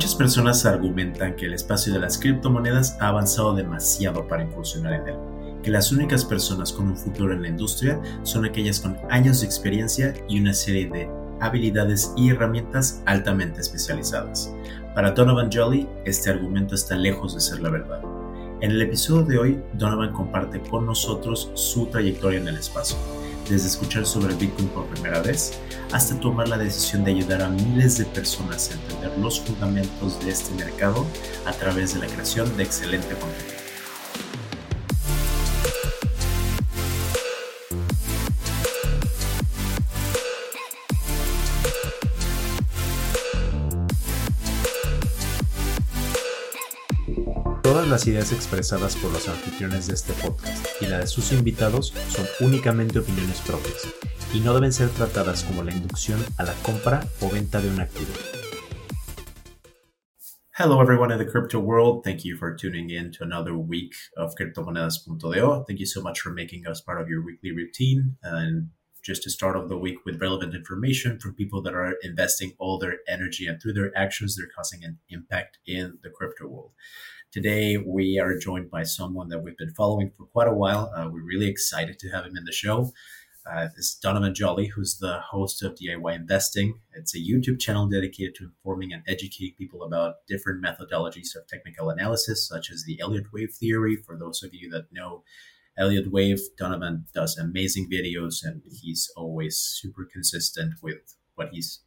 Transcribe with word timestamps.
Muchas 0.00 0.14
personas 0.14 0.64
argumentan 0.64 1.36
que 1.36 1.44
el 1.44 1.52
espacio 1.52 1.92
de 1.92 1.98
las 1.98 2.16
criptomonedas 2.16 2.96
ha 3.00 3.08
avanzado 3.08 3.52
demasiado 3.52 4.26
para 4.26 4.42
incursionar 4.42 4.94
en 4.94 5.08
él, 5.08 5.16
que 5.62 5.70
las 5.70 5.92
únicas 5.92 6.24
personas 6.24 6.72
con 6.72 6.88
un 6.88 6.96
futuro 6.96 7.34
en 7.34 7.42
la 7.42 7.48
industria 7.48 8.00
son 8.22 8.46
aquellas 8.46 8.80
con 8.80 8.96
años 9.10 9.40
de 9.40 9.46
experiencia 9.46 10.14
y 10.26 10.40
una 10.40 10.54
serie 10.54 10.88
de 10.88 11.10
habilidades 11.42 12.14
y 12.16 12.30
herramientas 12.30 13.02
altamente 13.04 13.60
especializadas. 13.60 14.54
Para 14.94 15.10
Donovan 15.10 15.52
Jolly, 15.52 15.86
este 16.06 16.30
argumento 16.30 16.74
está 16.74 16.96
lejos 16.96 17.34
de 17.34 17.42
ser 17.42 17.60
la 17.60 17.68
verdad. 17.68 18.00
En 18.62 18.70
el 18.70 18.80
episodio 18.80 19.26
de 19.26 19.38
hoy, 19.38 19.62
Donovan 19.74 20.14
comparte 20.14 20.62
con 20.62 20.86
nosotros 20.86 21.50
su 21.52 21.88
trayectoria 21.88 22.40
en 22.40 22.48
el 22.48 22.56
espacio 22.56 22.96
desde 23.50 23.68
escuchar 23.68 24.06
sobre 24.06 24.34
Bitcoin 24.34 24.68
por 24.68 24.86
primera 24.86 25.20
vez 25.20 25.52
hasta 25.92 26.18
tomar 26.20 26.48
la 26.48 26.56
decisión 26.56 27.04
de 27.04 27.10
ayudar 27.10 27.42
a 27.42 27.48
miles 27.48 27.98
de 27.98 28.04
personas 28.04 28.70
a 28.70 28.74
entender 28.74 29.18
los 29.18 29.40
fundamentos 29.40 30.24
de 30.24 30.30
este 30.30 30.54
mercado 30.54 31.04
a 31.44 31.52
través 31.52 31.94
de 31.94 32.00
la 32.00 32.06
creación 32.06 32.56
de 32.56 32.62
excelente 32.62 33.14
contenido. 33.16 33.69
Las 47.90 48.06
ideas 48.06 48.32
expresadas 48.32 48.94
por 48.94 49.12
los 49.12 49.28
anfitriones 49.28 49.88
de 49.88 49.94
este 49.94 50.12
podcast 50.22 50.64
y 50.80 50.86
la 50.86 51.00
de 51.00 51.08
sus 51.08 51.32
invitados 51.32 51.92
son 52.08 52.24
únicamente 52.38 53.00
opiniones 53.00 53.40
propias 53.40 53.88
y 54.32 54.38
no 54.38 54.54
deben 54.54 54.72
ser 54.72 54.90
tratadas 54.90 55.42
como 55.42 55.64
la 55.64 55.72
inducción 55.72 56.20
a 56.38 56.44
la 56.44 56.54
compra 56.62 57.04
o 57.20 57.28
venta 57.28 57.60
de 57.60 57.68
un 57.68 57.80
activo. 57.80 58.12
Hello, 60.56 60.80
everyone 60.80 61.10
in 61.12 61.18
the 61.18 61.26
crypto 61.26 61.58
world. 61.58 62.04
Thank 62.04 62.24
you 62.24 62.36
for 62.36 62.54
tuning 62.54 62.90
in 62.90 63.10
to 63.12 63.24
another 63.24 63.56
week 63.56 63.94
of 64.16 64.36
Criptomonedas.do. 64.36 65.64
Thank 65.66 65.80
you 65.80 65.86
so 65.86 66.00
much 66.00 66.20
for 66.20 66.30
making 66.30 66.68
us 66.68 66.80
part 66.80 67.00
of 67.00 67.08
your 67.08 67.24
weekly 67.24 67.50
routine 67.50 68.16
and 68.22 68.68
just 69.02 69.24
to 69.24 69.30
start 69.30 69.56
off 69.56 69.68
the 69.68 69.78
week 69.78 70.04
with 70.04 70.20
relevant 70.20 70.54
information 70.54 71.18
from 71.18 71.34
people 71.34 71.60
that 71.62 71.74
are 71.74 71.96
investing 72.02 72.52
all 72.58 72.78
their 72.78 72.98
energy 73.08 73.48
and 73.48 73.60
through 73.60 73.72
their 73.72 73.90
actions, 73.96 74.36
they're 74.36 74.46
causing 74.54 74.84
an 74.84 74.98
impact 75.08 75.58
in 75.66 75.98
the 76.04 76.10
crypto 76.10 76.46
world. 76.46 76.72
Today, 77.32 77.76
we 77.76 78.18
are 78.18 78.36
joined 78.36 78.72
by 78.72 78.82
someone 78.82 79.28
that 79.28 79.38
we've 79.38 79.56
been 79.56 79.72
following 79.74 80.10
for 80.16 80.26
quite 80.26 80.48
a 80.48 80.52
while. 80.52 80.92
Uh, 80.96 81.08
we're 81.08 81.22
really 81.22 81.46
excited 81.46 81.96
to 82.00 82.08
have 82.08 82.24
him 82.24 82.36
in 82.36 82.44
the 82.44 82.50
show. 82.50 82.90
Uh, 83.48 83.68
this 83.76 83.90
is 83.90 83.98
Donovan 84.02 84.34
Jolley, 84.34 84.66
who's 84.66 84.98
the 84.98 85.20
host 85.20 85.62
of 85.62 85.76
DIY 85.76 86.12
Investing. 86.12 86.80
It's 86.92 87.14
a 87.14 87.20
YouTube 87.20 87.60
channel 87.60 87.86
dedicated 87.86 88.34
to 88.34 88.46
informing 88.46 88.92
and 88.92 89.04
educating 89.06 89.54
people 89.56 89.84
about 89.84 90.26
different 90.26 90.60
methodologies 90.60 91.36
of 91.36 91.46
technical 91.46 91.88
analysis, 91.88 92.48
such 92.48 92.68
as 92.68 92.82
the 92.84 92.98
Elliott 93.00 93.32
wave 93.32 93.52
theory. 93.52 93.94
For 93.94 94.18
those 94.18 94.42
of 94.42 94.52
you 94.52 94.68
that 94.70 94.86
know 94.90 95.22
Elliott 95.78 96.10
wave, 96.10 96.40
Donovan 96.58 97.06
does 97.14 97.38
amazing 97.38 97.88
videos 97.88 98.42
and 98.42 98.60
he's 98.82 99.08
always 99.16 99.56
super 99.56 100.04
consistent 100.04 100.82
with 100.82 101.14
what 101.36 101.50
he's 101.52 101.78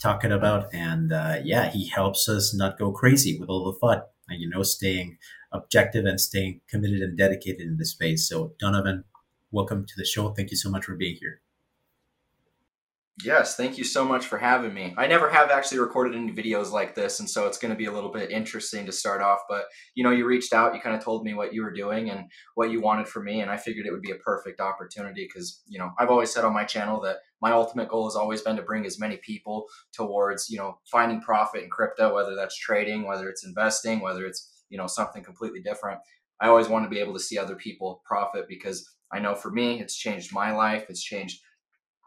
talking 0.00 0.32
about. 0.32 0.72
And 0.72 1.12
uh, 1.12 1.40
yeah, 1.44 1.68
he 1.68 1.86
helps 1.86 2.30
us 2.30 2.54
not 2.54 2.78
go 2.78 2.92
crazy 2.92 3.38
with 3.38 3.50
all 3.50 3.70
the 3.70 3.78
FUD 3.78 4.04
you 4.30 4.48
know, 4.48 4.62
staying 4.62 5.18
objective 5.52 6.04
and 6.04 6.20
staying 6.20 6.60
committed 6.68 7.00
and 7.00 7.16
dedicated 7.16 7.66
in 7.66 7.76
this 7.78 7.90
space. 7.92 8.28
So, 8.28 8.54
Donovan, 8.58 9.04
welcome 9.50 9.86
to 9.86 9.94
the 9.96 10.04
show. 10.04 10.30
Thank 10.30 10.50
you 10.50 10.56
so 10.56 10.70
much 10.70 10.84
for 10.84 10.96
being 10.96 11.16
here. 11.20 11.40
Yes, 13.24 13.56
thank 13.56 13.78
you 13.78 13.84
so 13.84 14.04
much 14.04 14.26
for 14.26 14.36
having 14.36 14.74
me. 14.74 14.92
I 14.98 15.06
never 15.06 15.30
have 15.30 15.50
actually 15.50 15.78
recorded 15.78 16.14
any 16.14 16.32
videos 16.32 16.70
like 16.70 16.94
this, 16.94 17.18
and 17.18 17.28
so 17.28 17.46
it's 17.46 17.56
going 17.56 17.72
to 17.72 17.76
be 17.76 17.86
a 17.86 17.92
little 17.92 18.12
bit 18.12 18.30
interesting 18.30 18.84
to 18.84 18.92
start 18.92 19.22
off. 19.22 19.38
But 19.48 19.64
you 19.94 20.04
know, 20.04 20.10
you 20.10 20.26
reached 20.26 20.52
out, 20.52 20.74
you 20.74 20.82
kind 20.82 20.94
of 20.94 21.02
told 21.02 21.24
me 21.24 21.32
what 21.32 21.54
you 21.54 21.62
were 21.62 21.72
doing 21.72 22.10
and 22.10 22.30
what 22.56 22.70
you 22.70 22.82
wanted 22.82 23.08
from 23.08 23.24
me, 23.24 23.40
and 23.40 23.50
I 23.50 23.56
figured 23.56 23.86
it 23.86 23.90
would 23.92 24.02
be 24.02 24.10
a 24.10 24.16
perfect 24.16 24.60
opportunity 24.60 25.26
because 25.26 25.62
you 25.66 25.78
know 25.78 25.92
I've 25.98 26.10
always 26.10 26.30
said 26.30 26.44
on 26.44 26.52
my 26.52 26.64
channel 26.64 27.00
that 27.02 27.16
my 27.40 27.52
ultimate 27.52 27.88
goal 27.88 28.04
has 28.06 28.16
always 28.16 28.42
been 28.42 28.56
to 28.56 28.62
bring 28.62 28.84
as 28.84 29.00
many 29.00 29.16
people 29.16 29.64
towards 29.94 30.50
you 30.50 30.58
know 30.58 30.78
finding 30.92 31.22
profit 31.22 31.62
in 31.64 31.70
crypto, 31.70 32.14
whether 32.14 32.34
that's 32.34 32.58
trading, 32.58 33.06
whether 33.06 33.30
it's 33.30 33.46
investing, 33.46 34.00
whether 34.00 34.26
it's 34.26 34.62
you 34.68 34.76
know 34.76 34.86
something 34.86 35.24
completely 35.24 35.62
different. 35.62 36.00
I 36.38 36.48
always 36.48 36.68
want 36.68 36.84
to 36.84 36.90
be 36.90 37.00
able 37.00 37.14
to 37.14 37.20
see 37.20 37.38
other 37.38 37.56
people 37.56 38.02
profit 38.04 38.44
because 38.46 38.86
I 39.10 39.20
know 39.20 39.34
for 39.34 39.50
me, 39.50 39.80
it's 39.80 39.96
changed 39.96 40.34
my 40.34 40.52
life, 40.52 40.84
it's 40.90 41.02
changed 41.02 41.40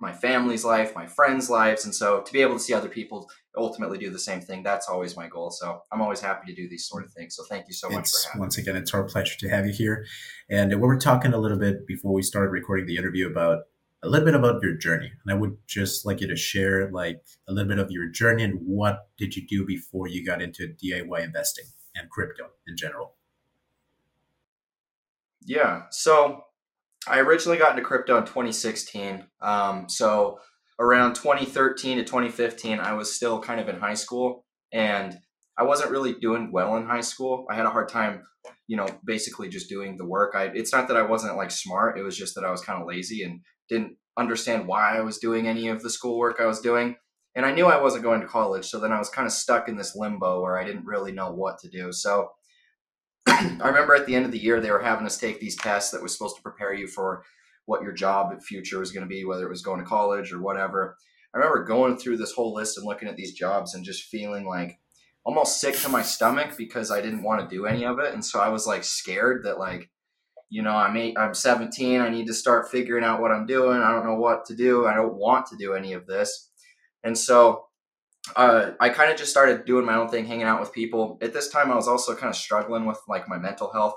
my 0.01 0.13
family's 0.13 0.63
life, 0.63 0.95
my 0.95 1.05
friends' 1.05 1.49
lives. 1.49 1.85
And 1.85 1.93
so 1.93 2.21
to 2.21 2.33
be 2.33 2.41
able 2.41 2.53
to 2.53 2.59
see 2.59 2.73
other 2.73 2.89
people 2.89 3.29
ultimately 3.55 3.97
do 3.97 4.09
the 4.09 4.19
same 4.19 4.41
thing, 4.41 4.63
that's 4.63 4.87
always 4.87 5.17
my 5.17 5.27
goal. 5.27 5.51
So 5.51 5.81
I'm 5.91 6.01
always 6.01 6.21
happy 6.21 6.47
to 6.47 6.55
do 6.55 6.69
these 6.69 6.87
sort 6.87 7.03
of 7.03 7.11
things. 7.11 7.35
So 7.35 7.43
thank 7.49 7.67
you 7.67 7.73
so 7.73 7.89
much 7.89 8.05
it's, 8.05 8.23
for 8.23 8.29
having 8.29 8.39
Once 8.41 8.57
again, 8.57 8.75
it's 8.75 8.93
our 8.93 9.03
pleasure 9.03 9.38
to 9.39 9.49
have 9.49 9.65
you 9.65 9.73
here. 9.73 10.05
And 10.49 10.71
we 10.71 10.88
were 10.88 10.97
talking 10.97 11.33
a 11.33 11.38
little 11.38 11.59
bit 11.59 11.85
before 11.85 12.13
we 12.13 12.21
started 12.21 12.49
recording 12.49 12.85
the 12.85 12.97
interview 12.97 13.29
about 13.29 13.63
a 14.01 14.07
little 14.07 14.25
bit 14.25 14.35
about 14.35 14.61
your 14.63 14.77
journey. 14.77 15.11
And 15.25 15.33
I 15.33 15.38
would 15.38 15.57
just 15.67 16.05
like 16.05 16.21
you 16.21 16.27
to 16.27 16.35
share 16.35 16.89
like 16.91 17.21
a 17.47 17.53
little 17.53 17.67
bit 17.67 17.79
of 17.79 17.91
your 17.91 18.07
journey 18.07 18.43
and 18.43 18.59
what 18.65 19.09
did 19.17 19.35
you 19.35 19.45
do 19.45 19.65
before 19.65 20.07
you 20.07 20.25
got 20.25 20.41
into 20.41 20.73
DIY 20.81 21.23
investing 21.23 21.65
and 21.95 22.09
crypto 22.09 22.45
in 22.67 22.77
general? 22.77 23.15
Yeah. 25.43 25.83
So 25.91 26.43
I 27.09 27.19
originally 27.19 27.57
got 27.57 27.71
into 27.71 27.83
crypto 27.83 28.17
in 28.17 28.23
2016. 28.23 29.25
Um, 29.41 29.89
so 29.89 30.39
around 30.79 31.15
2013 31.15 31.97
to 31.97 32.03
2015, 32.03 32.79
I 32.79 32.93
was 32.93 33.13
still 33.13 33.41
kind 33.41 33.59
of 33.59 33.67
in 33.67 33.79
high 33.79 33.95
school 33.95 34.45
and 34.71 35.17
I 35.57 35.63
wasn't 35.63 35.91
really 35.91 36.13
doing 36.13 36.51
well 36.51 36.77
in 36.77 36.85
high 36.85 37.01
school. 37.01 37.45
I 37.49 37.55
had 37.55 37.65
a 37.65 37.71
hard 37.71 37.89
time, 37.89 38.23
you 38.67 38.77
know, 38.77 38.87
basically 39.03 39.49
just 39.49 39.67
doing 39.67 39.97
the 39.97 40.05
work. 40.05 40.35
I, 40.35 40.45
it's 40.53 40.71
not 40.71 40.87
that 40.87 40.97
I 40.97 41.01
wasn't 41.01 41.35
like 41.35 41.51
smart. 41.51 41.97
It 41.97 42.03
was 42.03 42.15
just 42.15 42.35
that 42.35 42.45
I 42.45 42.51
was 42.51 42.61
kind 42.61 42.81
of 42.81 42.87
lazy 42.87 43.23
and 43.23 43.41
didn't 43.67 43.97
understand 44.17 44.67
why 44.67 44.97
I 44.97 45.01
was 45.01 45.17
doing 45.17 45.47
any 45.47 45.67
of 45.67 45.81
the 45.81 45.89
schoolwork 45.89 46.39
I 46.39 46.45
was 46.45 46.61
doing. 46.61 46.95
And 47.35 47.45
I 47.45 47.51
knew 47.51 47.65
I 47.65 47.81
wasn't 47.81 48.03
going 48.03 48.21
to 48.21 48.27
college. 48.27 48.65
So 48.65 48.79
then 48.79 48.91
I 48.91 48.99
was 48.99 49.09
kind 49.09 49.25
of 49.25 49.33
stuck 49.33 49.67
in 49.67 49.77
this 49.77 49.95
limbo 49.95 50.41
where 50.41 50.57
I 50.57 50.63
didn't 50.63 50.85
really 50.85 51.11
know 51.11 51.31
what 51.31 51.59
to 51.59 51.69
do. 51.69 51.91
So 51.91 52.29
I 53.61 53.67
remember 53.67 53.95
at 53.95 54.05
the 54.05 54.16
end 54.16 54.25
of 54.25 54.31
the 54.31 54.41
year, 54.41 54.59
they 54.59 54.72
were 54.72 54.81
having 54.81 55.05
us 55.05 55.17
take 55.17 55.39
these 55.39 55.55
tests 55.55 55.91
that 55.91 56.01
was 56.01 56.11
supposed 56.13 56.35
to 56.35 56.41
prepare 56.41 56.73
you 56.73 56.88
for 56.88 57.23
what 57.66 57.81
your 57.81 57.94
job 57.94 58.33
future 58.41 58.79
was 58.79 58.91
going 58.91 59.05
to 59.05 59.09
be, 59.09 59.23
whether 59.23 59.45
it 59.45 59.50
was 59.50 59.61
going 59.61 59.79
to 59.79 59.85
college 59.85 60.33
or 60.33 60.41
whatever. 60.41 60.97
I 61.33 61.38
remember 61.38 61.63
going 61.63 61.97
through 61.97 62.17
this 62.17 62.33
whole 62.33 62.53
list 62.53 62.77
and 62.77 62.85
looking 62.85 63.07
at 63.07 63.16
these 63.16 63.33
jobs 63.33 63.75
and 63.75 63.85
just 63.85 64.03
feeling 64.03 64.45
like 64.45 64.79
almost 65.23 65.61
sick 65.61 65.77
to 65.77 65.89
my 65.89 66.01
stomach 66.01 66.57
because 66.57 66.91
I 66.91 67.01
didn't 67.01 67.23
want 67.23 67.47
to 67.47 67.55
do 67.55 67.66
any 67.66 67.85
of 67.85 68.00
it. 68.00 68.13
And 68.13 68.25
so 68.25 68.39
I 68.39 68.50
was 68.50 68.66
like 68.66 68.83
scared 68.83 69.44
that 69.44 69.59
like, 69.59 69.89
you 70.50 70.63
know, 70.63 70.71
I'm 70.71 70.97
eight, 70.97 71.17
I'm 71.17 71.35
17. 71.35 72.01
I 72.01 72.09
need 72.09 72.25
to 72.27 72.33
start 72.33 72.71
figuring 72.71 73.03
out 73.03 73.21
what 73.21 73.31
I'm 73.31 73.45
doing. 73.45 73.79
I 73.79 73.91
don't 73.91 74.06
know 74.06 74.16
what 74.16 74.45
to 74.45 74.56
do. 74.56 74.88
I 74.88 74.95
don't 74.95 75.16
want 75.16 75.45
to 75.47 75.57
do 75.57 75.73
any 75.73 75.94
of 75.94 76.07
this. 76.07 76.50
And 77.03 77.17
so 77.17 77.66
uh, 78.35 78.72
I 78.80 78.90
kind 78.90 79.12
of 79.12 79.18
just 79.18 79.31
started 79.31 79.66
doing 79.66 79.85
my 79.85 79.96
own 79.96 80.09
thing, 80.09 80.25
hanging 80.25 80.46
out 80.46 80.59
with 80.59 80.74
people. 80.74 81.18
At 81.22 81.34
this 81.34 81.50
time, 81.50 81.72
I 81.72 81.75
was 81.75 81.88
also 81.88 82.16
kind 82.16 82.30
of 82.30 82.35
struggling 82.35 82.85
with 82.85 83.00
like 83.07 83.28
my 83.28 83.38
mental 83.38 83.72
health. 83.72 83.96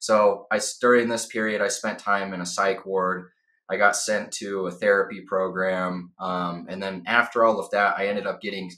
So 0.00 0.46
I 0.50 0.60
during 0.80 1.08
this 1.08 1.26
period, 1.26 1.60
I 1.60 1.68
spent 1.68 1.98
time 1.98 2.32
in 2.32 2.40
a 2.40 2.46
psych 2.46 2.86
ward. 2.86 3.28
I 3.70 3.76
got 3.76 3.96
sent 3.96 4.32
to 4.34 4.66
a 4.66 4.70
therapy 4.70 5.22
program, 5.26 6.12
um, 6.18 6.66
and 6.68 6.82
then 6.82 7.04
after 7.06 7.44
all 7.44 7.60
of 7.60 7.70
that, 7.70 7.98
I 7.98 8.06
ended 8.08 8.26
up 8.26 8.40
getting 8.40 8.70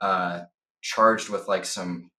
uh, 0.00 0.40
charged 0.82 1.30
with 1.30 1.48
like 1.48 1.64
some 1.64 2.10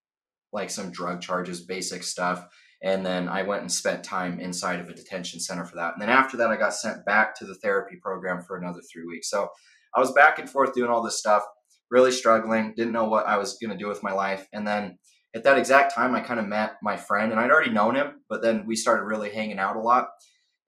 like 0.52 0.72
some 0.72 0.92
drug 0.92 1.22
charges, 1.22 1.62
basic 1.62 2.04
stuff. 2.04 2.44
And 2.82 3.06
then 3.06 3.28
I 3.28 3.44
went 3.44 3.62
and 3.62 3.72
spent 3.72 4.04
time 4.06 4.40
inside 4.40 4.80
of 4.80 4.90
a 4.90 4.94
detention 4.94 5.40
center 5.40 5.66
for 5.66 5.76
that. 5.76 5.94
And 5.94 6.02
then 6.02 6.10
after 6.10 6.38
that, 6.38 6.50
I 6.50 6.56
got 6.56 6.74
sent 6.74 7.06
back 7.06 7.36
to 7.36 7.46
the 7.46 7.56
therapy 7.56 7.98
program 8.02 8.42
for 8.42 8.58
another 8.58 8.80
three 8.92 9.06
weeks. 9.06 9.30
So 9.30 9.50
I 9.94 10.00
was 10.00 10.14
back 10.14 10.40
and 10.40 10.50
forth 10.50 10.74
doing 10.74 10.90
all 10.90 11.04
this 11.04 11.20
stuff 11.20 11.44
really 11.92 12.12
struggling, 12.12 12.74
didn't 12.76 12.94
know 12.94 13.06
what 13.06 13.28
I 13.28 13.38
was 13.38 13.58
going 13.58 13.72
to 13.72 13.78
do 13.78 13.88
with 13.88 14.04
my 14.04 14.12
life. 14.12 14.48
And 14.54 14.68
then 14.68 14.98
at 15.36 15.44
that 15.44 15.58
exact 15.58 15.94
time, 15.94 16.16
I 16.16 16.22
kind 16.22 16.40
of 16.40 16.48
met 16.48 16.78
my 16.82 16.98
friend, 16.98 17.32
and 17.32 17.40
I'd 17.40 17.52
already 17.52 17.72
known 17.72 17.96
him, 17.96 18.22
but 18.30 18.42
then 18.42 18.66
we 18.66 18.76
started 18.76 19.04
really 19.04 19.30
hanging 19.30 19.60
out 19.60 19.76
a 19.76 19.82
lot. 19.82 20.10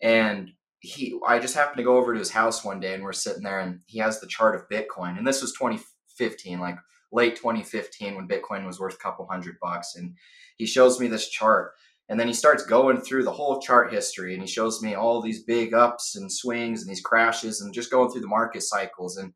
And 0.02 0.52
he, 0.80 1.20
I 1.28 1.40
just 1.40 1.56
happened 1.56 1.78
to 1.78 1.84
go 1.84 1.98
over 1.98 2.14
to 2.14 2.20
his 2.20 2.32
house 2.32 2.64
one 2.64 2.80
day, 2.80 2.94
and 2.94 3.04
we're 3.04 3.14
sitting 3.14 3.44
there, 3.44 3.60
and 3.60 3.80
he 3.88 4.00
has 4.00 4.20
the 4.20 4.28
chart 4.28 4.56
of 4.56 4.70
Bitcoin, 4.70 5.18
and 5.18 5.26
this 5.26 5.42
was 5.42 5.54
2015, 5.54 6.60
like 6.60 6.78
late 7.12 7.36
2015, 7.36 8.16
when 8.16 8.28
Bitcoin 8.28 8.66
was 8.66 8.80
worth 8.80 8.96
a 8.96 9.04
couple 9.04 9.28
hundred 9.28 9.56
bucks, 9.62 9.96
and 9.96 10.16
he 10.58 10.66
shows 10.66 11.00
me 11.00 11.08
this 11.08 11.30
chart. 11.30 11.72
And 12.10 12.20
then 12.20 12.28
he 12.28 12.34
starts 12.34 12.66
going 12.66 13.00
through 13.00 13.24
the 13.24 13.32
whole 13.32 13.62
chart 13.62 13.94
history 13.94 14.34
and 14.34 14.44
he 14.44 14.48
shows 14.48 14.82
me 14.82 14.96
all 14.96 15.22
these 15.22 15.46
big 15.46 15.74
ups 15.74 16.18
and 16.18 16.30
swings 16.30 16.82
and 16.82 16.92
these 16.92 17.00
crashes 17.00 17.62
and 17.62 17.74
just 17.74 17.90
going 17.90 18.12
through 18.12 18.20
the 18.20 18.28
market 18.28 18.64
cycles. 18.64 19.16
And 19.16 19.32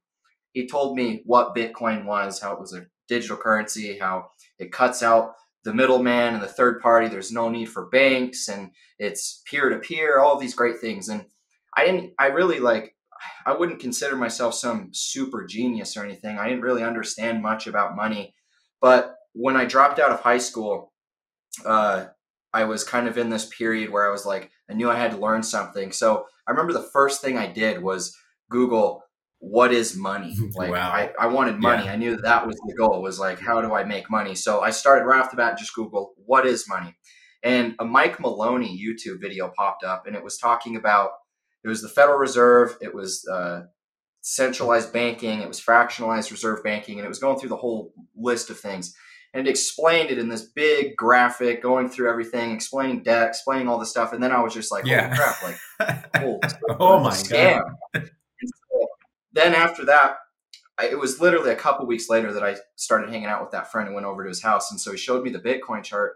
he 0.55 0.65
told 0.65 0.95
me 0.95 1.21
what 1.25 1.53
Bitcoin 1.53 2.05
was, 2.05 2.39
how 2.39 2.53
it 2.53 2.61
was 2.61 2.73
a 2.73 2.85
digital 3.09 3.35
currency, 3.35 3.99
how 3.99 4.29
it 4.57 4.71
cuts 4.71 5.03
out 5.03 5.33
the 5.65 5.73
middleman 5.73 6.33
and 6.33 6.41
the 6.41 6.47
third 6.47 6.79
party. 6.79 7.09
There's 7.09 7.31
no 7.31 7.49
need 7.49 7.65
for 7.65 7.87
banks 7.87 8.47
and 8.47 8.71
it's 8.97 9.43
peer 9.45 9.67
to 9.67 9.79
peer, 9.79 10.19
all 10.19 10.39
these 10.39 10.55
great 10.55 10.79
things. 10.79 11.09
And 11.09 11.25
I 11.75 11.85
didn't, 11.85 12.13
I 12.17 12.27
really 12.27 12.61
like, 12.61 12.95
I 13.45 13.51
wouldn't 13.51 13.81
consider 13.81 14.15
myself 14.15 14.53
some 14.53 14.91
super 14.93 15.45
genius 15.45 15.97
or 15.97 16.05
anything. 16.05 16.37
I 16.37 16.47
didn't 16.47 16.63
really 16.63 16.83
understand 16.83 17.43
much 17.43 17.67
about 17.67 17.97
money, 17.97 18.33
but 18.79 19.13
when 19.33 19.57
I 19.57 19.65
dropped 19.65 19.99
out 19.99 20.11
of 20.11 20.21
high 20.21 20.37
school, 20.37 20.93
uh, 21.65 22.05
I 22.53 22.63
was 22.63 22.85
kind 22.85 23.09
of 23.09 23.17
in 23.17 23.29
this 23.29 23.45
period 23.45 23.89
where 23.89 24.07
I 24.07 24.11
was 24.11 24.25
like, 24.25 24.51
I 24.69 24.73
knew 24.73 24.89
I 24.89 24.95
had 24.95 25.11
to 25.11 25.17
learn 25.17 25.43
something. 25.43 25.91
So 25.91 26.25
I 26.47 26.51
remember 26.51 26.71
the 26.71 26.89
first 26.93 27.21
thing 27.21 27.37
I 27.37 27.47
did 27.47 27.83
was 27.83 28.15
Google 28.49 29.04
what 29.39 29.73
is 29.73 29.95
money 29.95 30.35
like 30.55 30.71
wow. 30.71 30.89
I, 30.89 31.11
I 31.19 31.27
wanted 31.27 31.57
money 31.57 31.85
yeah. 31.85 31.93
i 31.93 31.95
knew 31.95 32.15
that, 32.17 32.47
was 32.47 32.55
the 32.65 32.75
goal 32.75 33.01
was 33.01 33.19
like 33.19 33.39
how 33.39 33.61
do 33.61 33.73
i 33.73 33.83
make 33.83 34.09
money 34.09 34.35
so 34.35 34.61
i 34.61 34.69
started 34.69 35.05
right 35.05 35.19
off 35.19 35.31
the 35.31 35.37
bat 35.37 35.57
just 35.57 35.73
google 35.75 36.13
what 36.25 36.45
is 36.45 36.67
money 36.67 36.95
and 37.43 37.75
a 37.79 37.85
mike 37.85 38.19
maloney 38.19 38.79
youtube 38.79 39.21
video 39.21 39.51
popped 39.55 39.83
up 39.83 40.07
and 40.07 40.15
it 40.15 40.23
was 40.23 40.37
talking 40.37 40.75
about 40.75 41.11
it 41.63 41.67
was 41.67 41.81
the 41.81 41.89
federal 41.89 42.17
reserve 42.17 42.77
it 42.81 42.93
was 42.93 43.27
uh, 43.27 43.63
centralized 44.21 44.91
banking 44.91 45.41
it 45.41 45.47
was 45.47 45.61
fractionalized 45.61 46.31
reserve 46.31 46.63
banking 46.63 46.97
and 46.97 47.05
it 47.05 47.09
was 47.09 47.19
going 47.19 47.37
through 47.37 47.49
the 47.49 47.55
whole 47.55 47.93
list 48.15 48.49
of 48.49 48.59
things 48.59 48.95
and 49.33 49.45
it 49.45 49.49
explained 49.49 50.09
it 50.09 50.17
in 50.17 50.29
this 50.29 50.43
big 50.43 50.95
graphic 50.95 51.61
going 51.61 51.89
through 51.89 52.09
everything 52.09 52.51
explaining 52.51 53.03
debt 53.03 53.27
explaining 53.27 53.67
all 53.67 53.77
this 53.77 53.91
stuff 53.91 54.13
and 54.13 54.23
then 54.23 54.31
i 54.31 54.41
was 54.41 54.53
just 54.53 54.71
like 54.71 54.85
yeah. 54.85 55.15
crap 55.15 55.43
like 55.43 56.05
oh, 56.23 56.39
oh 56.79 56.99
my 56.99 57.11
scam. 57.11 57.61
god 57.93 58.09
then 59.35 59.53
after 59.53 59.85
that, 59.85 60.15
I, 60.77 60.87
it 60.87 60.97
was 60.97 61.21
literally 61.21 61.51
a 61.51 61.55
couple 61.55 61.85
weeks 61.85 62.09
later 62.09 62.33
that 62.33 62.43
I 62.43 62.55
started 62.75 63.09
hanging 63.09 63.27
out 63.27 63.41
with 63.41 63.51
that 63.51 63.71
friend 63.71 63.87
and 63.87 63.95
went 63.95 64.07
over 64.07 64.23
to 64.23 64.29
his 64.29 64.41
house. 64.41 64.71
And 64.71 64.79
so 64.79 64.91
he 64.91 64.97
showed 64.97 65.23
me 65.23 65.29
the 65.29 65.39
Bitcoin 65.39 65.83
chart, 65.83 66.15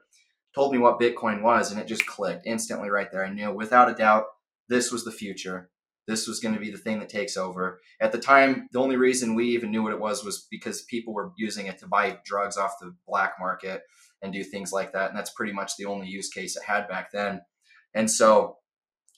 told 0.55 0.71
me 0.71 0.79
what 0.79 0.99
Bitcoin 0.99 1.41
was, 1.41 1.71
and 1.71 1.79
it 1.79 1.87
just 1.87 2.05
clicked 2.05 2.47
instantly 2.47 2.89
right 2.89 3.11
there. 3.11 3.25
I 3.25 3.29
knew 3.29 3.53
without 3.53 3.89
a 3.89 3.93
doubt 3.93 4.25
this 4.69 4.91
was 4.91 5.03
the 5.03 5.11
future. 5.11 5.69
This 6.07 6.27
was 6.27 6.39
going 6.39 6.55
to 6.55 6.61
be 6.61 6.71
the 6.71 6.77
thing 6.77 6.99
that 6.99 7.09
takes 7.09 7.37
over. 7.37 7.79
At 8.01 8.11
the 8.11 8.17
time, 8.17 8.67
the 8.71 8.79
only 8.79 8.95
reason 8.95 9.35
we 9.35 9.49
even 9.49 9.69
knew 9.69 9.83
what 9.83 9.91
it 9.91 9.99
was 9.99 10.23
was 10.23 10.47
because 10.49 10.81
people 10.83 11.13
were 11.13 11.33
using 11.37 11.67
it 11.67 11.77
to 11.79 11.87
buy 11.87 12.17
drugs 12.25 12.57
off 12.57 12.79
the 12.81 12.95
black 13.05 13.33
market 13.39 13.83
and 14.21 14.33
do 14.33 14.43
things 14.43 14.71
like 14.71 14.93
that. 14.93 15.09
And 15.09 15.17
that's 15.17 15.33
pretty 15.33 15.53
much 15.53 15.73
the 15.77 15.85
only 15.85 16.07
use 16.07 16.29
case 16.29 16.55
it 16.55 16.63
had 16.63 16.87
back 16.87 17.11
then. 17.11 17.41
And 17.93 18.09
so, 18.09 18.57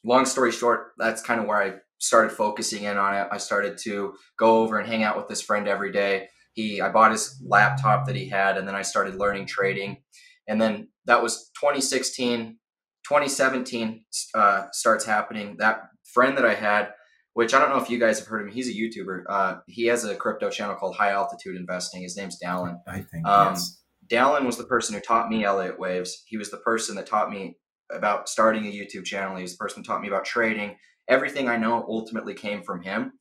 long 0.04 0.26
story 0.26 0.52
short, 0.52 0.92
that's 0.98 1.22
kind 1.22 1.40
of 1.40 1.48
where 1.48 1.62
I 1.62 1.76
started 2.02 2.32
focusing 2.32 2.84
in 2.84 2.98
on 2.98 3.16
it. 3.16 3.28
I 3.32 3.38
started 3.38 3.78
to 3.84 4.16
go 4.38 4.62
over 4.62 4.80
and 4.80 4.90
hang 4.90 5.04
out 5.04 5.16
with 5.16 5.28
this 5.28 5.42
friend 5.42 5.68
every 5.68 5.92
day. 5.92 6.28
He, 6.54 6.82
I 6.82 6.90
bought 6.90 7.12
his 7.12 7.42
laptop 7.46 8.08
that 8.08 8.16
he 8.16 8.28
had, 8.28 8.58
and 8.58 8.68
then 8.68 8.76
I 8.76 8.82
started 8.82 9.16
learning 9.16 9.46
trading. 9.46 9.98
And 10.48 10.60
then 10.60 10.90
that 11.06 11.24
was 11.24 11.52
2016. 11.60 12.58
2017 13.08 14.04
uh, 14.34 14.66
starts 14.72 15.06
happening. 15.06 15.56
That 15.60 15.84
friend 16.04 16.36
that 16.38 16.46
I 16.46 16.56
had, 16.56 16.90
which 17.34 17.54
I 17.54 17.60
don't 17.60 17.70
know 17.70 17.82
if 17.82 17.90
you 17.90 18.00
guys 18.00 18.20
have 18.20 18.28
heard 18.28 18.42
of 18.42 18.48
him, 18.48 18.54
he's 18.54 18.68
a 18.68 18.74
YouTuber. 18.74 19.24
Uh, 19.30 19.56
he 19.68 19.86
has 19.86 20.04
a 20.04 20.16
crypto 20.16 20.50
channel 20.50 20.76
called 20.76 20.96
High 20.96 21.12
Altitude 21.12 21.56
Investing. 21.56 22.02
His 22.02 22.18
name's 22.18 22.40
Dallin. 22.44 22.78
I 22.88 23.02
think. 23.02 23.28
Um, 23.28 23.54
yes. 23.54 23.80
Dallin 24.08 24.46
was 24.46 24.58
the 24.58 24.66
person 24.66 24.96
who 24.96 25.02
taught 25.02 25.30
me 25.30 25.46
Elliott 25.46 25.80
Waves. 25.80 26.24
He 26.26 26.38
was 26.38 26.50
the 26.50 26.58
person 26.58 26.96
that 26.96 27.06
taught 27.06 27.30
me 27.30 27.58
about 27.92 28.28
starting 28.28 28.66
a 28.66 28.72
YouTube 28.72 29.06
channel. 29.06 29.36
He 29.36 29.44
was 29.44 29.54
the 29.54 29.64
person 29.64 29.82
who 29.82 29.88
taught 29.88 30.02
me 30.02 30.08
about 30.08 30.26
trading 30.26 30.76
everything 31.12 31.50
I 31.50 31.58
know 31.58 31.86
ultimately 31.88 32.34
came 32.34 32.64
from 32.64 32.82
him. 32.82 33.12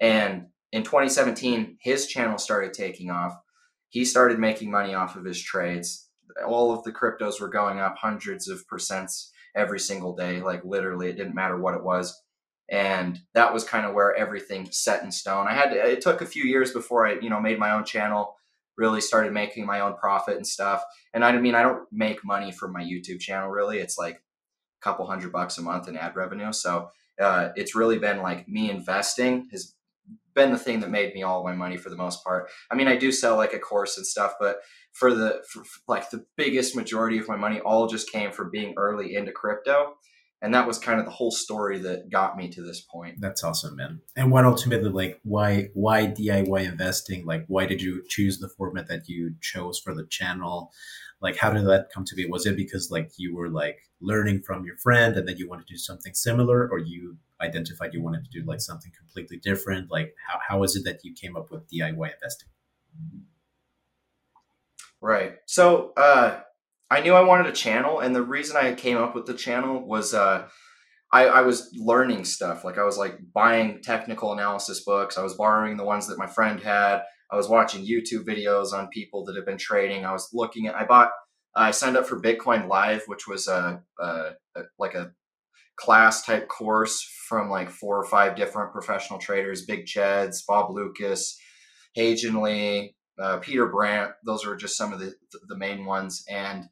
And 0.00 0.48
in 0.70 0.82
2017, 0.82 1.78
his 1.80 2.06
channel 2.06 2.36
started 2.36 2.74
taking 2.74 3.10
off. 3.10 3.34
He 3.88 4.04
started 4.04 4.38
making 4.38 4.70
money 4.70 4.94
off 4.94 5.16
of 5.16 5.24
his 5.24 5.42
trades. 5.42 6.10
All 6.46 6.72
of 6.72 6.84
the 6.84 6.92
cryptos 6.92 7.40
were 7.40 7.48
going 7.48 7.80
up 7.80 7.96
hundreds 7.96 8.48
of 8.48 8.66
percents 8.68 9.30
every 9.56 9.80
single 9.80 10.14
day. 10.14 10.42
Like 10.42 10.62
literally, 10.62 11.08
it 11.08 11.16
didn't 11.16 11.34
matter 11.34 11.56
what 11.56 11.74
it 11.74 11.82
was. 11.82 12.22
And 12.70 13.18
that 13.32 13.54
was 13.54 13.64
kind 13.64 13.86
of 13.86 13.94
where 13.94 14.14
everything 14.14 14.68
set 14.70 15.02
in 15.02 15.10
stone. 15.10 15.46
I 15.48 15.54
had 15.54 15.70
to, 15.70 15.76
it 15.76 16.02
took 16.02 16.20
a 16.20 16.26
few 16.26 16.44
years 16.44 16.70
before 16.70 17.06
I, 17.06 17.14
you 17.14 17.30
know, 17.30 17.40
made 17.40 17.58
my 17.58 17.70
own 17.70 17.84
channel, 17.84 18.36
really 18.76 19.00
started 19.00 19.32
making 19.32 19.64
my 19.64 19.80
own 19.80 19.96
profit 19.96 20.36
and 20.36 20.46
stuff. 20.46 20.84
And 21.14 21.24
I 21.24 21.32
mean, 21.38 21.54
I 21.54 21.62
don't 21.62 21.86
make 21.90 22.22
money 22.26 22.52
from 22.52 22.74
my 22.74 22.82
YouTube 22.82 23.20
channel 23.20 23.48
really. 23.48 23.78
It's 23.78 23.96
like 23.96 24.16
a 24.16 24.82
couple 24.82 25.06
hundred 25.06 25.32
bucks 25.32 25.56
a 25.56 25.62
month 25.62 25.88
in 25.88 25.96
ad 25.96 26.14
revenue. 26.14 26.52
So 26.52 26.90
uh, 27.20 27.50
it's 27.56 27.74
really 27.74 27.98
been 27.98 28.22
like 28.22 28.48
me 28.48 28.70
investing 28.70 29.48
has 29.52 29.74
been 30.34 30.52
the 30.52 30.58
thing 30.58 30.80
that 30.80 30.90
made 30.90 31.14
me 31.14 31.22
all 31.22 31.42
my 31.42 31.54
money 31.54 31.76
for 31.76 31.90
the 31.90 31.96
most 31.96 32.22
part. 32.22 32.48
I 32.70 32.76
mean, 32.76 32.86
I 32.86 32.96
do 32.96 33.10
sell 33.10 33.36
like 33.36 33.54
a 33.54 33.58
course 33.58 33.96
and 33.96 34.06
stuff, 34.06 34.34
but 34.38 34.60
for 34.92 35.12
the 35.12 35.42
for, 35.50 35.64
like 35.88 36.10
the 36.10 36.24
biggest 36.36 36.76
majority 36.76 37.18
of 37.18 37.28
my 37.28 37.36
money 37.36 37.60
all 37.60 37.88
just 37.88 38.12
came 38.12 38.30
from 38.30 38.50
being 38.50 38.74
early 38.76 39.16
into 39.16 39.32
crypto. 39.32 39.94
And 40.40 40.54
that 40.54 40.68
was 40.68 40.78
kind 40.78 41.00
of 41.00 41.04
the 41.04 41.10
whole 41.10 41.32
story 41.32 41.78
that 41.80 42.10
got 42.10 42.36
me 42.36 42.48
to 42.50 42.62
this 42.62 42.80
point. 42.80 43.20
That's 43.20 43.42
awesome, 43.42 43.74
man. 43.74 44.02
And 44.14 44.30
what 44.30 44.44
ultimately, 44.44 44.88
like, 44.88 45.20
why 45.24 45.70
why 45.74 46.06
DIY 46.06 46.64
investing? 46.64 47.26
Like, 47.26 47.44
why 47.48 47.66
did 47.66 47.82
you 47.82 48.04
choose 48.08 48.38
the 48.38 48.48
format 48.48 48.86
that 48.86 49.08
you 49.08 49.34
chose 49.40 49.80
for 49.80 49.94
the 49.94 50.06
channel? 50.06 50.72
like 51.20 51.36
how 51.36 51.50
did 51.50 51.66
that 51.66 51.90
come 51.92 52.04
to 52.04 52.14
be 52.14 52.26
was 52.26 52.46
it 52.46 52.56
because 52.56 52.90
like 52.90 53.10
you 53.16 53.34
were 53.34 53.48
like 53.48 53.80
learning 54.00 54.40
from 54.40 54.64
your 54.64 54.76
friend 54.76 55.16
and 55.16 55.26
then 55.26 55.36
you 55.36 55.48
wanted 55.48 55.66
to 55.66 55.74
do 55.74 55.78
something 55.78 56.14
similar 56.14 56.68
or 56.68 56.78
you 56.78 57.16
identified 57.40 57.92
you 57.92 58.02
wanted 58.02 58.24
to 58.24 58.30
do 58.30 58.44
like 58.46 58.60
something 58.60 58.92
completely 58.96 59.36
different 59.38 59.90
like 59.90 60.14
how, 60.26 60.38
how 60.46 60.62
is 60.62 60.76
it 60.76 60.84
that 60.84 61.04
you 61.04 61.12
came 61.12 61.36
up 61.36 61.50
with 61.50 61.68
diy 61.70 62.12
investing 62.14 62.48
right 65.00 65.36
so 65.46 65.92
uh 65.96 66.40
i 66.90 67.00
knew 67.00 67.14
i 67.14 67.22
wanted 67.22 67.46
a 67.46 67.52
channel 67.52 68.00
and 68.00 68.14
the 68.14 68.22
reason 68.22 68.56
i 68.56 68.74
came 68.74 68.96
up 68.96 69.14
with 69.14 69.26
the 69.26 69.34
channel 69.34 69.86
was 69.86 70.14
uh 70.14 70.46
I, 71.10 71.26
I 71.26 71.40
was 71.40 71.70
learning 71.74 72.24
stuff 72.24 72.64
like 72.64 72.78
i 72.78 72.84
was 72.84 72.98
like 72.98 73.18
buying 73.32 73.80
technical 73.82 74.32
analysis 74.32 74.84
books 74.84 75.16
i 75.16 75.22
was 75.22 75.34
borrowing 75.34 75.76
the 75.76 75.84
ones 75.84 76.06
that 76.08 76.18
my 76.18 76.26
friend 76.26 76.60
had 76.60 77.02
I 77.30 77.36
was 77.36 77.48
watching 77.48 77.86
YouTube 77.86 78.24
videos 78.24 78.72
on 78.72 78.88
people 78.88 79.24
that 79.24 79.36
have 79.36 79.44
been 79.44 79.58
trading. 79.58 80.04
I 80.04 80.12
was 80.12 80.30
looking 80.32 80.66
at, 80.66 80.74
I 80.74 80.84
bought, 80.84 81.10
I 81.54 81.72
signed 81.72 81.96
up 81.96 82.06
for 82.06 82.20
Bitcoin 82.20 82.68
Live, 82.68 83.02
which 83.06 83.26
was 83.26 83.48
a, 83.48 83.82
a, 83.98 84.30
a 84.56 84.62
like 84.78 84.94
a 84.94 85.12
class 85.76 86.24
type 86.24 86.48
course 86.48 87.06
from 87.28 87.50
like 87.50 87.70
four 87.70 87.98
or 87.98 88.04
five 88.04 88.36
different 88.36 88.72
professional 88.72 89.18
traders, 89.18 89.66
Big 89.66 89.84
Cheds, 89.84 90.38
Bob 90.46 90.70
Loukas, 90.70 91.34
Haejin 91.96 92.42
Lee, 92.42 92.94
uh, 93.20 93.38
Peter 93.38 93.66
Brandt. 93.66 94.12
Those 94.24 94.46
are 94.46 94.56
just 94.56 94.76
some 94.76 94.92
of 94.92 95.00
the, 95.00 95.12
the 95.48 95.56
main 95.56 95.84
ones. 95.84 96.24
And 96.30 96.64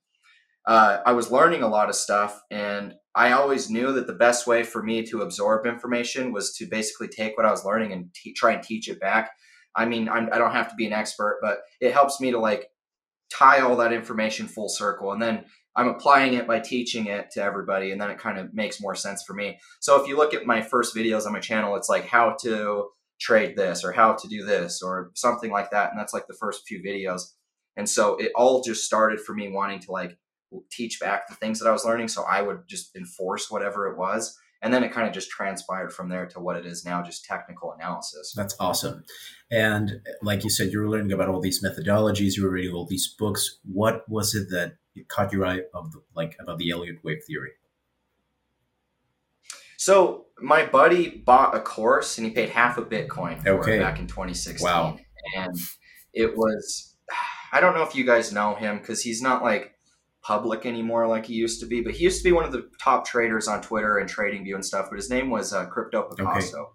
uh, 0.66 0.98
I 1.06 1.12
was 1.12 1.30
learning 1.30 1.62
a 1.62 1.68
lot 1.68 1.88
of 1.88 1.94
stuff. 1.94 2.42
And 2.50 2.94
I 3.14 3.32
always 3.32 3.70
knew 3.70 3.92
that 3.92 4.06
the 4.06 4.12
best 4.12 4.46
way 4.46 4.62
for 4.62 4.82
me 4.82 5.04
to 5.06 5.22
absorb 5.22 5.66
information 5.66 6.32
was 6.32 6.54
to 6.56 6.66
basically 6.66 7.08
take 7.08 7.36
what 7.36 7.46
I 7.46 7.50
was 7.50 7.64
learning 7.64 7.92
and 7.92 8.14
try 8.34 8.52
and 8.52 8.62
teach 8.62 8.88
it 8.88 9.00
back. 9.00 9.30
I 9.76 9.86
mean, 9.86 10.08
I'm, 10.08 10.28
I 10.32 10.36
do 10.36 10.44
not 10.44 10.54
have 10.54 10.70
to 10.70 10.76
be 10.76 10.86
an 10.86 10.92
expert, 10.92 11.38
but 11.40 11.58
it 11.80 11.92
helps 11.92 12.20
me 12.20 12.32
to 12.32 12.38
like 12.38 12.68
tie 13.32 13.60
all 13.60 13.76
that 13.76 13.92
information 13.92 14.46
full 14.46 14.68
circle. 14.68 15.12
And 15.12 15.22
then 15.22 15.44
I'm 15.76 15.88
applying 15.88 16.34
it 16.34 16.46
by 16.46 16.58
teaching 16.60 17.06
it 17.06 17.30
to 17.32 17.42
everybody. 17.42 17.92
And 17.92 18.00
then 18.00 18.10
it 18.10 18.18
kind 18.18 18.38
of 18.38 18.54
makes 18.54 18.80
more 18.80 18.94
sense 18.94 19.22
for 19.24 19.34
me. 19.34 19.58
So 19.80 20.00
if 20.00 20.08
you 20.08 20.16
look 20.16 20.34
at 20.34 20.46
my 20.46 20.62
first 20.62 20.96
videos 20.96 21.26
on 21.26 21.32
my 21.32 21.40
channel, 21.40 21.76
it's 21.76 21.88
like 21.88 22.06
how 22.06 22.36
to 22.42 22.88
trade 23.20 23.56
this 23.56 23.84
or 23.84 23.92
how 23.92 24.14
to 24.14 24.28
do 24.28 24.44
this 24.44 24.82
or 24.82 25.10
something 25.14 25.50
like 25.50 25.70
that. 25.70 25.90
And 25.90 25.98
that's 25.98 26.14
like 26.14 26.26
the 26.26 26.36
first 26.40 26.66
few 26.66 26.82
videos. 26.82 27.22
And 27.76 27.88
so 27.88 28.16
it 28.16 28.32
all 28.34 28.62
just 28.62 28.84
started 28.84 29.20
for 29.20 29.34
me 29.34 29.50
wanting 29.52 29.80
to 29.80 29.92
like 29.92 30.16
teach 30.70 31.00
back 31.00 31.28
the 31.28 31.34
things 31.34 31.58
that 31.58 31.68
I 31.68 31.72
was 31.72 31.84
learning. 31.84 32.08
So 32.08 32.22
I 32.22 32.42
would 32.42 32.66
just 32.66 32.94
enforce 32.96 33.50
whatever 33.50 33.86
it 33.88 33.98
was 33.98 34.38
and 34.62 34.72
then 34.72 34.82
it 34.82 34.92
kind 34.92 35.06
of 35.06 35.12
just 35.12 35.30
transpired 35.30 35.92
from 35.92 36.08
there 36.08 36.26
to 36.26 36.40
what 36.40 36.56
it 36.56 36.66
is 36.66 36.84
now 36.84 37.02
just 37.02 37.24
technical 37.24 37.72
analysis. 37.72 38.32
That's 38.34 38.56
awesome. 38.58 39.04
And 39.50 40.00
like 40.22 40.44
you 40.44 40.50
said 40.50 40.72
you 40.72 40.80
were 40.80 40.88
learning 40.88 41.12
about 41.12 41.28
all 41.28 41.40
these 41.40 41.62
methodologies 41.62 42.36
you 42.36 42.44
were 42.44 42.50
reading 42.50 42.74
all 42.74 42.86
these 42.86 43.06
books. 43.06 43.58
What 43.64 44.08
was 44.08 44.34
it 44.34 44.48
that 44.50 44.76
caught 45.08 45.32
your 45.32 45.46
eye 45.46 45.60
of 45.74 45.92
the, 45.92 46.02
like 46.14 46.36
about 46.40 46.58
the 46.58 46.70
elliott 46.70 47.04
wave 47.04 47.22
theory? 47.26 47.52
So 49.76 50.26
my 50.40 50.64
buddy 50.64 51.10
bought 51.10 51.54
a 51.54 51.60
course 51.60 52.18
and 52.18 52.26
he 52.26 52.32
paid 52.32 52.48
half 52.48 52.78
a 52.78 52.82
bitcoin 52.82 53.42
for 53.42 53.60
okay. 53.60 53.76
it 53.76 53.80
back 53.80 53.98
in 53.98 54.06
2016 54.06 54.64
wow. 54.64 54.98
And 55.36 55.56
it 56.12 56.36
was 56.36 56.96
i 57.52 57.60
don't 57.60 57.74
know 57.74 57.82
if 57.82 57.94
you 57.94 58.04
guys 58.04 58.32
know 58.32 58.54
him 58.54 58.78
because 58.78 59.02
he's 59.02 59.22
not 59.22 59.42
like 59.42 59.75
public 60.26 60.66
anymore 60.66 61.06
like 61.06 61.26
he 61.26 61.34
used 61.34 61.60
to 61.60 61.66
be, 61.66 61.80
but 61.80 61.94
he 61.94 62.04
used 62.04 62.18
to 62.18 62.28
be 62.28 62.32
one 62.32 62.44
of 62.44 62.50
the 62.50 62.68
top 62.82 63.06
traders 63.06 63.46
on 63.46 63.62
Twitter 63.62 63.98
and 63.98 64.10
TradingView 64.10 64.54
and 64.54 64.64
stuff. 64.64 64.86
But 64.90 64.96
his 64.96 65.08
name 65.08 65.30
was 65.30 65.52
uh, 65.52 65.66
Crypto 65.66 66.02
Picasso, 66.02 66.58
okay. 66.58 66.70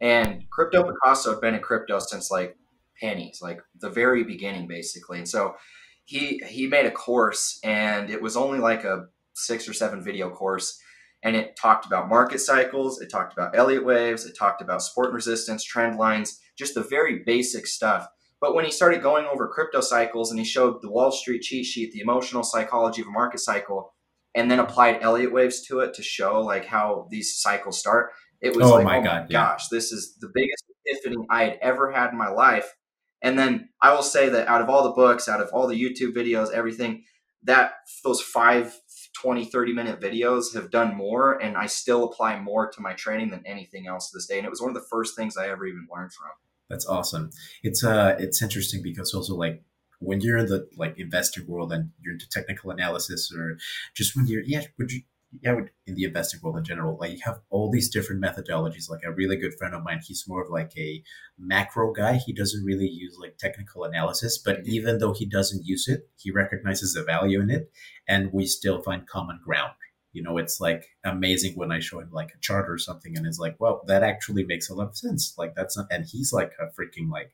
and 0.00 0.44
Crypto 0.50 0.84
Picasso 0.84 1.32
had 1.32 1.40
been 1.40 1.54
in 1.54 1.60
crypto 1.60 1.98
since 1.98 2.30
like 2.30 2.56
pennies, 3.00 3.40
like 3.42 3.60
the 3.80 3.90
very 3.90 4.22
beginning, 4.22 4.68
basically. 4.68 5.18
And 5.18 5.28
so 5.28 5.56
he 6.04 6.40
he 6.46 6.68
made 6.68 6.86
a 6.86 6.92
course, 6.92 7.58
and 7.64 8.08
it 8.08 8.22
was 8.22 8.36
only 8.36 8.60
like 8.60 8.84
a 8.84 9.06
six 9.34 9.68
or 9.68 9.72
seven 9.72 10.02
video 10.02 10.30
course. 10.30 10.78
And 11.24 11.36
it 11.36 11.56
talked 11.56 11.86
about 11.86 12.08
market 12.08 12.40
cycles, 12.40 13.00
it 13.00 13.08
talked 13.08 13.32
about 13.32 13.56
Elliott 13.56 13.84
waves, 13.84 14.26
it 14.26 14.36
talked 14.36 14.60
about 14.60 14.82
support 14.82 15.08
and 15.08 15.14
resistance, 15.14 15.62
trend 15.62 15.96
lines, 15.96 16.40
just 16.58 16.74
the 16.74 16.82
very 16.82 17.22
basic 17.24 17.66
stuff 17.66 18.08
but 18.42 18.56
when 18.56 18.64
he 18.64 18.72
started 18.72 19.04
going 19.04 19.24
over 19.24 19.46
crypto 19.46 19.80
cycles 19.80 20.32
and 20.32 20.38
he 20.40 20.44
showed 20.44 20.82
the 20.82 20.90
Wall 20.90 21.12
Street 21.12 21.42
cheat 21.42 21.64
sheet, 21.64 21.92
the 21.92 22.00
emotional 22.00 22.42
psychology 22.42 23.00
of 23.00 23.06
a 23.06 23.10
market 23.12 23.38
cycle, 23.38 23.94
and 24.34 24.50
then 24.50 24.58
applied 24.58 25.00
Elliott 25.00 25.32
waves 25.32 25.62
to 25.68 25.78
it 25.78 25.94
to 25.94 26.02
show 26.02 26.40
like 26.40 26.66
how 26.66 27.06
these 27.08 27.36
cycles 27.40 27.78
start, 27.78 28.10
it 28.40 28.56
was 28.56 28.66
oh 28.66 28.74
like, 28.74 28.84
my 28.84 28.98
oh 28.98 29.02
God, 29.04 29.20
my 29.20 29.26
yeah. 29.30 29.52
gosh, 29.52 29.68
this 29.68 29.92
is 29.92 30.16
the 30.20 30.28
biggest 30.34 30.64
epiphany 30.84 31.24
I 31.30 31.44
had 31.44 31.58
ever 31.62 31.92
had 31.92 32.10
in 32.10 32.18
my 32.18 32.30
life. 32.30 32.74
And 33.22 33.38
then 33.38 33.68
I 33.80 33.94
will 33.94 34.02
say 34.02 34.28
that 34.30 34.48
out 34.48 34.60
of 34.60 34.68
all 34.68 34.82
the 34.82 34.90
books, 34.90 35.28
out 35.28 35.40
of 35.40 35.50
all 35.52 35.68
the 35.68 35.80
YouTube 35.80 36.12
videos, 36.12 36.52
everything, 36.52 37.04
that 37.44 37.74
those 38.02 38.20
five 38.20 38.76
20 39.20 39.44
30 39.44 39.72
minute 39.72 40.00
videos 40.00 40.54
have 40.54 40.70
done 40.70 40.96
more 40.96 41.34
and 41.42 41.54
i 41.54 41.66
still 41.66 42.04
apply 42.04 42.40
more 42.40 42.70
to 42.70 42.80
my 42.80 42.94
training 42.94 43.30
than 43.30 43.42
anything 43.44 43.86
else 43.86 44.10
to 44.10 44.16
this 44.16 44.26
day 44.26 44.38
and 44.38 44.46
it 44.46 44.50
was 44.50 44.60
one 44.60 44.70
of 44.70 44.74
the 44.74 44.88
first 44.90 45.14
things 45.14 45.36
i 45.36 45.48
ever 45.48 45.66
even 45.66 45.86
learned 45.92 46.10
from 46.12 46.30
that's 46.72 46.86
awesome 46.86 47.30
it's 47.62 47.84
uh 47.84 48.16
it's 48.18 48.40
interesting 48.40 48.82
because 48.82 49.12
also 49.14 49.34
like 49.34 49.62
when 50.00 50.20
you're 50.20 50.38
in 50.38 50.46
the 50.46 50.66
like 50.76 50.98
investing 50.98 51.46
world 51.46 51.72
and 51.72 51.90
you're 52.00 52.14
into 52.14 52.28
technical 52.28 52.70
analysis 52.70 53.30
or 53.36 53.56
just 53.94 54.16
when 54.16 54.26
you're 54.26 54.42
yeah 54.44 54.62
would 54.78 54.90
you 54.90 55.02
yeah, 55.40 55.58
in 55.86 55.94
the 55.94 56.04
investing 56.04 56.40
world 56.42 56.58
in 56.58 56.64
general, 56.64 56.98
like 57.00 57.12
you 57.12 57.18
have 57.24 57.40
all 57.48 57.70
these 57.70 57.88
different 57.88 58.22
methodologies. 58.22 58.90
Like 58.90 59.02
a 59.04 59.12
really 59.12 59.36
good 59.36 59.54
friend 59.54 59.74
of 59.74 59.82
mine, 59.82 60.00
he's 60.04 60.28
more 60.28 60.42
of 60.42 60.50
like 60.50 60.72
a 60.76 61.02
macro 61.38 61.92
guy. 61.92 62.14
He 62.14 62.32
doesn't 62.32 62.64
really 62.64 62.88
use 62.88 63.16
like 63.18 63.38
technical 63.38 63.84
analysis, 63.84 64.36
but 64.36 64.58
mm-hmm. 64.58 64.70
even 64.70 64.98
though 64.98 65.14
he 65.14 65.24
doesn't 65.24 65.64
use 65.64 65.88
it, 65.88 66.08
he 66.16 66.30
recognizes 66.30 66.92
the 66.92 67.02
value 67.02 67.40
in 67.40 67.50
it, 67.50 67.70
and 68.06 68.32
we 68.32 68.46
still 68.46 68.82
find 68.82 69.08
common 69.08 69.40
ground. 69.42 69.72
You 70.12 70.22
know, 70.22 70.38
it's 70.38 70.60
like 70.60 70.88
amazing 71.04 71.54
when 71.54 71.72
I 71.72 71.80
show 71.80 72.00
him 72.00 72.10
like 72.12 72.32
a 72.34 72.40
chart 72.40 72.68
or 72.68 72.78
something, 72.78 73.16
and 73.16 73.26
it's 73.26 73.38
like, 73.38 73.56
well, 73.58 73.82
that 73.86 74.02
actually 74.02 74.44
makes 74.44 74.68
a 74.68 74.74
lot 74.74 74.88
of 74.88 74.96
sense. 74.96 75.34
Like 75.38 75.54
that's 75.54 75.76
not, 75.76 75.86
and 75.90 76.04
he's 76.04 76.32
like 76.32 76.52
a 76.60 76.66
freaking 76.66 77.10
like 77.10 77.32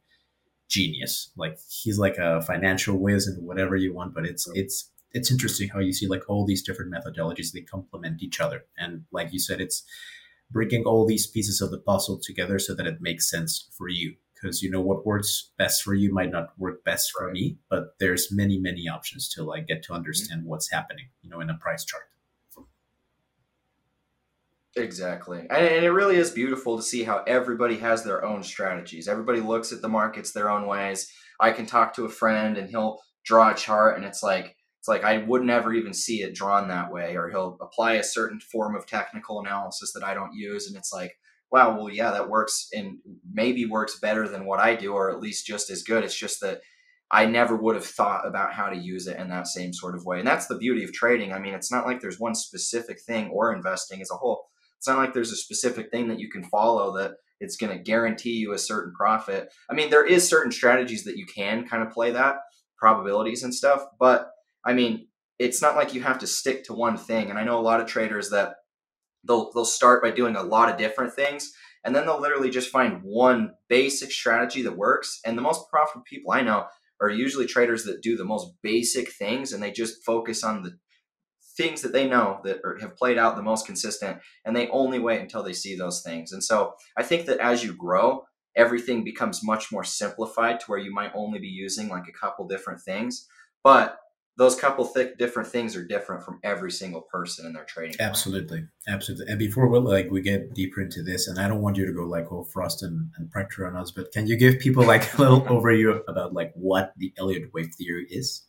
genius. 0.68 1.30
Like 1.36 1.58
he's 1.68 1.98
like 1.98 2.18
a 2.18 2.42
financial 2.42 2.96
whiz 2.96 3.26
and 3.26 3.46
whatever 3.46 3.76
you 3.76 3.94
want, 3.94 4.14
but 4.14 4.26
it's 4.26 4.48
it's 4.54 4.90
it's 5.12 5.30
interesting 5.30 5.68
how 5.68 5.78
you 5.78 5.92
see 5.92 6.06
like 6.06 6.28
all 6.28 6.44
these 6.44 6.62
different 6.62 6.92
methodologies 6.92 7.52
they 7.52 7.60
complement 7.60 8.22
each 8.22 8.40
other 8.40 8.64
and 8.76 9.04
like 9.12 9.32
you 9.32 9.38
said 9.38 9.60
it's 9.60 9.84
bringing 10.50 10.84
all 10.84 11.06
these 11.06 11.26
pieces 11.26 11.60
of 11.60 11.70
the 11.70 11.78
puzzle 11.78 12.18
together 12.22 12.58
so 12.58 12.74
that 12.74 12.86
it 12.86 13.00
makes 13.00 13.30
sense 13.30 13.68
for 13.76 13.88
you 13.88 14.14
because 14.34 14.62
you 14.62 14.70
know 14.70 14.80
what 14.80 15.06
works 15.06 15.50
best 15.58 15.82
for 15.82 15.94
you 15.94 16.12
might 16.12 16.30
not 16.30 16.50
work 16.58 16.84
best 16.84 17.10
for 17.10 17.30
me 17.30 17.56
but 17.70 17.98
there's 17.98 18.30
many 18.30 18.58
many 18.58 18.88
options 18.88 19.28
to 19.28 19.42
like 19.42 19.66
get 19.66 19.82
to 19.82 19.92
understand 19.92 20.40
mm-hmm. 20.40 20.50
what's 20.50 20.70
happening 20.70 21.06
you 21.22 21.30
know 21.30 21.40
in 21.40 21.50
a 21.50 21.58
price 21.58 21.84
chart 21.84 22.04
Exactly. 24.78 25.40
And, 25.40 25.66
and, 25.66 25.84
it 25.84 25.90
really 25.90 26.16
is 26.16 26.30
beautiful 26.30 26.76
to 26.76 26.82
see 26.82 27.04
how 27.04 27.22
everybody 27.26 27.76
has 27.78 28.02
their 28.02 28.24
own 28.24 28.42
strategies. 28.42 29.08
Everybody 29.08 29.40
looks 29.40 29.72
at 29.72 29.82
the 29.82 29.88
markets 29.88 30.32
their 30.32 30.50
own 30.50 30.66
ways. 30.66 31.12
I 31.40 31.50
can 31.50 31.66
talk 31.66 31.94
to 31.94 32.04
a 32.04 32.10
friend 32.10 32.56
and 32.56 32.70
he'll 32.70 33.00
draw 33.24 33.50
a 33.50 33.54
chart 33.54 33.96
and 33.96 34.04
it's 34.04 34.22
like 34.22 34.56
it's 34.78 34.88
like 34.88 35.04
I 35.04 35.18
would 35.18 35.42
never 35.42 35.72
even 35.74 35.92
see 35.92 36.22
it 36.22 36.34
drawn 36.34 36.68
that 36.68 36.92
way, 36.92 37.16
or 37.16 37.28
he'll 37.28 37.58
apply 37.60 37.94
a 37.94 38.04
certain 38.04 38.40
form 38.40 38.76
of 38.76 38.86
technical 38.86 39.40
analysis 39.40 39.92
that 39.92 40.04
I 40.04 40.14
don't 40.14 40.34
use, 40.34 40.68
and 40.68 40.76
it's 40.76 40.92
like, 40.92 41.18
wow, 41.50 41.76
well, 41.76 41.90
yeah, 41.90 42.12
that 42.12 42.30
works, 42.30 42.68
and 42.72 42.98
maybe 43.32 43.66
works 43.66 43.98
better 43.98 44.28
than 44.28 44.46
what 44.46 44.60
I 44.60 44.76
do, 44.76 44.92
or 44.92 45.10
at 45.10 45.20
least 45.20 45.46
just 45.46 45.70
as 45.70 45.82
good. 45.82 46.04
It's 46.04 46.18
just 46.18 46.40
that 46.42 46.60
I 47.10 47.26
never 47.26 47.56
would 47.56 47.74
have 47.74 47.86
thought 47.86 48.26
about 48.26 48.52
how 48.52 48.68
to 48.68 48.76
use 48.76 49.06
it 49.06 49.18
in 49.18 49.28
that 49.30 49.48
same 49.48 49.72
sort 49.72 49.96
of 49.96 50.04
way, 50.04 50.20
and 50.20 50.28
that's 50.28 50.46
the 50.46 50.58
beauty 50.58 50.84
of 50.84 50.92
trading. 50.92 51.32
I 51.32 51.38
mean, 51.38 51.54
it's 51.54 51.72
not 51.72 51.86
like 51.86 52.00
there's 52.00 52.20
one 52.20 52.34
specific 52.34 53.00
thing 53.00 53.30
or 53.30 53.52
investing 53.52 54.00
as 54.00 54.10
a 54.12 54.16
whole. 54.16 54.47
It's 54.78 54.88
not 54.88 54.98
like 54.98 55.12
there's 55.12 55.32
a 55.32 55.36
specific 55.36 55.90
thing 55.90 56.08
that 56.08 56.20
you 56.20 56.30
can 56.30 56.44
follow 56.44 56.96
that 56.96 57.12
it's 57.40 57.56
going 57.56 57.76
to 57.76 57.82
guarantee 57.82 58.32
you 58.32 58.52
a 58.52 58.58
certain 58.58 58.92
profit. 58.94 59.52
I 59.70 59.74
mean, 59.74 59.90
there 59.90 60.06
is 60.06 60.28
certain 60.28 60.52
strategies 60.52 61.04
that 61.04 61.16
you 61.16 61.26
can 61.26 61.68
kind 61.68 61.82
of 61.82 61.90
play 61.90 62.10
that 62.12 62.36
probabilities 62.78 63.42
and 63.42 63.54
stuff, 63.54 63.84
but 63.98 64.30
I 64.64 64.72
mean, 64.72 65.08
it's 65.38 65.62
not 65.62 65.76
like 65.76 65.94
you 65.94 66.02
have 66.02 66.18
to 66.18 66.26
stick 66.26 66.64
to 66.64 66.74
one 66.74 66.96
thing. 66.96 67.30
And 67.30 67.38
I 67.38 67.44
know 67.44 67.58
a 67.58 67.60
lot 67.60 67.80
of 67.80 67.86
traders 67.86 68.30
that 68.30 68.54
they'll 69.26 69.52
they'll 69.52 69.64
start 69.64 70.02
by 70.02 70.10
doing 70.10 70.36
a 70.36 70.42
lot 70.42 70.70
of 70.70 70.78
different 70.78 71.14
things 71.14 71.52
and 71.84 71.94
then 71.94 72.06
they'll 72.06 72.20
literally 72.20 72.50
just 72.50 72.70
find 72.70 73.02
one 73.02 73.54
basic 73.68 74.10
strategy 74.10 74.62
that 74.62 74.76
works. 74.76 75.20
And 75.24 75.38
the 75.38 75.42
most 75.42 75.70
profitable 75.70 76.04
people 76.04 76.32
I 76.32 76.42
know 76.42 76.66
are 77.00 77.10
usually 77.10 77.46
traders 77.46 77.84
that 77.84 78.02
do 78.02 78.16
the 78.16 78.24
most 78.24 78.52
basic 78.62 79.10
things 79.12 79.52
and 79.52 79.62
they 79.62 79.70
just 79.70 80.04
focus 80.04 80.42
on 80.42 80.62
the 80.62 80.76
things 81.58 81.82
that 81.82 81.92
they 81.92 82.08
know 82.08 82.40
that 82.44 82.60
are, 82.64 82.78
have 82.80 82.96
played 82.96 83.18
out 83.18 83.36
the 83.36 83.42
most 83.42 83.66
consistent 83.66 84.18
and 84.46 84.56
they 84.56 84.68
only 84.68 84.98
wait 84.98 85.20
until 85.20 85.42
they 85.42 85.52
see 85.52 85.76
those 85.76 86.00
things. 86.00 86.32
And 86.32 86.42
so 86.42 86.74
I 86.96 87.02
think 87.02 87.26
that 87.26 87.40
as 87.40 87.62
you 87.62 87.74
grow, 87.74 88.24
everything 88.56 89.04
becomes 89.04 89.44
much 89.44 89.70
more 89.70 89.84
simplified 89.84 90.60
to 90.60 90.66
where 90.66 90.78
you 90.78 90.92
might 90.94 91.12
only 91.14 91.38
be 91.38 91.48
using 91.48 91.88
like 91.88 92.08
a 92.08 92.18
couple 92.18 92.48
different 92.48 92.80
things. 92.80 93.26
But 93.62 93.98
those 94.38 94.54
couple 94.54 94.84
thick 94.84 95.18
different 95.18 95.48
things 95.48 95.74
are 95.74 95.84
different 95.84 96.22
from 96.22 96.38
every 96.44 96.70
single 96.70 97.02
person 97.02 97.44
in 97.44 97.52
their 97.52 97.64
trading. 97.64 97.96
Absolutely, 97.98 98.64
absolutely. 98.86 99.26
And 99.28 99.38
before 99.38 99.68
we 99.68 99.80
like 99.80 100.12
we 100.12 100.22
get 100.22 100.54
deeper 100.54 100.80
into 100.80 101.02
this, 101.02 101.26
and 101.26 101.40
I 101.40 101.48
don't 101.48 101.60
want 101.60 101.76
you 101.76 101.84
to 101.84 101.92
go 101.92 102.04
like 102.04 102.30
oh 102.30 102.44
Frost 102.44 102.84
and, 102.84 103.10
and 103.16 103.28
Prechter 103.32 103.66
on 103.66 103.76
us, 103.76 103.90
but 103.90 104.12
can 104.12 104.28
you 104.28 104.36
give 104.36 104.60
people 104.60 104.84
like 104.84 105.12
a 105.14 105.20
little 105.20 105.40
overview 105.54 106.00
about 106.06 106.34
like 106.34 106.52
what 106.54 106.92
the 106.96 107.12
Elliott 107.18 107.52
wave 107.52 107.74
theory 107.76 108.06
is? 108.08 108.47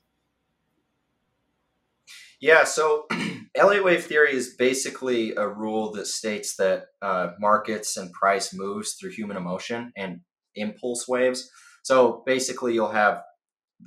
Yeah, 2.42 2.64
so 2.64 3.06
Elliott 3.56 3.84
wave 3.84 4.06
theory 4.06 4.34
is 4.34 4.56
basically 4.58 5.34
a 5.36 5.48
rule 5.48 5.92
that 5.94 6.08
states 6.08 6.56
that 6.56 6.86
uh, 7.02 7.32
markets 7.40 7.98
and 7.98 8.12
price 8.14 8.54
moves 8.54 8.94
through 8.94 9.12
human 9.12 9.38
emotion 9.38 9.92
and 9.98 10.22
impulse 10.56 11.08
waves. 11.08 11.50
So 11.84 12.24
basically, 12.26 12.74
you'll 12.74 12.92
have 12.92 13.22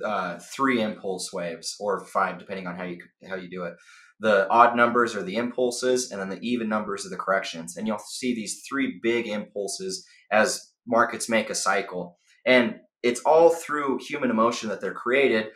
uh, 0.03 0.39
three 0.39 0.81
impulse 0.81 1.31
waves 1.33 1.75
or 1.79 2.05
five, 2.05 2.39
depending 2.39 2.67
on 2.67 2.75
how 2.75 2.83
you 2.83 2.99
how 3.27 3.35
you 3.35 3.49
do 3.49 3.63
it. 3.63 3.73
The 4.19 4.47
odd 4.49 4.75
numbers 4.75 5.15
are 5.15 5.23
the 5.23 5.35
impulses, 5.35 6.11
and 6.11 6.21
then 6.21 6.29
the 6.29 6.39
even 6.41 6.69
numbers 6.69 7.05
are 7.05 7.09
the 7.09 7.17
corrections. 7.17 7.77
And 7.77 7.87
you'll 7.87 7.99
see 7.99 8.35
these 8.35 8.63
three 8.67 8.99
big 9.01 9.27
impulses 9.27 10.05
as 10.31 10.71
markets 10.87 11.29
make 11.29 11.49
a 11.49 11.55
cycle, 11.55 12.17
and 12.45 12.79
it's 13.01 13.21
all 13.21 13.49
through 13.49 13.99
human 13.99 14.29
emotion 14.29 14.69
that 14.69 14.79
they're 14.79 14.93
created. 14.93 15.47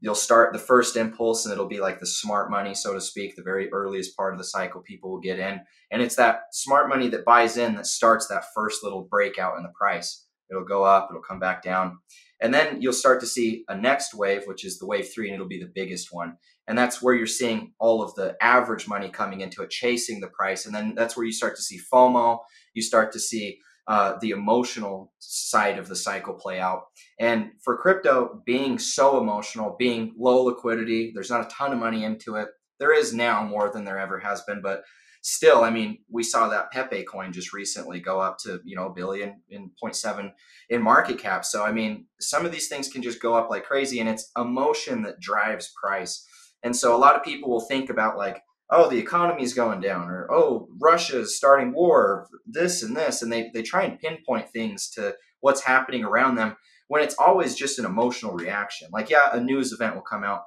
You'll 0.00 0.14
start 0.14 0.52
the 0.52 0.58
first 0.58 0.96
impulse, 0.96 1.44
and 1.44 1.52
it'll 1.52 1.68
be 1.68 1.80
like 1.80 2.00
the 2.00 2.06
smart 2.06 2.50
money, 2.50 2.74
so 2.74 2.92
to 2.92 3.00
speak, 3.00 3.34
the 3.34 3.42
very 3.42 3.72
earliest 3.72 4.16
part 4.16 4.34
of 4.34 4.38
the 4.38 4.44
cycle 4.44 4.82
people 4.82 5.10
will 5.10 5.20
get 5.20 5.38
in. 5.38 5.60
And 5.90 6.02
it's 6.02 6.16
that 6.16 6.40
smart 6.52 6.88
money 6.88 7.08
that 7.08 7.24
buys 7.24 7.56
in 7.56 7.74
that 7.76 7.86
starts 7.86 8.26
that 8.28 8.44
first 8.54 8.84
little 8.84 9.08
breakout 9.10 9.56
in 9.56 9.62
the 9.62 9.72
price. 9.78 10.26
It'll 10.50 10.64
go 10.64 10.84
up, 10.84 11.08
it'll 11.10 11.22
come 11.22 11.40
back 11.40 11.62
down. 11.62 11.98
And 12.40 12.52
then 12.52 12.82
you'll 12.82 12.92
start 12.92 13.20
to 13.20 13.26
see 13.26 13.64
a 13.68 13.76
next 13.76 14.14
wave, 14.14 14.42
which 14.44 14.64
is 14.64 14.78
the 14.78 14.86
wave 14.86 15.08
three, 15.12 15.28
and 15.28 15.34
it'll 15.34 15.48
be 15.48 15.60
the 15.60 15.72
biggest 15.74 16.12
one. 16.12 16.36
And 16.68 16.76
that's 16.76 17.00
where 17.00 17.14
you're 17.14 17.26
seeing 17.26 17.72
all 17.78 18.02
of 18.02 18.14
the 18.14 18.36
average 18.42 18.86
money 18.86 19.08
coming 19.08 19.40
into 19.40 19.62
it, 19.62 19.70
chasing 19.70 20.20
the 20.20 20.28
price. 20.28 20.66
And 20.66 20.74
then 20.74 20.94
that's 20.94 21.16
where 21.16 21.24
you 21.24 21.32
start 21.32 21.56
to 21.56 21.62
see 21.62 21.80
FOMO. 21.92 22.40
You 22.74 22.82
start 22.82 23.12
to 23.12 23.20
see 23.20 23.58
uh, 23.88 24.18
the 24.20 24.30
emotional 24.30 25.12
side 25.18 25.78
of 25.78 25.88
the 25.88 25.96
cycle 25.96 26.34
play 26.34 26.58
out. 26.58 26.86
And 27.20 27.52
for 27.62 27.76
crypto, 27.76 28.42
being 28.44 28.78
so 28.78 29.20
emotional, 29.20 29.76
being 29.78 30.14
low 30.18 30.42
liquidity, 30.42 31.12
there's 31.14 31.30
not 31.30 31.46
a 31.46 31.54
ton 31.54 31.72
of 31.72 31.78
money 31.78 32.04
into 32.04 32.36
it. 32.36 32.48
There 32.78 32.92
is 32.92 33.14
now 33.14 33.44
more 33.44 33.70
than 33.70 33.84
there 33.84 33.98
ever 33.98 34.18
has 34.18 34.42
been, 34.42 34.60
but 34.60 34.82
still, 35.22 35.64
I 35.64 35.70
mean, 35.70 35.98
we 36.10 36.22
saw 36.22 36.48
that 36.48 36.70
Pepe 36.70 37.04
coin 37.04 37.32
just 37.32 37.52
recently 37.52 38.00
go 38.00 38.20
up 38.20 38.38
to, 38.44 38.60
you 38.64 38.76
know, 38.76 38.86
a 38.86 38.94
billion 38.94 39.40
in 39.48 39.70
0.7 39.82 40.32
in 40.68 40.82
market 40.82 41.18
cap. 41.18 41.44
So, 41.44 41.64
I 41.64 41.72
mean, 41.72 42.06
some 42.20 42.44
of 42.44 42.52
these 42.52 42.68
things 42.68 42.88
can 42.88 43.02
just 43.02 43.20
go 43.20 43.34
up 43.34 43.50
like 43.50 43.64
crazy 43.64 43.98
and 43.98 44.08
it's 44.08 44.30
emotion 44.36 45.02
that 45.02 45.20
drives 45.20 45.72
price. 45.80 46.24
And 46.62 46.74
so 46.74 46.94
a 46.94 46.98
lot 46.98 47.16
of 47.16 47.24
people 47.24 47.50
will 47.50 47.66
think 47.66 47.90
about 47.90 48.16
like, 48.16 48.40
oh, 48.70 48.88
the 48.88 48.98
economy 48.98 49.42
is 49.42 49.54
going 49.54 49.80
down 49.80 50.08
or, 50.08 50.26
oh, 50.30 50.68
Russia's 50.80 51.36
starting 51.36 51.72
war, 51.72 52.28
this 52.46 52.82
and 52.82 52.96
this. 52.96 53.22
And 53.22 53.32
they, 53.32 53.50
they 53.54 53.62
try 53.62 53.84
and 53.84 53.98
pinpoint 53.98 54.50
things 54.50 54.90
to 54.90 55.14
what's 55.40 55.62
happening 55.62 56.04
around 56.04 56.34
them 56.34 56.56
when 56.88 57.02
it's 57.02 57.16
always 57.18 57.54
just 57.54 57.78
an 57.78 57.84
emotional 57.84 58.32
reaction. 58.32 58.88
Like, 58.92 59.10
yeah, 59.10 59.30
a 59.32 59.40
news 59.40 59.72
event 59.72 59.94
will 59.94 60.02
come 60.02 60.24
out, 60.24 60.42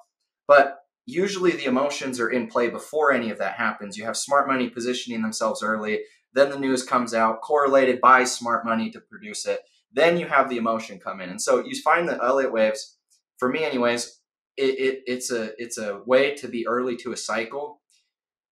but 0.47 0.79
usually 1.05 1.51
the 1.51 1.65
emotions 1.65 2.19
are 2.19 2.29
in 2.29 2.47
play 2.47 2.69
before 2.69 3.11
any 3.11 3.29
of 3.29 3.39
that 3.39 3.55
happens. 3.55 3.97
You 3.97 4.05
have 4.05 4.17
smart 4.17 4.47
money 4.47 4.69
positioning 4.69 5.21
themselves 5.21 5.63
early, 5.63 6.01
then 6.33 6.49
the 6.49 6.59
news 6.59 6.83
comes 6.83 7.13
out, 7.13 7.41
correlated 7.41 7.99
by 7.99 8.23
smart 8.23 8.65
money 8.65 8.91
to 8.91 9.01
produce 9.01 9.45
it. 9.45 9.61
Then 9.91 10.17
you 10.17 10.27
have 10.27 10.49
the 10.49 10.57
emotion 10.57 10.99
come 10.99 11.19
in. 11.21 11.29
And 11.29 11.41
so 11.41 11.65
you 11.65 11.79
find 11.81 12.07
the 12.07 12.23
Elliott 12.23 12.53
waves, 12.53 12.97
for 13.39 13.49
me 13.49 13.63
anyways, 13.63 14.19
it, 14.55 14.79
it, 14.79 14.99
it's 15.07 15.31
a 15.31 15.51
it's 15.57 15.77
a 15.77 16.01
way 16.05 16.35
to 16.35 16.47
be 16.47 16.67
early 16.67 16.97
to 16.97 17.13
a 17.13 17.17
cycle 17.17 17.81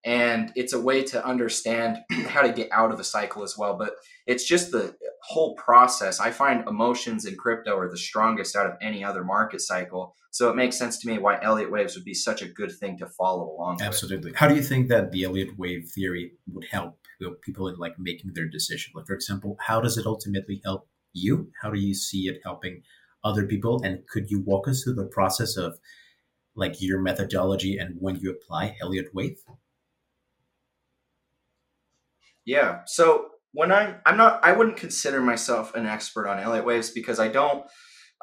and 0.04 0.52
it's 0.54 0.72
a 0.72 0.80
way 0.80 1.02
to 1.02 1.24
understand 1.24 1.98
how 2.28 2.42
to 2.42 2.52
get 2.52 2.70
out 2.72 2.92
of 2.92 3.00
a 3.00 3.04
cycle 3.04 3.42
as 3.42 3.56
well 3.58 3.76
but 3.76 3.94
it's 4.26 4.44
just 4.44 4.70
the 4.70 4.94
whole 5.22 5.54
process. 5.56 6.20
I 6.20 6.30
find 6.30 6.66
emotions 6.68 7.24
in 7.24 7.36
crypto 7.36 7.76
are 7.76 7.90
the 7.90 7.98
strongest 7.98 8.54
out 8.54 8.66
of 8.66 8.74
any 8.80 9.02
other 9.02 9.24
market 9.24 9.60
cycle 9.60 10.14
so 10.30 10.48
it 10.50 10.56
makes 10.56 10.78
sense 10.78 10.98
to 10.98 11.08
me 11.08 11.18
why 11.18 11.38
elliott 11.42 11.70
waves 11.70 11.94
would 11.94 12.04
be 12.04 12.14
such 12.14 12.42
a 12.42 12.48
good 12.48 12.72
thing 12.72 12.98
to 12.98 13.06
follow 13.06 13.50
along 13.50 13.80
absolutely. 13.82 14.30
With. 14.30 14.38
how 14.38 14.48
do 14.48 14.54
you 14.54 14.62
think 14.62 14.88
that 14.88 15.10
the 15.12 15.24
elliott 15.24 15.58
wave 15.58 15.88
theory 15.88 16.32
would 16.52 16.66
help 16.70 16.98
people 17.42 17.68
in 17.68 17.76
like 17.76 17.98
making 17.98 18.32
their 18.34 18.48
decision? 18.48 18.92
Like 18.94 19.06
for 19.06 19.14
example 19.14 19.56
how 19.60 19.80
does 19.80 19.98
it 19.98 20.06
ultimately 20.06 20.60
help 20.64 20.88
you? 21.12 21.50
How 21.60 21.70
do 21.70 21.80
you 21.80 21.94
see 21.94 22.28
it 22.28 22.40
helping 22.44 22.82
other 23.24 23.46
people? 23.46 23.80
And 23.82 24.06
could 24.08 24.30
you 24.30 24.40
walk 24.40 24.68
us 24.68 24.84
through 24.84 24.94
the 24.94 25.06
process 25.06 25.56
of 25.56 25.78
like 26.54 26.80
your 26.80 27.00
methodology 27.00 27.78
and 27.78 27.96
when 27.98 28.16
you 28.16 28.30
apply 28.30 28.76
elliott 28.82 29.14
wave 29.14 29.38
yeah. 32.48 32.80
So 32.86 33.26
when 33.52 33.70
I'm 33.70 33.96
I'm 34.06 34.16
not 34.16 34.40
I 34.42 34.52
wouldn't 34.52 34.78
consider 34.78 35.20
myself 35.20 35.74
an 35.74 35.86
expert 35.86 36.26
on 36.26 36.40
Elliott 36.40 36.64
waves 36.64 36.90
because 36.90 37.20
I 37.20 37.28
don't 37.28 37.64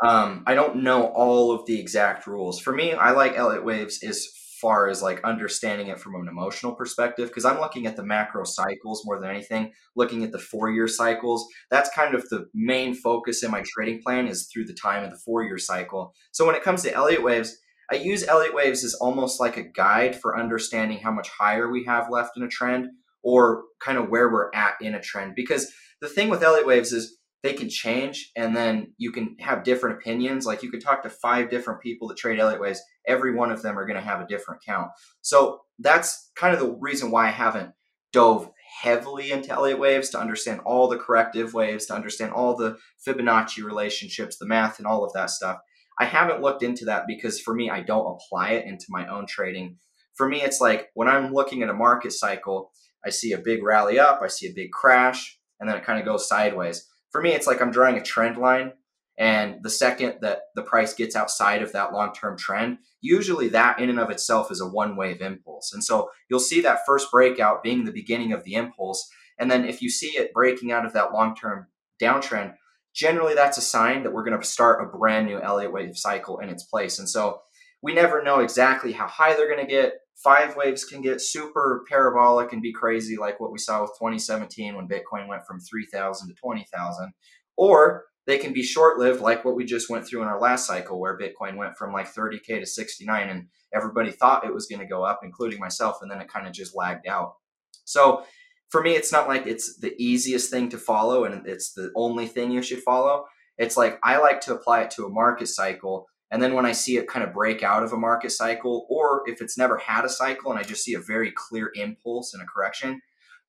Um, 0.04 0.44
I 0.48 0.56
don't 0.56 0.84
know 0.84 1.08
all 1.24 1.52
of 1.52 1.66
the 1.68 1.80
exact 1.80 2.28
rules. 2.28 2.60
For 2.60 2.74
me, 2.74 2.94
I 2.94 3.12
like 3.12 3.38
Elliott 3.38 3.64
waves 3.64 4.04
as 4.04 4.28
far 4.62 4.90
as 4.90 5.02
like 5.02 5.24
understanding 5.24 5.88
it 5.88 6.00
from 6.00 6.16
an 6.16 6.28
emotional 6.28 6.74
perspective 6.76 7.28
because 7.30 7.46
I'm 7.46 7.60
looking 7.60 7.86
at 7.86 7.96
the 7.96 8.04
macro 8.04 8.44
cycles 8.46 9.04
more 9.06 9.20
than 9.20 9.30
anything, 9.30 9.72
looking 9.96 10.24
at 10.24 10.32
the 10.32 10.40
four 10.52 10.72
year 10.72 10.88
cycles. 10.88 11.46
That's 11.70 11.96
kind 11.96 12.16
of 12.16 12.28
the 12.30 12.48
main 12.54 12.96
focus 12.96 13.44
in 13.44 13.52
my 13.52 13.64
trading 13.74 14.02
plan 14.04 14.28
is 14.28 14.50
through 14.52 14.66
the 14.66 14.82
time 14.88 15.04
of 15.04 15.12
the 15.12 15.22
four 15.26 15.44
year 15.44 15.60
cycle. 15.60 16.14
So 16.32 16.46
when 16.48 16.56
it 16.56 16.64
comes 16.64 16.82
to 16.84 16.94
Elliott 16.94 17.24
waves, 17.24 17.56
I 17.92 17.96
use 17.96 18.28
Elliott 18.28 18.56
waves 18.56 18.84
as 18.84 18.96
almost 18.96 19.40
like 19.40 19.58
a 19.58 19.70
guide 19.84 20.16
for 20.20 20.40
understanding 20.40 21.00
how 21.04 21.12
much 21.12 21.30
higher 21.30 21.70
we 21.70 21.86
have 21.86 22.10
left 22.10 22.36
in 22.38 22.44
a 22.44 22.48
trend 22.48 22.88
or 23.26 23.64
kind 23.84 23.98
of 23.98 24.08
where 24.08 24.32
we're 24.32 24.54
at 24.54 24.76
in 24.80 24.94
a 24.94 25.02
trend. 25.02 25.34
Because 25.36 25.74
the 26.00 26.08
thing 26.08 26.30
with 26.30 26.44
Elliott 26.44 26.68
waves 26.68 26.94
is 26.94 27.18
they 27.42 27.54
can 27.54 27.70
change 27.70 28.32
and 28.36 28.56
then 28.56 28.94
you 28.98 29.12
can 29.12 29.36
have 29.40 29.64
different 29.64 29.98
opinions. 29.98 30.46
Like 30.46 30.62
you 30.62 30.70
could 30.70 30.82
talk 30.82 31.02
to 31.04 31.10
five 31.10 31.50
different 31.50 31.82
people 31.82 32.08
that 32.08 32.18
trade 32.18 32.40
Elliott 32.40 32.62
waves. 32.62 32.82
Every 33.08 33.34
one 33.34 33.52
of 33.52 33.64
them 33.64 33.78
are 33.78 33.86
going 33.86 34.00
to 34.00 34.08
have 34.08 34.22
a 34.22 34.28
different 34.28 34.64
count. 34.64 34.92
So 35.22 35.62
that's 35.80 36.32
kind 36.36 36.54
of 36.54 36.60
the 36.60 36.78
reason 36.80 37.10
why 37.10 37.28
I 37.28 37.32
haven't 37.32 37.74
dove 38.14 38.52
heavily 38.82 39.32
into 39.32 39.52
Elliott 39.52 39.80
waves 39.80 40.10
to 40.10 40.20
understand 40.20 40.62
all 40.64 40.88
the 40.88 40.98
corrective 40.98 41.54
waves, 41.54 41.88
to 41.88 41.96
understand 41.96 42.32
all 42.32 42.56
the 42.56 42.78
Fibonacci 43.06 43.64
relationships, 43.64 44.38
the 44.38 44.46
math, 44.46 44.78
and 44.78 44.88
all 44.88 45.04
of 45.04 45.14
that 45.14 45.32
stuff. 45.32 45.60
I 46.00 46.06
haven't 46.06 46.42
looked 46.42 46.62
into 46.62 46.86
that 46.86 47.08
because 47.08 47.40
for 47.40 47.56
me, 47.56 47.70
I 47.70 47.82
don't 47.82 48.16
apply 48.16 48.52
it 48.52 48.66
into 48.66 48.86
my 48.90 49.08
own 49.08 49.26
trading. 49.28 49.78
For 50.16 50.28
me, 50.28 50.42
it's 50.42 50.62
like 50.62 50.90
when 50.94 51.08
I'm 51.08 51.34
looking 51.34 51.64
at 51.64 51.70
a 51.70 51.74
market 51.74 52.14
cycle, 52.14 52.72
I 53.06 53.10
see 53.10 53.34
a 53.34 53.38
big 53.38 53.64
rally 53.64 54.00
up, 54.00 54.22
I 54.24 54.28
see 54.28 54.48
a 54.48 54.54
big 54.54 54.72
crash, 54.72 55.38
and 55.60 55.70
then 55.70 55.78
it 55.78 55.84
kind 55.84 56.00
of 56.00 56.06
goes 56.06 56.28
sideways. 56.28 56.88
For 57.12 57.22
me, 57.22 57.32
it's 57.32 57.48
like 57.48 57.62
I'm 57.62 57.72
drawing 57.72 57.98
a 57.98 58.04
trend 58.04 58.38
line. 58.38 58.74
And 59.18 59.64
the 59.64 59.70
second 59.70 60.16
that 60.22 60.42
the 60.56 60.62
price 60.62 60.94
gets 60.94 61.16
outside 61.16 61.62
of 61.62 61.72
that 61.72 61.94
long 61.94 62.14
term 62.14 62.38
trend, 62.38 62.80
usually 63.00 63.48
that 63.50 63.80
in 63.80 63.90
and 63.90 64.00
of 64.00 64.10
itself 64.10 64.52
is 64.52 64.60
a 64.60 64.68
one 64.68 64.98
wave 64.98 65.22
impulse. 65.22 65.72
And 65.74 65.84
so 65.84 66.10
you'll 66.30 66.40
see 66.40 66.60
that 66.62 66.86
first 66.86 67.10
breakout 67.12 67.64
being 67.64 67.86
the 67.86 67.92
beginning 67.92 68.34
of 68.34 68.44
the 68.44 68.56
impulse. 68.56 69.10
And 69.40 69.50
then 69.50 69.64
if 69.64 69.82
you 69.82 69.90
see 69.90 70.18
it 70.18 70.34
breaking 70.34 70.72
out 70.72 70.86
of 70.86 70.94
that 70.94 71.14
long 71.14 71.34
term 71.36 71.68
downtrend, 72.02 72.56
generally 72.94 73.36
that's 73.36 73.58
a 73.58 73.62
sign 73.62 74.04
that 74.04 74.12
we're 74.12 74.26
going 74.26 74.40
to 74.40 74.46
start 74.46 74.84
a 74.84 74.98
brand 74.98 75.28
new 75.28 75.40
Elliott 75.40 75.72
wave 75.72 75.98
cycle 75.98 76.40
in 76.40 76.50
its 76.50 76.64
place. 76.64 77.00
And 77.00 77.10
so 77.10 77.42
we 77.86 77.94
never 77.94 78.24
know 78.24 78.40
exactly 78.40 78.92
how 78.92 79.06
high 79.06 79.36
they're 79.36 79.48
going 79.48 79.64
to 79.64 79.72
get. 79.72 79.94
Five 80.16 80.56
waves 80.56 80.84
can 80.84 81.04
get 81.04 81.22
super 81.22 81.86
parabolic 81.88 82.52
and 82.52 82.60
be 82.60 82.74
crazy, 82.74 83.16
like 83.16 83.40
what 83.40 83.52
we 83.52 83.60
saw 83.60 83.82
with 83.82 83.92
2017 84.00 84.76
when 84.76 84.88
Bitcoin 84.88 85.28
went 85.28 85.46
from 85.46 85.60
3,000 85.60 86.28
to 86.28 86.34
20,000. 86.34 87.14
Or 87.58 88.06
they 88.26 88.40
can 88.40 88.54
be 88.54 88.64
short 88.64 88.98
lived, 88.98 89.22
like 89.22 89.46
what 89.46 89.56
we 89.56 89.66
just 89.66 89.88
went 89.88 90.08
through 90.08 90.24
in 90.24 90.28
our 90.28 90.42
last 90.42 90.66
cycle, 90.66 91.00
where 91.00 91.16
Bitcoin 91.16 91.58
went 91.58 91.78
from 91.78 91.94
like 91.94 92.12
30K 92.12 92.60
to 92.60 92.66
69, 92.66 93.30
and 93.30 93.50
everybody 93.72 94.10
thought 94.10 94.48
it 94.48 94.54
was 94.54 94.66
going 94.66 94.80
to 94.80 94.88
go 94.88 95.04
up, 95.04 95.20
including 95.22 95.60
myself, 95.60 95.98
and 96.02 96.10
then 96.10 96.20
it 96.20 96.28
kind 96.28 96.48
of 96.48 96.54
just 96.54 96.76
lagged 96.76 97.08
out. 97.08 97.36
So 97.84 98.24
for 98.70 98.82
me, 98.82 98.96
it's 98.96 99.12
not 99.12 99.28
like 99.28 99.46
it's 99.46 99.78
the 99.78 99.94
easiest 100.00 100.50
thing 100.50 100.70
to 100.70 100.80
follow 100.80 101.26
and 101.26 101.46
it's 101.46 101.74
the 101.74 101.92
only 101.96 102.26
thing 102.26 102.50
you 102.50 102.64
should 102.64 102.82
follow. 102.82 103.26
It's 103.60 103.78
like 103.78 104.00
I 104.02 104.18
like 104.18 104.42
to 104.42 104.56
apply 104.56 104.82
it 104.82 104.92
to 104.92 105.06
a 105.06 105.10
market 105.10 105.50
cycle. 105.50 106.08
And 106.32 106.42
then 106.42 106.54
when 106.54 106.66
I 106.66 106.72
see 106.72 106.98
it 106.98 107.08
kind 107.08 107.24
of 107.24 107.34
break 107.34 107.64
out 107.64 107.84
of 107.84 107.94
a 107.94 107.98
market 107.98 108.32
cycle, 108.32 108.88
or 108.90 109.24
if 109.28 109.42
it's 109.42 109.58
never 109.58 109.78
had 109.78 110.06
a 110.06 110.10
cycle 110.10 110.52
and 110.52 110.60
I 110.60 110.64
just 110.64 110.84
see 110.84 110.94
a 110.94 111.00
very 111.00 111.32
clear 111.32 111.72
impulse 111.76 112.34
and 112.34 112.42
a 112.42 112.46
correction, 112.46 113.02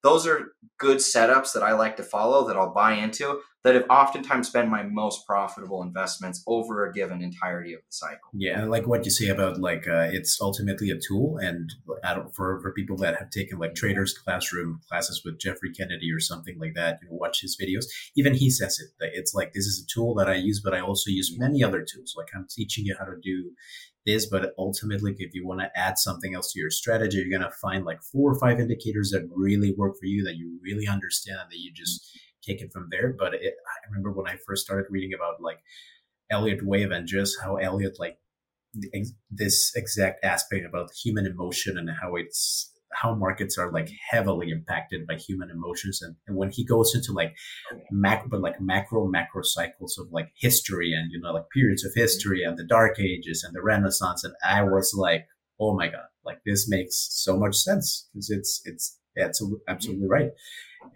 those 0.03 0.27
are 0.27 0.53
good 0.79 0.99
setups 0.99 1.53
that 1.55 1.63
I 1.63 1.73
like 1.73 1.97
to 1.97 2.03
follow 2.03 2.47
that 2.47 2.57
I'll 2.57 2.73
buy 2.73 2.95
into 2.95 3.41
that 3.65 3.75
have 3.75 3.87
oftentimes 3.91 4.51
been 4.51 4.71
my 4.71 4.85
most 4.85 5.27
profitable 5.27 5.83
investments 5.83 6.45
over 6.47 6.87
a 6.87 6.93
given 6.93 7.21
entirety 7.21 7.75
of 7.75 7.81
the 7.81 7.93
cycle. 7.93 8.31
Yeah, 8.33 8.65
like 8.65 8.87
what 8.87 9.05
you 9.05 9.11
say 9.11 9.29
about 9.29 9.59
like 9.61 9.89
uh, 9.89 10.09
it's 10.13 10.41
ultimately 10.41 10.91
a 10.91 10.99
tool, 11.01 11.39
and 11.39 11.73
for 12.33 12.61
for 12.61 12.73
people 12.73 12.97
that 12.99 13.17
have 13.19 13.31
taken 13.31 13.59
like 13.59 13.75
traders 13.75 14.17
classroom 14.17 14.81
classes 14.89 15.23
with 15.25 15.41
Jeffrey 15.41 15.73
Kennedy 15.73 16.13
or 16.13 16.21
something 16.21 16.57
like 16.61 16.75
that, 16.75 17.01
you 17.03 17.09
know, 17.09 17.17
watch 17.17 17.41
his 17.41 17.57
videos. 17.61 17.87
Even 18.17 18.35
he 18.35 18.51
says 18.51 18.79
it. 18.79 18.91
It's 19.15 19.35
like 19.35 19.53
this 19.53 19.67
is 19.67 19.83
a 19.83 19.93
tool 19.93 20.15
that 20.15 20.29
I 20.29 20.35
use, 20.35 20.61
but 20.61 20.75
I 20.75 20.81
also 20.81 21.11
use 21.11 21.37
many 21.37 21.65
other 21.65 21.81
tools. 21.81 22.15
Like 22.17 22.29
I'm 22.37 22.47
teaching 22.49 22.85
you 22.87 22.95
how 22.97 23.07
to 23.07 23.17
do 23.21 23.51
this, 24.07 24.27
but 24.27 24.55
ultimately, 24.57 25.15
if 25.19 25.35
you 25.35 25.47
want 25.47 25.61
to 25.61 25.71
add 25.79 25.99
something 25.99 26.35
else 26.35 26.53
to 26.53 26.61
your 26.61 26.71
strategy, 26.71 27.19
you're 27.19 27.39
gonna 27.39 27.53
find 27.61 27.85
like 27.85 28.03
four 28.03 28.33
or 28.33 28.39
five 28.39 28.61
indicators 28.61 29.11
that 29.11 29.29
really 29.35 29.75
work 29.77 29.95
for 29.99 30.07
you, 30.07 30.25
that 30.25 30.37
you 30.37 30.59
really 30.63 30.87
understand, 30.87 31.41
that 31.51 31.59
you 31.59 31.73
just 31.75 32.09
take 32.43 32.63
it 32.63 32.73
from 32.73 32.89
there. 32.91 33.15
But 33.19 33.35
it, 33.35 33.55
I 33.67 33.89
remember 33.89 34.13
when 34.13 34.29
I 34.29 34.37
first 34.47 34.65
started 34.65 34.87
reading 34.91 35.13
about 35.15 35.43
like 35.43 35.59
Elliott 36.31 36.65
Wave 36.65 36.91
and 36.91 37.07
just 37.07 37.37
how 37.43 37.57
Elliott 37.57 37.99
like 37.99 38.19
this 39.31 39.73
exact 39.75 40.25
aspect 40.25 40.65
about 40.67 40.91
human 41.03 41.27
emotion 41.27 41.79
and 41.79 41.89
how 42.01 42.15
it's 42.17 42.73
how 43.03 43.15
markets 43.15 43.59
are 43.59 43.71
like 43.73 43.91
heavily 44.11 44.51
impacted 44.51 45.07
by 45.07 45.15
human 45.17 45.51
emotions 45.51 46.01
and, 46.03 46.17
and 46.27 46.37
when 46.37 46.51
he 46.51 46.65
goes 46.65 46.95
into 46.95 47.13
like 47.13 47.35
macro 47.91 48.29
but 48.29 48.41
like 48.41 48.61
macro 48.61 49.07
macro 49.07 49.43
cycles 49.43 49.99
of 49.99 50.07
like 50.11 50.31
history 50.37 50.93
and 50.93 51.11
you 51.13 51.21
know 51.21 51.33
like 51.33 51.51
periods 51.53 51.85
of 51.85 51.93
history 51.95 52.43
and 52.43 52.59
the 52.59 52.65
dark 52.65 52.99
ages 52.99 53.45
and 53.45 53.55
the 53.55 53.63
renaissance 53.63 54.25
and 54.25 54.35
i 54.49 54.63
was 54.63 54.95
like 54.97 55.27
oh 55.61 55.75
my 55.75 55.89
god 55.89 56.07
like 56.25 56.39
this 56.47 56.69
makes 56.69 57.09
so 57.11 57.37
much 57.37 57.55
sense 57.55 58.09
because 58.13 58.31
it's 58.31 58.63
it's 58.65 58.99
it's 59.15 59.43
absolutely 59.69 60.07
right 60.09 60.31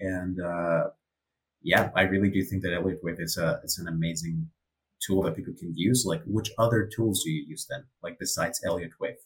and 0.00 0.40
uh 0.40 0.84
yeah, 1.62 1.90
I 1.94 2.02
really 2.02 2.30
do 2.30 2.42
think 2.42 2.62
that 2.62 2.72
Elliott 2.72 3.00
Wave 3.02 3.20
is 3.20 3.36
a 3.36 3.60
it's 3.62 3.78
an 3.78 3.88
amazing 3.88 4.48
tool 5.06 5.22
that 5.22 5.36
people 5.36 5.54
can 5.58 5.72
use. 5.74 6.04
Like, 6.06 6.22
which 6.26 6.50
other 6.58 6.86
tools 6.86 7.22
do 7.24 7.30
you 7.30 7.44
use 7.46 7.66
then, 7.68 7.84
like 8.02 8.18
besides 8.18 8.60
Elliott 8.64 8.92
Wave? 9.00 9.16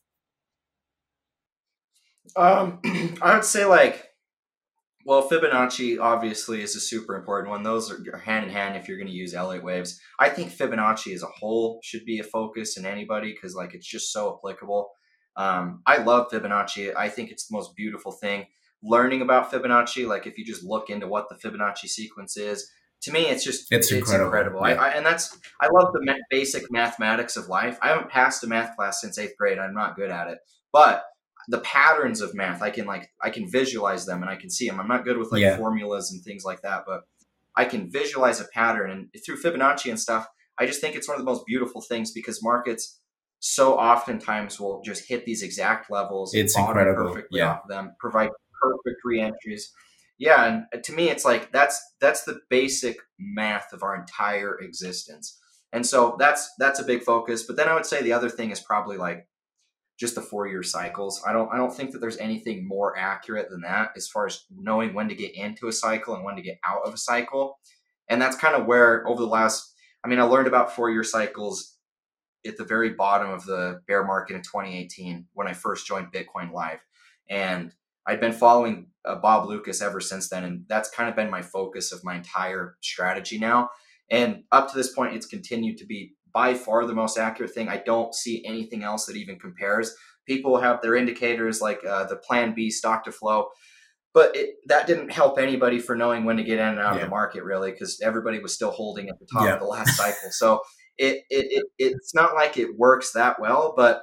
Um, 2.36 2.80
I 3.22 3.34
would 3.34 3.44
say 3.44 3.64
like, 3.64 4.10
well, 5.06 5.28
Fibonacci 5.28 6.00
obviously 6.00 6.62
is 6.62 6.74
a 6.76 6.80
super 6.80 7.14
important 7.14 7.50
one. 7.50 7.62
Those 7.62 7.90
are 7.90 8.18
hand 8.18 8.46
in 8.46 8.50
hand 8.50 8.76
if 8.76 8.88
you're 8.88 8.96
going 8.96 9.08
to 9.08 9.12
use 9.12 9.34
Elliott 9.34 9.62
waves. 9.62 10.00
I 10.18 10.30
think 10.30 10.50
Fibonacci 10.50 11.14
as 11.14 11.22
a 11.22 11.26
whole 11.26 11.80
should 11.82 12.04
be 12.06 12.20
a 12.20 12.24
focus 12.24 12.78
in 12.78 12.86
anybody 12.86 13.32
because 13.32 13.54
like 13.54 13.74
it's 13.74 13.86
just 13.86 14.12
so 14.12 14.38
applicable. 14.38 14.90
Um, 15.36 15.82
I 15.86 15.98
love 15.98 16.30
Fibonacci. 16.30 16.94
I 16.96 17.08
think 17.08 17.30
it's 17.30 17.48
the 17.48 17.56
most 17.56 17.76
beautiful 17.76 18.12
thing 18.12 18.46
learning 18.84 19.22
about 19.22 19.50
Fibonacci, 19.50 20.06
like 20.06 20.26
if 20.26 20.38
you 20.38 20.44
just 20.44 20.62
look 20.62 20.90
into 20.90 21.08
what 21.08 21.28
the 21.28 21.36
Fibonacci 21.36 21.88
sequence 21.88 22.36
is, 22.36 22.70
to 23.02 23.12
me, 23.12 23.26
it's 23.26 23.44
just 23.44 23.66
it's, 23.70 23.90
it's 23.90 23.92
incredible. 23.92 24.26
incredible. 24.26 24.68
Yeah. 24.68 24.74
I, 24.74 24.88
I, 24.88 24.90
and 24.90 25.04
that's 25.04 25.36
I 25.60 25.68
love 25.68 25.92
the 25.92 26.02
ma- 26.02 26.14
basic 26.30 26.70
mathematics 26.70 27.36
of 27.36 27.48
life. 27.48 27.78
I 27.82 27.88
haven't 27.88 28.10
passed 28.10 28.44
a 28.44 28.46
math 28.46 28.76
class 28.76 29.00
since 29.00 29.18
eighth 29.18 29.34
grade. 29.38 29.58
I'm 29.58 29.74
not 29.74 29.96
good 29.96 30.10
at 30.10 30.28
it, 30.28 30.38
but 30.72 31.02
the 31.48 31.60
patterns 31.60 32.20
of 32.20 32.34
math, 32.34 32.62
I 32.62 32.70
can 32.70 32.86
like 32.86 33.10
I 33.22 33.30
can 33.30 33.50
visualize 33.50 34.06
them 34.06 34.22
and 34.22 34.30
I 34.30 34.36
can 34.36 34.50
see 34.50 34.68
them. 34.68 34.80
I'm 34.80 34.88
not 34.88 35.04
good 35.04 35.18
with 35.18 35.32
like 35.32 35.42
yeah. 35.42 35.56
formulas 35.56 36.12
and 36.12 36.22
things 36.22 36.44
like 36.44 36.62
that, 36.62 36.84
but 36.86 37.02
I 37.56 37.64
can 37.64 37.90
visualize 37.90 38.40
a 38.40 38.46
pattern 38.52 38.90
and 38.90 39.08
through 39.24 39.40
Fibonacci 39.40 39.90
and 39.90 40.00
stuff. 40.00 40.26
I 40.58 40.66
just 40.66 40.80
think 40.80 40.94
it's 40.96 41.08
one 41.08 41.16
of 41.16 41.24
the 41.24 41.30
most 41.30 41.46
beautiful 41.46 41.80
things 41.80 42.12
because 42.12 42.42
markets 42.42 43.00
so 43.40 43.74
oftentimes 43.74 44.58
will 44.58 44.80
just 44.82 45.06
hit 45.06 45.26
these 45.26 45.42
exact 45.42 45.90
levels. 45.90 46.34
It's 46.34 46.56
incredible. 46.56 47.10
Perfectly 47.10 47.40
yeah. 47.40 47.52
off 47.52 47.68
them, 47.68 47.94
provide 48.00 48.30
perfect 48.62 49.00
reentries. 49.04 49.70
Yeah, 50.16 50.46
and 50.46 50.64
uh, 50.72 50.78
to 50.82 50.92
me, 50.92 51.10
it's 51.10 51.24
like 51.24 51.52
that's 51.52 51.82
that's 52.00 52.24
the 52.24 52.40
basic 52.48 52.96
math 53.18 53.72
of 53.72 53.82
our 53.82 53.96
entire 53.96 54.58
existence, 54.60 55.38
and 55.72 55.84
so 55.84 56.16
that's 56.18 56.54
that's 56.58 56.80
a 56.80 56.84
big 56.84 57.02
focus. 57.02 57.42
But 57.42 57.56
then 57.56 57.68
I 57.68 57.74
would 57.74 57.84
say 57.84 58.02
the 58.02 58.12
other 58.12 58.30
thing 58.30 58.50
is 58.50 58.60
probably 58.60 58.96
like 58.96 59.26
just 59.98 60.14
the 60.14 60.22
four 60.22 60.46
year 60.46 60.62
cycles. 60.62 61.22
I 61.26 61.32
don't 61.32 61.52
I 61.52 61.56
don't 61.56 61.74
think 61.74 61.92
that 61.92 62.00
there's 62.00 62.18
anything 62.18 62.66
more 62.66 62.96
accurate 62.98 63.48
than 63.50 63.60
that 63.62 63.90
as 63.96 64.08
far 64.08 64.26
as 64.26 64.44
knowing 64.50 64.94
when 64.94 65.08
to 65.08 65.14
get 65.14 65.34
into 65.34 65.68
a 65.68 65.72
cycle 65.72 66.14
and 66.14 66.24
when 66.24 66.36
to 66.36 66.42
get 66.42 66.58
out 66.66 66.82
of 66.84 66.94
a 66.94 66.98
cycle. 66.98 67.58
And 68.08 68.20
that's 68.20 68.36
kind 68.36 68.54
of 68.54 68.66
where 68.66 69.06
over 69.06 69.22
the 69.22 69.28
last 69.28 69.74
I 70.04 70.08
mean 70.08 70.18
I 70.18 70.24
learned 70.24 70.48
about 70.48 70.74
four 70.74 70.90
year 70.90 71.04
cycles 71.04 71.76
at 72.46 72.56
the 72.56 72.64
very 72.64 72.90
bottom 72.90 73.30
of 73.30 73.44
the 73.46 73.80
bear 73.86 74.04
market 74.04 74.34
in 74.34 74.42
2018 74.42 75.26
when 75.32 75.48
I 75.48 75.52
first 75.52 75.86
joined 75.86 76.12
Bitcoin 76.12 76.52
Live. 76.52 76.80
And 77.30 77.72
I'd 78.06 78.20
been 78.20 78.32
following 78.32 78.88
uh, 79.04 79.14
Bob 79.16 79.48
Loukas 79.48 79.82
ever 79.82 80.00
since 80.00 80.28
then, 80.28 80.44
and 80.44 80.64
that's 80.68 80.90
kind 80.90 81.08
of 81.08 81.16
been 81.16 81.30
my 81.30 81.40
focus 81.40 81.90
of 81.90 82.04
my 82.04 82.16
entire 82.16 82.76
strategy 82.82 83.38
now. 83.38 83.70
And 84.10 84.44
up 84.52 84.70
to 84.70 84.76
this 84.76 84.92
point, 84.92 85.14
it's 85.14 85.26
continued 85.26 85.78
to 85.78 85.86
be 85.86 86.12
by 86.34 86.52
far 86.52 86.84
the 86.84 86.94
most 86.94 87.16
accurate 87.16 87.52
thing. 87.52 87.68
I 87.68 87.78
don't 87.78 88.14
see 88.14 88.44
anything 88.44 88.82
else 88.82 89.06
that 89.06 89.16
even 89.16 89.38
compares. 89.38 89.94
People 90.26 90.60
have 90.60 90.82
their 90.82 90.96
indicators 90.96 91.60
like 91.60 91.80
uh, 91.88 92.04
the 92.04 92.16
Plan 92.16 92.54
B 92.54 92.70
stock 92.70 93.04
to 93.04 93.12
flow, 93.12 93.48
but 94.12 94.34
it, 94.36 94.56
that 94.66 94.86
didn't 94.86 95.12
help 95.12 95.38
anybody 95.38 95.78
for 95.78 95.94
knowing 95.94 96.24
when 96.24 96.36
to 96.36 96.44
get 96.44 96.58
in 96.58 96.66
and 96.66 96.78
out 96.78 96.94
yeah. 96.94 97.02
of 97.02 97.04
the 97.06 97.10
market, 97.10 97.44
really, 97.44 97.70
because 97.70 98.00
everybody 98.02 98.40
was 98.40 98.52
still 98.52 98.72
holding 98.72 99.08
at 99.08 99.18
the 99.18 99.26
top 99.32 99.44
yeah. 99.44 99.54
of 99.54 99.60
the 99.60 99.66
last 99.66 99.96
cycle. 99.96 100.30
So 100.30 100.60
it, 100.98 101.22
it, 101.30 101.46
it 101.50 101.64
it's 101.78 102.14
not 102.14 102.34
like 102.34 102.56
it 102.56 102.76
works 102.76 103.12
that 103.12 103.40
well, 103.40 103.74
but 103.76 104.02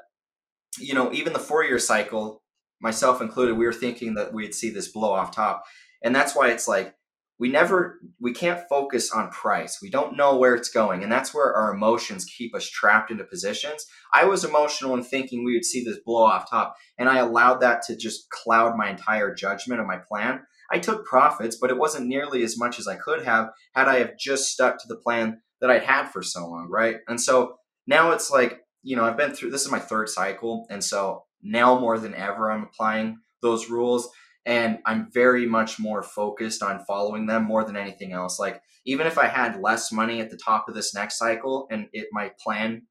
you 0.80 0.94
know, 0.94 1.12
even 1.12 1.34
the 1.34 1.39
four 1.39 1.63
year 1.63 1.80
cycle 1.80 2.41
myself 2.82 3.22
included, 3.22 3.58
we 3.58 3.65
were 3.65 3.74
thinking 3.74 4.15
that 4.15 4.34
we'd 4.34 4.56
see 4.56 4.70
this 4.70 4.88
blow 4.88 5.12
off 5.12 5.34
top. 5.34 5.63
And 6.04 6.15
that's 6.15 6.36
why 6.36 6.50
it's 6.50 6.67
like 6.67 6.96
we 7.41 7.49
never 7.49 7.99
we 8.19 8.34
can't 8.34 8.69
focus 8.69 9.12
on 9.12 9.32
price. 9.32 9.80
We 9.82 9.89
don't 9.89 10.15
know 10.15 10.38
where 10.38 10.54
it's 10.54 10.69
going 10.69 11.01
and 11.01 11.12
that's 11.12 11.34
where 11.34 11.51
our 11.51 11.73
emotions 11.73 12.23
keep 12.23 12.54
us 12.54 12.69
trapped 12.69 13.10
into 13.10 13.23
positions. 13.23 13.88
I 14.13 14.25
was 14.25 14.45
emotional 14.45 14.93
in 14.93 15.04
thinking 15.04 15.43
we 15.43 15.56
would 15.56 15.65
see 15.65 15.84
this 15.84 15.97
blow 16.06 16.23
off 16.23 16.49
top 16.49 16.75
and 16.99 17.10
i 17.10 17.17
allowed 17.17 17.60
that 17.62 17.82
to 17.88 17.97
just 17.97 18.30
cloud 18.30 18.77
my 18.77 18.91
entire 18.91 19.34
judgment 19.34 19.82
of 19.82 19.88
my 19.88 19.97
plan. 19.97 20.41
I 20.69 20.77
took 20.77 21.04
profits 21.04 21.58
but 21.60 21.71
it 21.71 21.80
wasn't 21.80 22.08
nearly 22.08 22.43
as 22.43 22.60
much 22.60 22.77
as 22.77 22.88
i 22.88 22.95
could 22.95 23.23
have 23.23 23.49
had 23.73 23.88
i 23.88 23.97
have 23.97 24.19
just 24.19 24.51
stuck 24.51 24.77
to 24.77 24.88
the 24.88 24.97
plan 24.97 25.41
that 25.62 25.71
i'd 25.71 25.84
had 25.84 26.10
for 26.10 26.21
so 26.21 26.47
long 26.47 26.67
right? 26.69 26.97
And 27.08 27.19
so 27.19 27.56
now 27.88 28.12
it's 28.12 28.30
like 28.30 28.62
you 28.84 28.95
know 28.95 29.04
i've 29.04 29.17
been 29.17 29.34
through 29.34 29.49
this 29.49 29.65
is 29.65 29.71
my 29.71 29.80
third 29.80 30.10
cycle 30.10 30.67
and 30.69 30.84
so 30.84 31.23
now 31.41 31.80
more 31.80 31.97
than 31.97 32.13
ever 32.13 32.51
i'm 32.51 32.63
applying 32.63 33.17
those 33.41 33.67
rules 33.67 34.12
and 34.45 34.80
I'm 34.86 35.12
very 35.12 35.45
much 35.45 35.80
more 35.80 36.01
focused 36.01 36.63
on 36.63 36.84
following 36.86 37.27
them 37.27 37.43
more 37.43 37.63
than 37.63 37.75
anything 37.77 38.13
else. 38.13 38.39
Like 38.39 38.62
even 38.86 39.08
if 39.08 39.17
I 39.17 39.27
had 39.27 39.62
less 39.62 39.91
money 39.91 40.19
at 40.19 40.30
the 40.30 40.38
top 40.38 40.67
of 40.67 40.75
this 40.75 40.93
next 40.93 41.17
cycle 41.17 41.67
and 41.69 41.88
it 41.93 42.08
my 42.12 42.32
plan 42.43 42.84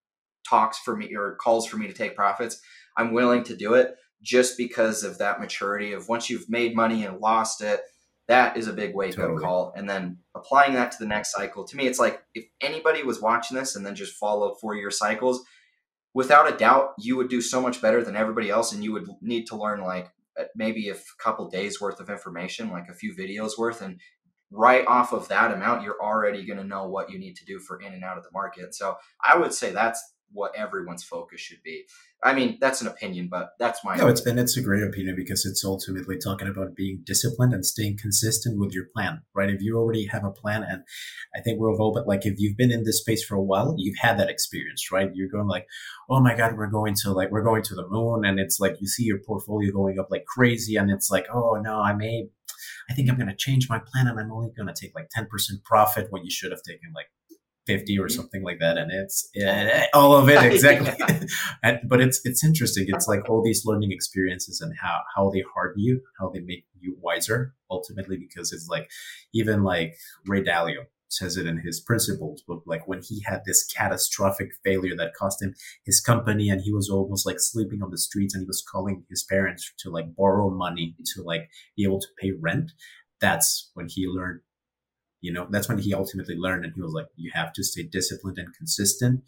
talks 0.48 0.78
for 0.78 0.96
me 0.96 1.14
or 1.14 1.36
calls 1.36 1.66
for 1.66 1.76
me 1.76 1.86
to 1.86 1.92
take 1.92 2.16
profits, 2.16 2.60
I'm 2.96 3.12
willing 3.12 3.44
to 3.44 3.56
do 3.56 3.74
it 3.74 3.96
just 4.22 4.56
because 4.56 5.02
of 5.02 5.18
that 5.18 5.40
maturity 5.40 5.92
of 5.92 6.08
once 6.08 6.28
you've 6.28 6.48
made 6.48 6.76
money 6.76 7.04
and 7.04 7.18
lost 7.18 7.62
it, 7.62 7.80
that 8.28 8.56
is 8.56 8.68
a 8.68 8.72
big 8.72 8.94
wake 8.94 9.16
totally. 9.16 9.36
up 9.36 9.42
call. 9.42 9.72
And 9.76 9.88
then 9.88 10.18
applying 10.34 10.74
that 10.74 10.92
to 10.92 10.98
the 11.00 11.06
next 11.06 11.32
cycle, 11.32 11.64
to 11.64 11.76
me, 11.76 11.86
it's 11.86 11.98
like 11.98 12.22
if 12.34 12.44
anybody 12.60 13.02
was 13.02 13.20
watching 13.20 13.56
this 13.56 13.74
and 13.74 13.84
then 13.84 13.94
just 13.94 14.14
followed 14.14 14.60
four 14.60 14.76
year 14.76 14.90
cycles, 14.90 15.42
without 16.14 16.52
a 16.52 16.56
doubt, 16.56 16.94
you 16.98 17.16
would 17.16 17.28
do 17.28 17.40
so 17.40 17.60
much 17.60 17.82
better 17.82 18.04
than 18.04 18.14
everybody 18.14 18.50
else. 18.50 18.72
And 18.72 18.84
you 18.84 18.92
would 18.92 19.08
need 19.20 19.46
to 19.46 19.56
learn 19.56 19.80
like 19.80 20.12
Uh, 20.40 20.44
maybe 20.54 20.88
a 20.88 20.96
couple 21.22 21.48
days 21.48 21.80
worth 21.80 22.00
of 22.00 22.08
information, 22.08 22.70
like 22.70 22.88
a 22.88 22.94
few 22.94 23.14
videos 23.14 23.58
worth, 23.58 23.82
and 23.82 24.00
right 24.50 24.86
off 24.86 25.12
of 25.12 25.28
that 25.28 25.52
amount, 25.52 25.82
you're 25.82 26.02
already 26.02 26.44
going 26.44 26.58
to 26.58 26.64
know 26.64 26.88
what 26.88 27.10
you 27.10 27.18
need 27.18 27.36
to 27.36 27.44
do 27.44 27.58
for 27.58 27.80
in 27.80 27.92
and 27.92 28.04
out 28.04 28.18
of 28.18 28.24
the 28.24 28.30
market. 28.32 28.74
So 28.74 28.96
I 29.22 29.36
would 29.36 29.54
say 29.54 29.72
that's 29.72 30.02
what 30.32 30.54
everyone's 30.56 31.02
focus 31.02 31.40
should 31.40 31.62
be. 31.62 31.84
I 32.22 32.34
mean, 32.34 32.58
that's 32.60 32.82
an 32.82 32.86
opinion, 32.86 33.28
but 33.30 33.50
that's 33.58 33.82
my. 33.82 33.96
No, 33.96 34.08
it's 34.08 34.20
been 34.20 34.38
it's 34.38 34.56
a 34.56 34.62
great 34.62 34.82
opinion 34.82 35.16
because 35.16 35.46
it's 35.46 35.64
ultimately 35.64 36.18
talking 36.18 36.48
about 36.48 36.76
being 36.76 37.02
disciplined 37.04 37.54
and 37.54 37.64
staying 37.64 37.96
consistent 37.96 38.58
with 38.58 38.72
your 38.72 38.84
plan, 38.94 39.22
right? 39.34 39.48
If 39.48 39.62
you 39.62 39.76
already 39.76 40.06
have 40.06 40.24
a 40.24 40.30
plan, 40.30 40.62
and 40.62 40.82
I 41.34 41.40
think 41.40 41.58
we're 41.58 41.74
all, 41.74 41.92
but 41.94 42.06
like 42.06 42.26
if 42.26 42.34
you've 42.38 42.58
been 42.58 42.70
in 42.70 42.84
this 42.84 43.00
space 43.00 43.24
for 43.24 43.36
a 43.36 43.42
while, 43.42 43.74
you've 43.78 43.98
had 43.98 44.18
that 44.18 44.28
experience, 44.28 44.92
right? 44.92 45.10
You're 45.14 45.30
going 45.30 45.48
like, 45.48 45.66
oh 46.10 46.20
my 46.20 46.36
god, 46.36 46.56
we're 46.56 46.66
going 46.66 46.94
to 47.02 47.12
like 47.12 47.30
we're 47.30 47.44
going 47.44 47.62
to 47.62 47.74
the 47.74 47.88
moon, 47.88 48.24
and 48.24 48.38
it's 48.38 48.60
like 48.60 48.76
you 48.80 48.86
see 48.86 49.04
your 49.04 49.20
portfolio 49.26 49.72
going 49.72 49.98
up 49.98 50.08
like 50.10 50.26
crazy, 50.26 50.76
and 50.76 50.90
it's 50.90 51.10
like, 51.10 51.26
oh 51.32 51.54
no, 51.62 51.80
I 51.80 51.94
may. 51.94 52.28
I 52.90 52.92
think 52.92 53.08
I'm 53.08 53.16
going 53.16 53.28
to 53.28 53.36
change 53.36 53.68
my 53.70 53.78
plan 53.78 54.08
and 54.08 54.18
I'm 54.18 54.32
only 54.32 54.50
going 54.54 54.66
to 54.66 54.74
take 54.74 54.94
like 54.94 55.08
10% 55.16 55.28
profit 55.64 56.08
when 56.10 56.24
you 56.24 56.30
should 56.30 56.50
have 56.50 56.62
taken 56.62 56.92
like 56.92 57.06
50 57.70 57.98
or 58.00 58.06
mm. 58.06 58.10
something 58.10 58.42
like 58.42 58.58
that 58.58 58.76
and 58.76 58.90
it's 58.90 59.30
eh, 59.36 59.42
yeah, 59.44 59.70
eh, 59.72 59.86
all 59.94 60.14
of 60.14 60.28
it 60.28 60.42
exactly. 60.52 61.28
And, 61.62 61.80
but 61.84 62.00
it's 62.00 62.20
it's 62.24 62.42
interesting. 62.42 62.86
It's 62.88 63.06
like 63.06 63.28
all 63.28 63.42
these 63.42 63.64
learning 63.64 63.92
experiences 63.92 64.60
and 64.60 64.72
how 64.80 65.00
how 65.14 65.30
they 65.30 65.44
harden 65.54 65.80
you 65.82 66.00
how 66.18 66.30
they 66.30 66.40
make 66.40 66.64
you 66.80 66.96
wiser 67.00 67.54
ultimately 67.70 68.16
because 68.16 68.52
it's 68.52 68.68
like 68.68 68.90
even 69.34 69.62
like 69.62 69.94
ray 70.26 70.42
dalio 70.42 70.86
says 71.08 71.36
it 71.36 71.46
in 71.46 71.58
his 71.58 71.80
principles 71.80 72.42
book 72.48 72.62
like 72.66 72.86
when 72.88 73.02
he 73.02 73.22
had 73.26 73.42
this 73.44 73.64
catastrophic 73.64 74.50
failure 74.64 74.96
that 74.96 75.12
cost 75.14 75.42
him 75.42 75.54
his 75.84 76.00
company 76.00 76.48
and 76.48 76.62
he 76.62 76.72
was 76.72 76.88
almost 76.88 77.26
like 77.26 77.38
sleeping 77.38 77.82
on 77.82 77.90
the 77.90 77.98
streets 77.98 78.34
and 78.34 78.42
he 78.42 78.46
was 78.46 78.64
calling 78.72 79.04
his 79.10 79.22
parents 79.24 79.72
to 79.78 79.90
like 79.90 80.16
borrow 80.16 80.48
money 80.50 80.96
to 81.04 81.22
like 81.22 81.50
be 81.76 81.84
able 81.84 82.00
to 82.00 82.08
pay 82.18 82.30
rent 82.40 82.72
that's 83.20 83.70
when 83.74 83.86
he 83.88 84.06
learned 84.06 84.40
you 85.20 85.32
know 85.32 85.46
that's 85.50 85.68
when 85.68 85.78
he 85.78 85.94
ultimately 85.94 86.36
learned 86.36 86.64
and 86.64 86.74
he 86.74 86.82
was 86.82 86.92
like 86.92 87.06
you 87.16 87.30
have 87.34 87.52
to 87.54 87.64
stay 87.64 87.82
disciplined 87.82 88.38
and 88.38 88.54
consistent. 88.54 89.22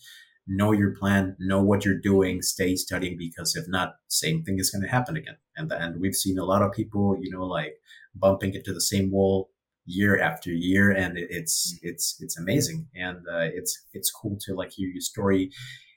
Know 0.46 0.72
your 0.72 0.94
plan 0.96 1.36
know 1.38 1.62
what 1.62 1.84
you're 1.84 2.00
doing 2.00 2.42
stay 2.42 2.74
studying 2.74 3.16
because 3.16 3.54
if 3.54 3.66
not 3.68 3.94
same 4.08 4.42
thing 4.42 4.58
is 4.58 4.70
going 4.70 4.82
to 4.82 4.88
happen 4.88 5.16
again. 5.16 5.36
And 5.56 5.70
and 5.72 6.00
we've 6.00 6.14
seen 6.14 6.38
a 6.38 6.44
lot 6.44 6.62
of 6.62 6.72
people 6.72 7.16
you 7.20 7.30
know 7.30 7.44
like 7.44 7.74
bumping 8.14 8.54
into 8.54 8.72
the 8.72 8.80
same 8.80 9.10
wall 9.10 9.50
year 9.84 10.20
after 10.20 10.50
year 10.50 10.90
and 10.90 11.18
it, 11.18 11.28
it's 11.30 11.74
mm-hmm. 11.74 11.88
it's 11.88 12.16
it's 12.20 12.38
amazing. 12.38 12.88
And 12.94 13.18
uh, 13.18 13.48
it's 13.52 13.86
it's 13.92 14.10
cool 14.10 14.36
to 14.46 14.54
like 14.54 14.72
hear 14.72 14.88
your 14.88 15.00
story 15.00 15.50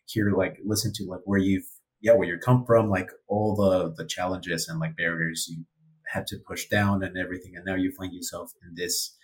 hear 0.07 0.31
like 0.31 0.59
listen 0.63 0.91
to 0.93 1.05
like 1.05 1.21
where 1.25 1.39
you've 1.39 1.67
yeah 2.01 2.13
where 2.13 2.27
you 2.27 2.37
come 2.37 2.65
from 2.65 2.89
like 2.89 3.09
all 3.27 3.55
the 3.55 3.93
the 3.97 4.07
challenges 4.07 4.67
and 4.67 4.79
like 4.79 4.95
barriers 4.95 5.47
you 5.49 5.65
had 6.07 6.27
to 6.27 6.37
push 6.47 6.67
down 6.67 7.03
and 7.03 7.17
everything 7.17 7.53
and 7.55 7.65
now 7.65 7.75
you 7.75 7.91
find 7.91 8.13
yourself 8.13 8.51
in 8.63 8.75
this 8.75 9.15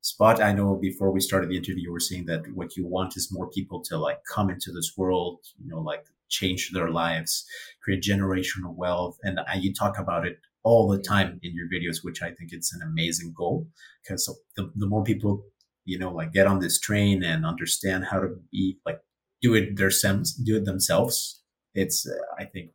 spot. 0.00 0.42
I 0.42 0.52
know 0.52 0.76
before 0.76 1.10
we 1.10 1.20
started 1.20 1.50
the 1.50 1.56
interview, 1.56 1.84
you 1.84 1.92
were 1.92 2.00
saying 2.00 2.26
that 2.26 2.42
what 2.54 2.76
you 2.76 2.86
want 2.86 3.16
is 3.16 3.32
more 3.32 3.50
people 3.50 3.80
to 3.84 3.98
like 3.98 4.20
come 4.32 4.50
into 4.50 4.72
this 4.72 4.92
world, 4.96 5.40
you 5.62 5.68
know, 5.68 5.80
like 5.80 6.04
change 6.28 6.70
their 6.72 6.90
lives, 6.90 7.44
create 7.82 8.02
generational 8.02 8.74
wealth. 8.74 9.18
And 9.22 9.40
you 9.62 9.72
talk 9.72 9.98
about 9.98 10.26
it 10.26 10.38
all 10.62 10.88
the 10.88 10.98
time 10.98 11.40
in 11.42 11.54
your 11.54 11.68
videos, 11.68 12.04
which 12.04 12.22
I 12.22 12.30
think 12.30 12.52
it's 12.52 12.74
an 12.74 12.82
amazing 12.82 13.32
goal 13.36 13.66
because 14.02 14.26
the, 14.56 14.70
the 14.76 14.86
more 14.86 15.04
people, 15.04 15.42
you 15.84 15.98
know, 15.98 16.12
like 16.12 16.32
get 16.32 16.46
on 16.46 16.60
this 16.60 16.78
train 16.78 17.22
and 17.22 17.46
understand 17.46 18.06
how 18.10 18.20
to 18.20 18.36
be 18.52 18.78
like 18.84 19.00
do 19.40 19.54
it 19.54 19.76
themselves, 19.76 20.34
do 20.34 20.56
it 20.56 20.64
themselves. 20.64 21.42
It's, 21.74 22.06
uh, 22.06 22.12
I 22.38 22.44
think 22.44 22.70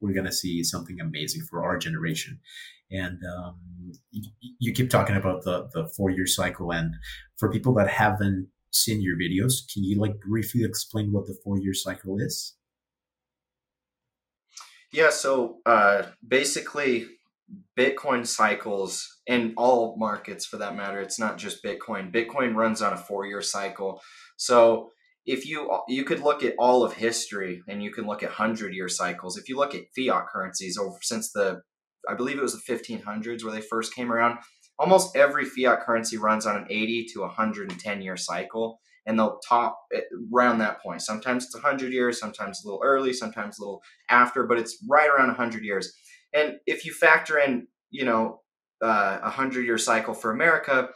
we're 0.00 0.12
going 0.12 0.26
to 0.26 0.32
see 0.32 0.62
something 0.62 1.00
amazing 1.00 1.42
for 1.42 1.64
our 1.64 1.78
generation. 1.78 2.40
And 2.90 3.18
um, 3.36 3.56
you, 4.10 4.30
you, 4.60 4.72
keep 4.72 4.90
talking 4.90 5.16
about 5.16 5.42
the 5.42 5.68
the 5.74 5.88
four 5.96 6.10
year 6.10 6.26
cycle, 6.26 6.72
and 6.72 6.94
for 7.36 7.50
people 7.50 7.74
that 7.74 7.88
haven't 7.88 8.48
seen 8.70 9.00
your 9.02 9.16
videos, 9.16 9.54
can 9.72 9.82
you 9.82 9.98
like 9.98 10.20
briefly 10.20 10.62
explain 10.62 11.10
what 11.12 11.26
the 11.26 11.36
four 11.42 11.58
year 11.58 11.74
cycle 11.74 12.18
is? 12.18 12.54
Yeah, 14.92 15.10
so 15.10 15.58
uh, 15.66 16.04
basically, 16.26 17.08
Bitcoin 17.76 18.26
cycles 18.26 19.18
in 19.26 19.54
all 19.56 19.96
markets 19.98 20.46
for 20.46 20.56
that 20.58 20.76
matter. 20.76 21.00
It's 21.00 21.18
not 21.18 21.38
just 21.38 21.64
Bitcoin. 21.64 22.12
Bitcoin 22.12 22.54
runs 22.54 22.82
on 22.82 22.92
a 22.92 22.96
four 22.96 23.26
year 23.26 23.42
cycle. 23.42 24.00
So 24.36 24.90
if 25.26 25.46
you 25.46 25.70
you 25.88 26.04
could 26.04 26.20
look 26.20 26.42
at 26.44 26.54
all 26.58 26.84
of 26.84 26.94
history 26.94 27.62
and 27.68 27.82
you 27.82 27.90
can 27.90 28.06
look 28.06 28.22
at 28.22 28.30
hundred 28.30 28.74
year 28.74 28.88
cycles. 28.88 29.36
If 29.36 29.48
you 29.48 29.56
look 29.56 29.74
at 29.74 29.84
fiat 29.94 30.26
currencies 30.32 30.78
over 30.78 30.98
since 31.02 31.32
the 31.32 31.62
I 32.08 32.14
believe 32.14 32.38
it 32.38 32.42
was 32.42 32.54
the 32.54 32.72
1500s 32.72 33.42
where 33.42 33.52
they 33.52 33.60
first 33.60 33.94
came 33.94 34.12
around. 34.12 34.38
Almost 34.78 35.16
every 35.16 35.44
fiat 35.44 35.80
currency 35.80 36.18
runs 36.18 36.46
on 36.46 36.56
an 36.56 36.66
80 36.70 37.06
to 37.14 37.20
110 37.22 38.02
year 38.02 38.16
cycle, 38.16 38.78
and 39.06 39.18
they'll 39.18 39.40
top 39.48 39.78
around 40.32 40.58
that 40.58 40.80
point. 40.80 41.02
Sometimes 41.02 41.44
it's 41.44 41.54
100 41.54 41.92
years, 41.92 42.20
sometimes 42.20 42.62
a 42.62 42.68
little 42.68 42.82
early, 42.84 43.12
sometimes 43.12 43.58
a 43.58 43.62
little 43.62 43.82
after, 44.10 44.46
but 44.46 44.58
it's 44.58 44.78
right 44.88 45.08
around 45.08 45.28
100 45.28 45.64
years. 45.64 45.92
And 46.34 46.56
if 46.66 46.84
you 46.84 46.92
factor 46.92 47.38
in, 47.38 47.66
you 47.90 48.04
know, 48.04 48.42
uh, 48.82 49.18
a 49.22 49.30
hundred 49.30 49.64
year 49.64 49.78
cycle 49.78 50.12
for 50.12 50.30
America, 50.30 50.90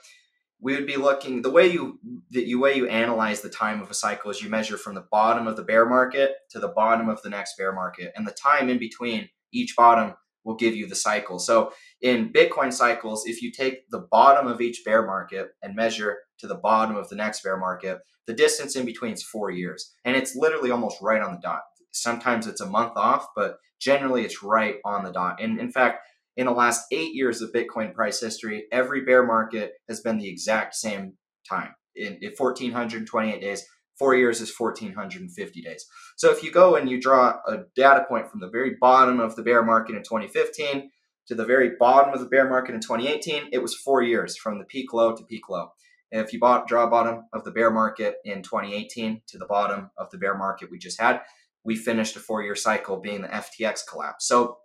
we 0.60 0.74
would 0.74 0.86
be 0.86 0.96
looking 0.96 1.42
the 1.42 1.50
way 1.50 1.66
you 1.66 1.98
the 2.30 2.54
way 2.54 2.74
you 2.74 2.88
analyze 2.88 3.40
the 3.40 3.48
time 3.48 3.80
of 3.80 3.90
a 3.90 3.94
cycle 3.94 4.30
is 4.30 4.42
you 4.42 4.50
measure 4.50 4.76
from 4.76 4.94
the 4.94 5.06
bottom 5.10 5.46
of 5.46 5.56
the 5.56 5.62
bear 5.62 5.86
market 5.86 6.32
to 6.50 6.58
the 6.58 6.68
bottom 6.68 7.08
of 7.08 7.22
the 7.22 7.30
next 7.30 7.56
bear 7.56 7.72
market, 7.72 8.12
and 8.14 8.26
the 8.26 8.32
time 8.32 8.68
in 8.68 8.78
between 8.78 9.28
each 9.52 9.74
bottom 9.76 10.14
will 10.44 10.54
give 10.56 10.74
you 10.74 10.86
the 10.86 10.94
cycle. 10.94 11.38
So 11.38 11.72
in 12.00 12.32
Bitcoin 12.32 12.72
cycles, 12.72 13.24
if 13.26 13.42
you 13.42 13.52
take 13.52 13.90
the 13.90 14.06
bottom 14.10 14.46
of 14.46 14.60
each 14.60 14.82
bear 14.84 15.04
market 15.04 15.50
and 15.62 15.76
measure 15.76 16.18
to 16.38 16.46
the 16.46 16.54
bottom 16.54 16.96
of 16.96 17.08
the 17.08 17.16
next 17.16 17.42
bear 17.42 17.58
market, 17.58 17.98
the 18.26 18.32
distance 18.32 18.76
in 18.76 18.86
between 18.86 19.12
is 19.12 19.22
four 19.22 19.50
years. 19.50 19.92
And 20.04 20.16
it's 20.16 20.34
literally 20.34 20.70
almost 20.70 21.02
right 21.02 21.20
on 21.20 21.32
the 21.32 21.40
dot. 21.42 21.60
Sometimes 21.90 22.46
it's 22.46 22.60
a 22.60 22.66
month 22.66 22.92
off, 22.96 23.26
but 23.36 23.56
generally 23.80 24.24
it's 24.24 24.42
right 24.42 24.76
on 24.84 25.04
the 25.04 25.12
dot. 25.12 25.42
And 25.42 25.60
in 25.60 25.70
fact, 25.70 26.06
in 26.36 26.46
the 26.46 26.52
last 26.52 26.86
eight 26.92 27.14
years 27.14 27.42
of 27.42 27.52
Bitcoin 27.52 27.94
price 27.94 28.20
history, 28.20 28.66
every 28.72 29.02
bear 29.02 29.24
market 29.24 29.72
has 29.88 30.00
been 30.00 30.18
the 30.18 30.28
exact 30.28 30.74
same 30.74 31.14
time 31.48 31.74
in, 31.94 32.18
in 32.22 32.32
1428 32.36 33.40
days 33.40 33.64
Four 34.00 34.14
years 34.14 34.40
is 34.40 34.50
1,450 34.58 35.60
days. 35.60 35.84
So 36.16 36.30
if 36.30 36.42
you 36.42 36.50
go 36.50 36.74
and 36.74 36.88
you 36.88 36.98
draw 36.98 37.36
a 37.46 37.64
data 37.76 38.06
point 38.08 38.30
from 38.30 38.40
the 38.40 38.48
very 38.48 38.76
bottom 38.80 39.20
of 39.20 39.36
the 39.36 39.42
bear 39.42 39.62
market 39.62 39.94
in 39.94 40.02
2015 40.02 40.90
to 41.26 41.34
the 41.34 41.44
very 41.44 41.72
bottom 41.78 42.14
of 42.14 42.20
the 42.20 42.26
bear 42.26 42.48
market 42.48 42.74
in 42.74 42.80
2018, 42.80 43.50
it 43.52 43.58
was 43.58 43.74
four 43.74 44.00
years 44.00 44.38
from 44.38 44.58
the 44.58 44.64
peak 44.64 44.94
low 44.94 45.14
to 45.14 45.22
peak 45.24 45.50
low. 45.50 45.72
If 46.10 46.32
you 46.32 46.40
bought, 46.40 46.66
draw 46.66 46.88
bottom 46.88 47.24
of 47.34 47.44
the 47.44 47.50
bear 47.50 47.70
market 47.70 48.14
in 48.24 48.42
2018 48.42 49.20
to 49.26 49.36
the 49.36 49.44
bottom 49.44 49.90
of 49.98 50.10
the 50.10 50.16
bear 50.16 50.34
market 50.34 50.70
we 50.70 50.78
just 50.78 50.98
had, 50.98 51.20
we 51.62 51.76
finished 51.76 52.16
a 52.16 52.20
four 52.20 52.42
year 52.42 52.56
cycle 52.56 52.96
being 52.96 53.20
the 53.20 53.28
FTX 53.28 53.80
collapse. 53.86 54.26
So 54.26 54.60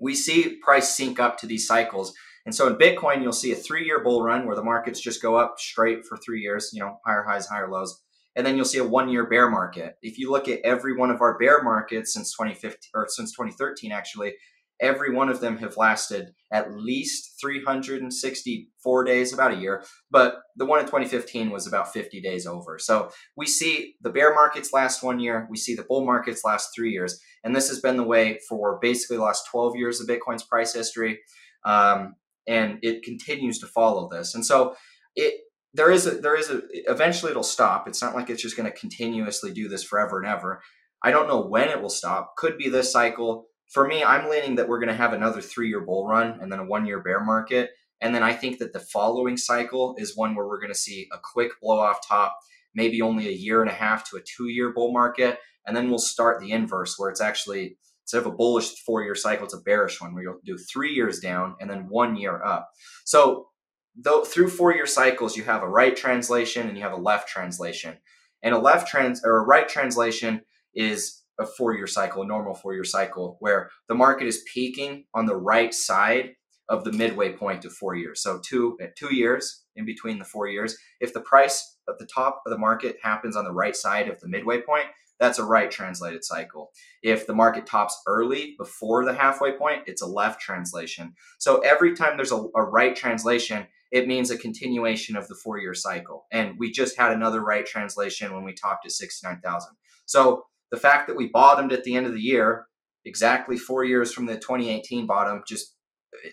we 0.00 0.14
see 0.14 0.56
price 0.62 0.96
sync 0.96 1.20
up 1.20 1.38
to 1.38 1.46
these 1.46 1.66
cycles. 1.66 2.14
And 2.46 2.54
so 2.54 2.66
in 2.66 2.76
Bitcoin, 2.76 3.22
you'll 3.22 3.32
see 3.32 3.52
a 3.52 3.56
three 3.56 3.84
year 3.84 4.02
bull 4.02 4.22
run 4.22 4.46
where 4.46 4.56
the 4.56 4.62
markets 4.62 5.00
just 5.00 5.22
go 5.22 5.36
up 5.36 5.56
straight 5.58 6.06
for 6.06 6.16
three 6.16 6.40
years, 6.40 6.70
you 6.72 6.80
know, 6.80 6.98
higher 7.04 7.22
highs, 7.22 7.46
higher 7.46 7.70
lows 7.70 8.02
and 8.36 8.46
then 8.46 8.56
you'll 8.56 8.64
see 8.64 8.78
a 8.78 8.84
one 8.84 9.08
year 9.08 9.26
bear 9.26 9.50
market. 9.50 9.96
If 10.02 10.18
you 10.18 10.30
look 10.30 10.48
at 10.48 10.60
every 10.64 10.96
one 10.96 11.10
of 11.10 11.20
our 11.20 11.38
bear 11.38 11.62
markets 11.62 12.14
since 12.14 12.32
2015 12.32 12.78
or 12.94 13.06
since 13.08 13.32
2013, 13.32 13.92
actually, 13.92 14.34
every 14.80 15.14
one 15.14 15.28
of 15.28 15.40
them 15.40 15.58
have 15.58 15.76
lasted 15.76 16.32
at 16.52 16.72
least 16.72 17.38
364 17.40 19.04
days, 19.04 19.32
about 19.32 19.52
a 19.52 19.56
year. 19.56 19.84
But 20.10 20.40
the 20.56 20.66
one 20.66 20.80
in 20.80 20.86
2015 20.86 21.50
was 21.50 21.66
about 21.66 21.92
50 21.92 22.20
days 22.20 22.46
over. 22.46 22.78
So 22.78 23.10
we 23.36 23.46
see 23.46 23.94
the 24.00 24.10
bear 24.10 24.34
markets 24.34 24.72
last 24.72 25.02
one 25.02 25.20
year, 25.20 25.46
we 25.50 25.56
see 25.56 25.74
the 25.74 25.84
bull 25.84 26.04
markets 26.04 26.44
last 26.44 26.70
three 26.74 26.90
years. 26.90 27.20
And 27.44 27.54
this 27.54 27.68
has 27.68 27.80
been 27.80 27.96
the 27.96 28.02
way 28.04 28.38
for 28.48 28.78
basically 28.80 29.18
the 29.18 29.24
last 29.24 29.46
12 29.50 29.76
years 29.76 30.00
of 30.00 30.08
Bitcoin's 30.08 30.42
price 30.42 30.74
history. 30.74 31.20
Um, 31.64 32.16
and 32.46 32.78
it 32.82 33.02
continues 33.02 33.58
to 33.60 33.66
follow 33.66 34.08
this. 34.08 34.34
And 34.34 34.44
so 34.44 34.74
it 35.14 35.34
there 35.72 35.90
is 35.90 36.06
a 36.06 36.12
there 36.12 36.36
is 36.36 36.50
a 36.50 36.62
eventually 36.90 37.30
it'll 37.30 37.42
stop. 37.42 37.86
It's 37.86 38.02
not 38.02 38.14
like 38.14 38.28
it's 38.28 38.42
just 38.42 38.56
going 38.56 38.70
to 38.70 38.76
continuously 38.76 39.52
do 39.52 39.68
this 39.68 39.84
forever 39.84 40.18
and 40.20 40.26
ever. 40.26 40.60
I 41.02 41.10
don't 41.10 41.28
know 41.28 41.40
when 41.40 41.68
it 41.68 41.80
will 41.80 41.90
stop. 41.90 42.36
Could 42.36 42.58
be 42.58 42.68
this 42.68 42.92
cycle. 42.92 43.46
For 43.70 43.86
me, 43.86 44.02
I'm 44.02 44.28
leaning 44.28 44.56
that 44.56 44.68
we're 44.68 44.80
going 44.80 44.88
to 44.88 44.94
have 44.94 45.12
another 45.12 45.40
three 45.40 45.68
year 45.68 45.80
bull 45.80 46.06
run 46.06 46.38
and 46.40 46.50
then 46.50 46.58
a 46.58 46.64
one 46.64 46.86
year 46.86 47.00
bear 47.00 47.20
market. 47.20 47.70
And 48.00 48.14
then 48.14 48.22
I 48.22 48.32
think 48.32 48.58
that 48.58 48.72
the 48.72 48.80
following 48.80 49.36
cycle 49.36 49.94
is 49.96 50.16
one 50.16 50.34
where 50.34 50.46
we're 50.46 50.60
going 50.60 50.72
to 50.72 50.78
see 50.78 51.08
a 51.12 51.18
quick 51.18 51.52
blow 51.60 51.78
off 51.78 52.06
top, 52.06 52.36
maybe 52.74 53.00
only 53.00 53.28
a 53.28 53.32
year 53.32 53.60
and 53.60 53.70
a 53.70 53.74
half 53.74 54.08
to 54.10 54.16
a 54.16 54.22
two 54.22 54.48
year 54.48 54.72
bull 54.72 54.92
market. 54.92 55.38
And 55.66 55.76
then 55.76 55.88
we'll 55.88 55.98
start 55.98 56.40
the 56.40 56.50
inverse 56.50 56.98
where 56.98 57.10
it's 57.10 57.20
actually 57.20 57.76
instead 58.04 58.26
of 58.26 58.26
a 58.26 58.36
bullish 58.36 58.74
four 58.84 59.04
year 59.04 59.14
cycle, 59.14 59.44
it's 59.44 59.54
a 59.54 59.60
bearish 59.60 60.00
one 60.00 60.14
where 60.14 60.24
you'll 60.24 60.40
do 60.44 60.58
three 60.58 60.92
years 60.92 61.20
down 61.20 61.54
and 61.60 61.70
then 61.70 61.88
one 61.88 62.16
year 62.16 62.42
up. 62.42 62.70
So 63.04 63.50
though 63.94 64.24
through 64.24 64.48
four 64.48 64.74
year 64.74 64.86
cycles, 64.86 65.36
you 65.36 65.44
have 65.44 65.62
a 65.62 65.68
right 65.68 65.96
translation 65.96 66.66
and 66.66 66.76
you 66.76 66.82
have 66.82 66.92
a 66.92 67.00
left 67.00 67.28
translation. 67.28 67.98
And 68.42 68.54
a 68.54 68.58
left 68.58 68.88
trans 68.88 69.22
or 69.24 69.36
a 69.36 69.44
right 69.44 69.68
translation 69.68 70.40
is 70.74 71.19
a 71.40 71.46
four 71.46 71.74
year 71.74 71.86
cycle, 71.86 72.22
a 72.22 72.26
normal 72.26 72.54
four 72.54 72.74
year 72.74 72.84
cycle, 72.84 73.36
where 73.40 73.70
the 73.88 73.94
market 73.94 74.26
is 74.26 74.44
peaking 74.52 75.04
on 75.14 75.26
the 75.26 75.36
right 75.36 75.74
side 75.74 76.36
of 76.68 76.84
the 76.84 76.92
midway 76.92 77.32
point 77.32 77.64
of 77.64 77.72
four 77.72 77.96
years. 77.96 78.22
So 78.22 78.38
two 78.38 78.78
uh, 78.82 78.86
two 78.96 79.14
years 79.14 79.64
in 79.76 79.84
between 79.84 80.18
the 80.18 80.24
four 80.24 80.46
years. 80.46 80.76
If 81.00 81.12
the 81.12 81.20
price 81.20 81.76
at 81.88 81.98
the 81.98 82.06
top 82.06 82.42
of 82.46 82.50
the 82.50 82.58
market 82.58 82.96
happens 83.02 83.36
on 83.36 83.44
the 83.44 83.52
right 83.52 83.74
side 83.74 84.08
of 84.08 84.20
the 84.20 84.28
midway 84.28 84.60
point, 84.60 84.86
that's 85.18 85.38
a 85.38 85.44
right 85.44 85.70
translated 85.70 86.24
cycle. 86.24 86.70
If 87.02 87.26
the 87.26 87.34
market 87.34 87.66
tops 87.66 88.00
early 88.06 88.54
before 88.56 89.04
the 89.04 89.12
halfway 89.12 89.52
point, 89.52 89.82
it's 89.86 90.00
a 90.00 90.06
left 90.06 90.40
translation. 90.40 91.14
So 91.38 91.58
every 91.58 91.94
time 91.94 92.16
there's 92.16 92.32
a, 92.32 92.46
a 92.54 92.62
right 92.62 92.96
translation, 92.96 93.66
it 93.90 94.06
means 94.06 94.30
a 94.30 94.38
continuation 94.38 95.16
of 95.16 95.28
the 95.28 95.34
four 95.34 95.58
year 95.58 95.74
cycle. 95.74 96.26
And 96.32 96.58
we 96.58 96.70
just 96.70 96.96
had 96.96 97.12
another 97.12 97.42
right 97.42 97.66
translation 97.66 98.32
when 98.32 98.44
we 98.44 98.54
topped 98.54 98.86
at 98.86 98.92
69,000. 98.92 99.70
So 100.06 100.44
the 100.70 100.78
fact 100.78 101.06
that 101.08 101.16
we 101.16 101.28
bottomed 101.28 101.72
at 101.72 101.84
the 101.84 101.94
end 101.94 102.06
of 102.06 102.12
the 102.12 102.20
year, 102.20 102.66
exactly 103.04 103.56
four 103.56 103.84
years 103.84 104.12
from 104.12 104.26
the 104.26 104.34
2018 104.34 105.06
bottom, 105.06 105.42
just 105.46 105.74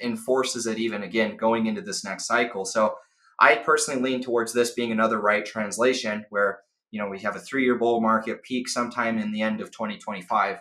enforces 0.02 0.66
it 0.66 0.78
even 0.78 1.04
again 1.04 1.38
going 1.38 1.68
into 1.68 1.82
this 1.82 2.04
next 2.04 2.26
cycle. 2.28 2.66
So 2.66 2.96
I 3.40 3.56
personally 3.56 4.02
lean 4.02 4.22
towards 4.22 4.54
this 4.54 4.72
being 4.72 4.92
another 4.92 5.20
right 5.20 5.46
translation 5.46 6.26
where, 6.30 6.60
you 6.92 7.00
know, 7.00 7.08
we 7.08 7.20
have 7.20 7.36
a 7.36 7.40
three 7.40 7.64
year 7.64 7.76
bull 7.76 8.02
market 8.02 8.44
peak 8.44 8.68
sometime 8.68 9.18
in 9.18 9.32
the 9.32 9.42
end 9.42 9.62
of 9.62 9.72
2025. 9.72 10.60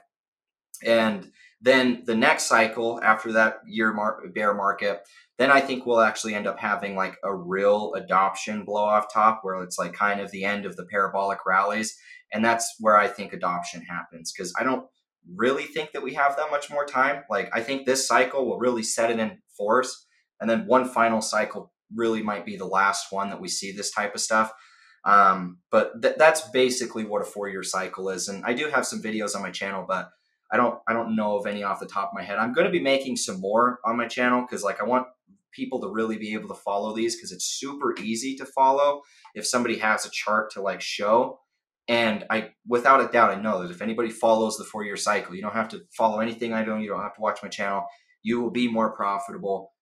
And 0.85 1.31
then 1.61 2.03
the 2.05 2.15
next 2.15 2.45
cycle 2.45 3.01
after 3.03 3.33
that 3.33 3.61
year 3.67 3.93
mar- 3.93 4.23
bear 4.35 4.53
market, 4.53 5.03
then 5.39 5.51
I 5.51 5.61
think 5.61 5.85
we'll 5.85 6.01
actually 6.01 6.35
end 6.35 6.47
up 6.47 6.59
having 6.59 6.97
like 6.97 7.17
a 7.23 7.35
real 7.35 7.93
adoption 7.95 8.65
blow 8.65 8.85
off 8.85 9.13
top 9.13 9.41
where 9.43 9.63
it's 9.63 9.79
like 9.79 9.93
kind 9.93 10.21
of 10.21 10.31
the 10.31 10.45
end 10.45 10.65
of 10.65 10.77
the 10.77 10.87
parabolic 10.87 11.41
rallies. 11.47 11.97
And 12.33 12.45
that's 12.45 12.77
where 12.81 12.97
I 12.99 13.07
think 13.07 13.33
adoption 13.33 13.83
happens 13.83 14.33
because 14.33 14.53
I 14.59 14.65
don't 14.65 14.87
really 15.35 15.65
think 15.65 15.93
that 15.93 16.03
we 16.03 16.15
have 16.15 16.37
that 16.37 16.51
much 16.51 16.71
more 16.71 16.87
time. 16.87 17.25
Like, 17.29 17.51
I 17.53 17.61
think 17.61 17.85
this 17.85 18.07
cycle 18.07 18.47
will 18.47 18.59
really 18.59 18.83
set 18.83 19.11
it 19.11 19.19
in 19.19 19.39
force. 19.57 20.07
And 20.41 20.49
then 20.49 20.67
one 20.67 20.89
final 20.89 21.21
cycle 21.21 21.73
really 21.95 22.23
might 22.23 22.47
be 22.47 22.57
the 22.57 22.67
last 22.67 23.13
one 23.13 23.31
that 23.31 23.41
we 23.41 23.49
see 23.49 23.73
this 23.73 23.91
type 23.91 24.15
of 24.15 24.21
stuff. 24.21 24.53
Um, 25.05 25.59
but 25.71 26.03
th- 26.03 26.17
that's 26.19 26.49
basically 26.51 27.05
what 27.05 27.23
a 27.23 27.27
four 27.27 27.49
year 27.49 27.63
cycle 27.63 28.09
is. 28.09 28.29
And 28.29 28.45
I 28.45 28.55
do 28.55 28.69
have 28.69 28.87
some 28.87 29.03
videos 29.03 29.37
on 29.37 29.43
my 29.43 29.51
channel, 29.51 29.85
but 29.87 30.09
I 30.53 30.57
don't 30.57 30.79
I 30.87 30.93
don't 30.93 31.17
know 31.17 31.37
of 31.37 31.47
any 31.47 31.63
off 31.63 31.81
the 31.81 31.87
top 31.87 32.11
of 32.11 32.15
my 32.15 32.23
head. 32.23 32.39
I'm 32.39 32.53
going 32.53 32.67
to 32.67 32.73
be 32.73 32.81
making 32.81 33.17
some 33.17 33.41
more 33.41 33.81
on 33.85 33.97
my 33.97 34.07
channel 34.07 34.43
because 34.43 34.63
like 34.63 34.81
I 34.81 34.85
want 34.85 35.07
people 35.53 35.81
to 35.81 35.89
really 35.89 36.19
be 36.19 36.35
able 36.35 36.49
to 36.49 36.55
follow 36.55 36.95
these 36.95 37.17
because 37.17 37.33
it's 37.33 37.47
super 37.47 37.95
easy 37.99 38.37
to 38.37 38.45
follow 38.45 39.01
if 39.35 39.47
somebody 39.47 39.79
has 39.79 40.05
a 40.05 40.11
chart 40.11 40.51
to 40.53 40.61
like 40.61 40.81
show. 40.81 41.41
And 41.89 42.25
I, 42.31 42.51
without 42.67 43.01
a 43.01 43.11
doubt, 43.11 43.31
I 43.31 43.41
know 43.41 43.63
that 43.63 43.71
if 43.71 43.81
anybody 43.81 44.11
follows 44.11 44.57
the 44.57 44.65
four 44.65 44.85
year 44.85 44.97
cycle, 44.97 45.35
you 45.35 45.43
don't 45.43 45.55
have 45.55 45.69
to 45.69 45.83
follow 45.97 46.21
anything 46.21 46.53
I 46.53 46.65
do. 46.65 46.77
You 46.79 46.89
don't 46.89 47.03
have 47.03 47.15
to 47.15 47.21
watch 47.21 47.41
my 47.43 47.49
channel. 47.49 47.85
You 48.23 48.41
will 48.41 48.51
be 48.51 48.69
more 48.69 48.95
profitable 48.95 49.73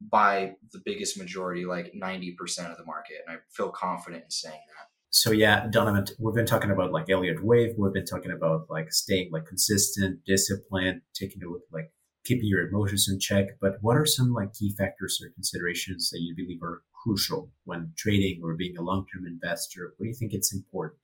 by 0.00 0.54
the 0.72 0.80
biggest 0.84 1.16
majority, 1.16 1.64
like 1.64 1.92
90% 1.94 2.34
of 2.70 2.76
the 2.76 2.84
market. 2.84 3.18
And 3.26 3.36
I 3.36 3.40
feel 3.50 3.70
confident 3.70 4.24
in 4.24 4.30
saying 4.30 4.54
that. 4.54 4.91
So 5.14 5.30
yeah, 5.30 5.66
Donovan, 5.68 6.06
we've 6.18 6.34
been 6.34 6.46
talking 6.46 6.70
about 6.70 6.90
like 6.90 7.10
Elliott 7.10 7.44
Wave. 7.44 7.74
We've 7.76 7.92
been 7.92 8.06
talking 8.06 8.32
about 8.32 8.70
like 8.70 8.90
staying 8.90 9.30
like 9.30 9.44
consistent, 9.44 10.20
disciplined, 10.24 11.02
taking 11.12 11.42
a 11.42 11.50
look 11.50 11.64
like 11.70 11.92
keeping 12.24 12.48
your 12.48 12.66
emotions 12.66 13.10
in 13.12 13.20
check. 13.20 13.58
But 13.60 13.74
what 13.82 13.98
are 13.98 14.06
some 14.06 14.32
like 14.32 14.54
key 14.54 14.74
factors 14.76 15.20
or 15.22 15.28
considerations 15.34 16.08
that 16.10 16.20
you 16.20 16.34
believe 16.34 16.62
are 16.62 16.82
crucial 17.04 17.50
when 17.64 17.92
trading 17.94 18.40
or 18.42 18.54
being 18.54 18.78
a 18.78 18.82
long-term 18.82 19.26
investor? 19.26 19.92
What 19.98 20.04
do 20.04 20.08
you 20.08 20.14
think 20.14 20.32
it's 20.32 20.54
important? 20.54 20.98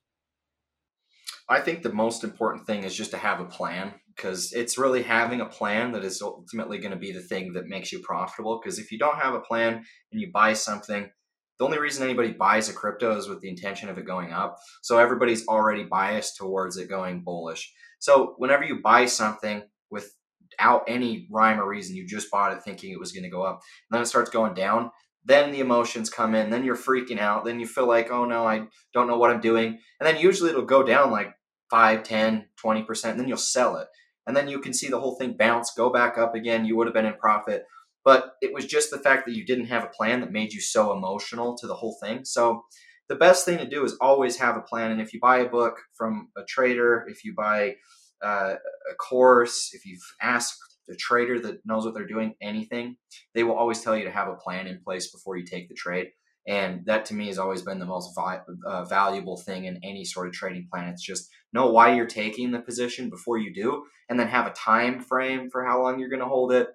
I 1.50 1.60
think 1.60 1.82
the 1.82 1.92
most 1.92 2.24
important 2.24 2.66
thing 2.66 2.84
is 2.84 2.94
just 2.94 3.10
to 3.10 3.18
have 3.18 3.40
a 3.40 3.44
plan 3.44 3.92
because 4.16 4.54
it's 4.54 4.78
really 4.78 5.02
having 5.02 5.42
a 5.42 5.46
plan 5.46 5.92
that 5.92 6.04
is 6.04 6.22
ultimately 6.22 6.78
going 6.78 6.92
to 6.92 6.98
be 6.98 7.12
the 7.12 7.20
thing 7.20 7.52
that 7.52 7.66
makes 7.66 7.92
you 7.92 8.00
profitable. 8.00 8.58
Because 8.58 8.78
if 8.78 8.90
you 8.90 8.98
don't 8.98 9.18
have 9.18 9.34
a 9.34 9.40
plan 9.40 9.84
and 10.12 10.20
you 10.20 10.30
buy 10.32 10.54
something, 10.54 11.10
the 11.58 11.64
only 11.64 11.78
reason 11.78 12.04
anybody 12.04 12.32
buys 12.32 12.68
a 12.68 12.72
crypto 12.72 13.16
is 13.16 13.28
with 13.28 13.40
the 13.40 13.48
intention 13.48 13.88
of 13.88 13.98
it 13.98 14.06
going 14.06 14.32
up. 14.32 14.58
So 14.82 14.98
everybody's 14.98 15.46
already 15.46 15.84
biased 15.84 16.36
towards 16.36 16.76
it 16.76 16.88
going 16.88 17.22
bullish. 17.22 17.72
So 17.98 18.34
whenever 18.38 18.64
you 18.64 18.80
buy 18.80 19.06
something 19.06 19.62
without 19.90 20.84
any 20.86 21.26
rhyme 21.30 21.60
or 21.60 21.68
reason, 21.68 21.96
you 21.96 22.06
just 22.06 22.30
bought 22.30 22.52
it 22.52 22.62
thinking 22.62 22.92
it 22.92 23.00
was 23.00 23.12
going 23.12 23.24
to 23.24 23.28
go 23.28 23.42
up, 23.42 23.60
and 23.90 23.96
then 23.96 24.02
it 24.02 24.06
starts 24.06 24.30
going 24.30 24.54
down, 24.54 24.90
then 25.24 25.50
the 25.50 25.60
emotions 25.60 26.08
come 26.10 26.34
in, 26.34 26.50
then 26.50 26.64
you're 26.64 26.76
freaking 26.76 27.18
out, 27.18 27.44
then 27.44 27.60
you 27.60 27.66
feel 27.66 27.86
like, 27.86 28.10
oh 28.10 28.24
no, 28.24 28.46
I 28.46 28.66
don't 28.94 29.08
know 29.08 29.18
what 29.18 29.30
I'm 29.30 29.40
doing. 29.40 29.78
And 30.00 30.06
then 30.06 30.16
usually 30.16 30.50
it'll 30.50 30.64
go 30.64 30.82
down 30.82 31.10
like 31.10 31.34
5, 31.70 32.02
10, 32.02 32.46
20%, 32.64 33.04
and 33.10 33.20
then 33.20 33.28
you'll 33.28 33.36
sell 33.36 33.76
it. 33.76 33.88
And 34.26 34.36
then 34.36 34.48
you 34.48 34.60
can 34.60 34.72
see 34.72 34.88
the 34.88 35.00
whole 35.00 35.16
thing 35.16 35.36
bounce, 35.38 35.72
go 35.74 35.90
back 35.90 36.18
up 36.18 36.34
again. 36.34 36.66
You 36.66 36.76
would 36.76 36.86
have 36.86 36.94
been 36.94 37.06
in 37.06 37.14
profit. 37.14 37.64
But 38.08 38.36
it 38.40 38.54
was 38.54 38.64
just 38.64 38.90
the 38.90 38.96
fact 38.96 39.26
that 39.26 39.34
you 39.34 39.44
didn't 39.44 39.66
have 39.66 39.84
a 39.84 39.88
plan 39.88 40.20
that 40.20 40.32
made 40.32 40.54
you 40.54 40.62
so 40.62 40.96
emotional 40.96 41.54
to 41.58 41.66
the 41.66 41.74
whole 41.74 41.94
thing. 42.02 42.24
So 42.24 42.62
the 43.10 43.16
best 43.16 43.44
thing 43.44 43.58
to 43.58 43.68
do 43.68 43.84
is 43.84 43.98
always 44.00 44.38
have 44.38 44.56
a 44.56 44.62
plan. 44.62 44.92
And 44.92 44.98
if 44.98 45.12
you 45.12 45.20
buy 45.20 45.40
a 45.40 45.48
book 45.50 45.76
from 45.94 46.30
a 46.34 46.42
trader, 46.44 47.04
if 47.06 47.22
you 47.22 47.34
buy 47.34 47.74
uh, 48.24 48.54
a 48.90 48.94
course, 48.94 49.72
if 49.74 49.84
you've 49.84 50.00
asked 50.22 50.58
a 50.90 50.94
trader 50.94 51.38
that 51.40 51.60
knows 51.66 51.84
what 51.84 51.92
they're 51.92 52.06
doing, 52.06 52.32
anything, 52.40 52.96
they 53.34 53.44
will 53.44 53.56
always 53.56 53.82
tell 53.82 53.94
you 53.94 54.04
to 54.04 54.10
have 54.10 54.28
a 54.28 54.36
plan 54.36 54.66
in 54.66 54.80
place 54.80 55.12
before 55.12 55.36
you 55.36 55.44
take 55.44 55.68
the 55.68 55.74
trade. 55.74 56.08
And 56.46 56.86
that 56.86 57.04
to 57.06 57.14
me 57.14 57.26
has 57.26 57.38
always 57.38 57.60
been 57.60 57.78
the 57.78 57.84
most 57.84 58.14
vi- 58.14 58.40
uh, 58.66 58.84
valuable 58.86 59.36
thing 59.36 59.66
in 59.66 59.80
any 59.84 60.06
sort 60.06 60.28
of 60.28 60.32
trading 60.32 60.66
plan. 60.72 60.88
It's 60.88 61.04
just 61.04 61.28
know 61.52 61.70
why 61.70 61.94
you're 61.94 62.06
taking 62.06 62.52
the 62.52 62.60
position 62.60 63.10
before 63.10 63.36
you 63.36 63.52
do, 63.52 63.84
and 64.08 64.18
then 64.18 64.28
have 64.28 64.46
a 64.46 64.52
time 64.52 64.98
frame 64.98 65.50
for 65.50 65.62
how 65.62 65.82
long 65.82 65.98
you're 65.98 66.08
going 66.08 66.22
to 66.22 66.26
hold 66.26 66.52
it. 66.52 66.68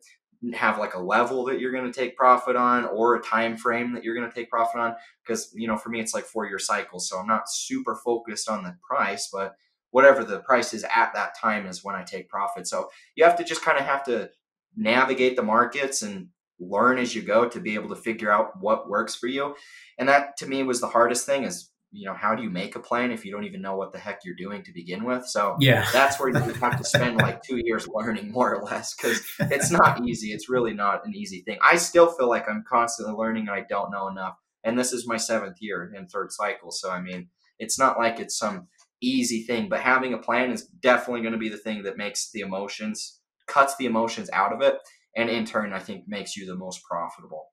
Have 0.54 0.78
like 0.78 0.94
a 0.94 1.00
level 1.00 1.46
that 1.46 1.60
you're 1.60 1.72
going 1.72 1.90
to 1.90 2.00
take 2.00 2.18
profit 2.18 2.56
on, 2.56 2.86
or 2.86 3.16
a 3.16 3.22
time 3.22 3.56
frame 3.56 3.94
that 3.94 4.04
you're 4.04 4.16
going 4.16 4.30
to 4.30 4.36
take 4.36 4.50
profit 4.50 4.82
on. 4.82 4.96
Because 5.26 5.52
you 5.56 5.68
know, 5.68 5.78
for 5.78 5.90
me, 5.90 6.00
it's 6.00 6.14
like 6.14 6.26
four 6.26 6.46
year 6.46 6.60
cycles, 6.60 7.08
so 7.08 7.18
I'm 7.18 7.28
not 7.28 7.50
super 7.50 7.96
focused 7.96 8.50
on 8.50 8.64
the 8.64 8.76
price, 8.88 9.30
but 9.32 9.56
whatever 9.92 10.24
the 10.24 10.40
price 10.40 10.74
is 10.74 10.84
at 10.84 11.14
that 11.14 11.38
time 11.40 11.68
is 11.68 11.84
when 11.84 11.96
I 11.96 12.04
take 12.04 12.28
profit. 12.28 12.68
So 12.68 12.90
you 13.16 13.24
have 13.24 13.38
to 13.38 13.44
just 13.44 13.62
kind 13.62 13.78
of 13.78 13.86
have 13.86 14.04
to 14.06 14.32
navigate 14.76 15.36
the 15.36 15.44
markets 15.44 16.02
and 16.02 16.30
learn 16.60 16.98
as 16.98 17.14
you 17.16 17.22
go 17.22 17.48
to 17.48 17.60
be 17.60 17.76
able 17.76 17.90
to 17.90 17.96
figure 17.96 18.32
out 18.32 18.60
what 18.60 18.90
works 18.90 19.16
for 19.16 19.28
you. 19.28 19.56
And 19.98 20.10
that 20.10 20.36
to 20.38 20.48
me 20.48 20.64
was 20.64 20.82
the 20.82 20.88
hardest 20.88 21.26
thing 21.26 21.44
is, 21.44 21.70
you 21.94 22.08
know, 22.08 22.16
how 22.16 22.34
do 22.34 22.42
you 22.42 22.50
make 22.50 22.76
a 22.76 22.80
plan 22.80 23.12
if 23.12 23.24
you 23.24 23.32
don't 23.32 23.44
even 23.44 23.62
know 23.62 23.76
what 23.76 23.92
the 23.92 24.00
heck 24.00 24.26
you're 24.26 24.36
doing 24.36 24.64
to 24.64 24.74
begin 24.74 25.04
with? 25.04 25.28
So 25.28 25.56
yeah, 25.60 25.88
that's 25.94 26.20
where 26.20 26.30
you 26.30 26.36
have 26.36 26.78
to 26.78 26.84
spend 26.84 27.18
like 27.18 27.44
two 27.44 27.62
years 27.64 27.88
learning 27.88 28.32
more 28.32 28.56
or 28.56 28.64
less 28.64 28.96
because 28.96 29.24
it's 29.40 29.70
not 29.72 30.04
easy. 30.04 30.34
It's 30.34 30.50
really 30.50 30.74
not 30.74 31.06
an 31.06 31.14
easy 31.16 31.42
thing. 31.42 31.60
I 31.64 31.78
still 31.78 32.12
feel 32.12 32.28
like 32.28 32.50
I'm 32.50 32.64
constantly 32.68 33.14
learning 33.14 33.48
and 33.48 33.56
I 33.56 33.66
don't 33.70 33.92
know 33.92 34.08
enough. 34.08 34.36
And 34.64 34.78
this 34.78 34.92
is 34.92 35.08
my 35.08 35.18
seventh 35.18 35.58
year 35.60 35.94
in 35.96 36.08
third 36.08 36.32
cycle. 36.32 36.72
So 36.72 36.90
I 36.90 37.00
mean, 37.00 37.30
it's 37.60 37.78
not 37.78 38.00
like 38.00 38.20
it's 38.20 38.38
some 38.38 38.68
easy 39.02 39.44
thing, 39.44 39.70
but 39.70 39.82
having 39.82 40.14
a 40.14 40.18
plan 40.18 40.52
is 40.52 40.66
definitely 40.66 41.22
going 41.22 41.34
to 41.34 41.40
be 41.40 41.50
the 41.50 41.58
thing 41.58 41.84
that 41.84 41.98
makes 41.98 42.32
the 42.32 42.40
emotions, 42.40 43.20
cuts 43.48 43.76
the 43.76 43.86
emotions 43.86 44.30
out 44.34 44.52
of 44.52 44.62
it. 44.62 44.78
And 45.16 45.30
in 45.30 45.46
turn, 45.46 45.74
I 45.74 45.80
think 45.80 46.06
makes 46.08 46.36
you 46.36 46.48
the 46.48 46.56
most 46.56 46.84
profitable. 46.84 47.53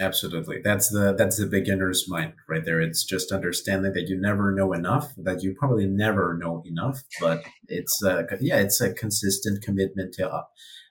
Absolutely. 0.00 0.60
That's 0.62 0.90
the 0.90 1.14
that's 1.16 1.38
the 1.38 1.46
beginner's 1.46 2.08
mind 2.08 2.34
right 2.48 2.64
there. 2.64 2.80
It's 2.80 3.04
just 3.04 3.32
understanding 3.32 3.92
that 3.94 4.08
you 4.08 4.20
never 4.20 4.52
know 4.52 4.72
enough, 4.72 5.12
that 5.16 5.42
you 5.42 5.56
probably 5.58 5.86
never 5.86 6.36
know 6.38 6.62
enough, 6.64 7.02
but 7.20 7.42
it's 7.66 8.00
a, 8.02 8.24
yeah, 8.40 8.58
it's 8.58 8.80
a 8.80 8.94
consistent 8.94 9.62
commitment 9.62 10.14
to 10.14 10.30
uh, 10.30 10.42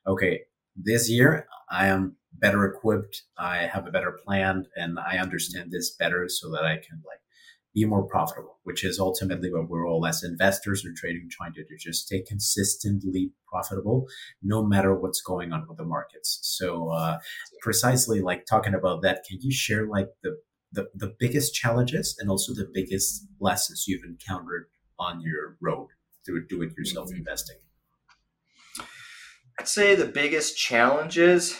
okay, 0.06 0.42
this 0.76 1.10
year 1.10 1.48
I 1.70 1.88
am 1.88 2.18
better 2.34 2.66
equipped, 2.66 3.24
I 3.38 3.60
have 3.60 3.88
a 3.88 3.92
better 3.92 4.18
plan 4.26 4.66
and 4.76 5.00
I 5.00 5.18
understand 5.18 5.72
this 5.72 5.96
better 5.96 6.28
so 6.28 6.52
that 6.52 6.66
I 6.66 6.76
can 6.76 7.02
like 7.06 7.22
be 7.78 7.86
more 7.86 8.08
profitable, 8.08 8.58
which 8.64 8.84
is 8.84 8.98
ultimately 8.98 9.54
what 9.54 9.70
we're 9.70 9.88
all 9.88 10.04
as 10.08 10.24
investors 10.24 10.84
or 10.84 10.90
trading 10.96 11.30
trying 11.30 11.54
to 11.54 11.64
do, 11.64 11.78
just 11.78 12.08
stay 12.08 12.24
consistently 12.24 13.32
profitable 13.48 14.08
no 14.42 14.66
matter 14.66 14.96
what's 14.96 15.22
going 15.22 15.54
on 15.54 15.64
with 15.68 15.78
the 15.78 15.86
markets. 15.86 16.40
So 16.42 16.90
uh, 16.90 17.20
precisely 17.62 18.20
like 18.20 18.48
talking 18.48 18.74
about 18.74 19.04
that, 19.04 19.26
can 19.30 19.38
you 19.42 19.52
share 19.52 19.86
like 19.86 20.08
the, 20.24 20.38
the, 20.72 20.88
the 20.96 21.16
biggest 21.20 21.54
challenges 21.54 22.18
and 22.20 22.32
also 22.32 22.52
the 22.56 22.68
biggest 22.74 23.28
lessons 23.40 23.86
you've 23.88 24.04
encountered 24.04 24.66
on 24.98 25.22
your 25.22 25.58
road 25.62 25.90
through 26.26 26.48
do 26.48 26.64
it 26.64 26.72
yourself 26.76 27.10
mm-hmm. 27.10 27.20
investing? 27.20 27.58
I'd 29.60 29.68
say 29.68 29.94
the 29.94 30.06
biggest 30.06 30.58
challenges 30.58 31.56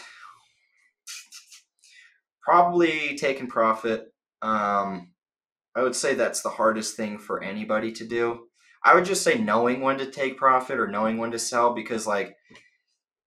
probably 2.42 3.16
taking 3.16 3.46
profit. 3.46 4.12
Um, 4.42 5.12
I 5.78 5.82
would 5.82 5.94
say 5.94 6.14
that's 6.14 6.42
the 6.42 6.48
hardest 6.48 6.96
thing 6.96 7.20
for 7.20 7.40
anybody 7.40 7.92
to 7.92 8.04
do. 8.04 8.46
I 8.84 8.94
would 8.94 9.04
just 9.04 9.22
say 9.22 9.38
knowing 9.38 9.80
when 9.80 9.98
to 9.98 10.10
take 10.10 10.36
profit 10.36 10.80
or 10.80 10.88
knowing 10.88 11.18
when 11.18 11.30
to 11.30 11.38
sell 11.38 11.72
because 11.72 12.04
like 12.04 12.34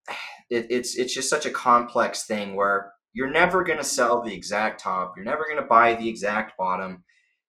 it, 0.50 0.68
it's 0.70 0.98
it's 0.98 1.14
just 1.14 1.30
such 1.30 1.46
a 1.46 1.52
complex 1.52 2.26
thing 2.26 2.58
where 2.58 2.92
you're 3.14 3.32
never 3.32 3.64
going 3.64 3.78
to 3.78 3.86
sell 3.86 4.22
the 4.22 4.34
exact 4.34 4.82
top, 4.82 5.14
you're 5.16 5.24
never 5.24 5.46
going 5.46 5.62
to 5.62 5.68
buy 5.68 5.96
the 5.96 6.10
exact 6.10 6.58
bottom. 6.58 7.06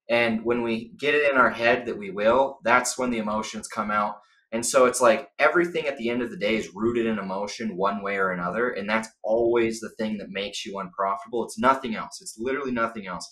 And 0.08 0.44
when 0.44 0.62
we 0.62 0.92
get 1.00 1.14
it 1.14 1.28
in 1.32 1.36
our 1.36 1.50
head 1.50 1.86
that 1.86 1.98
we 1.98 2.10
will, 2.10 2.60
that's 2.62 2.96
when 2.96 3.10
the 3.10 3.18
emotions 3.18 3.66
come 3.66 3.90
out. 3.90 4.16
And 4.52 4.64
so 4.64 4.84
it's 4.84 5.00
like 5.00 5.30
everything 5.40 5.86
at 5.86 5.96
the 5.96 6.10
end 6.10 6.22
of 6.22 6.30
the 6.30 6.36
day 6.36 6.54
is 6.54 6.70
rooted 6.74 7.06
in 7.06 7.18
emotion 7.18 7.76
one 7.76 8.02
way 8.02 8.18
or 8.18 8.30
another. 8.30 8.70
And 8.70 8.88
that's 8.88 9.08
always 9.24 9.80
the 9.80 9.90
thing 9.98 10.18
that 10.18 10.28
makes 10.30 10.64
you 10.64 10.78
unprofitable. 10.78 11.44
It's 11.44 11.58
nothing 11.58 11.96
else. 11.96 12.20
It's 12.20 12.36
literally 12.38 12.70
nothing 12.70 13.08
else. 13.08 13.28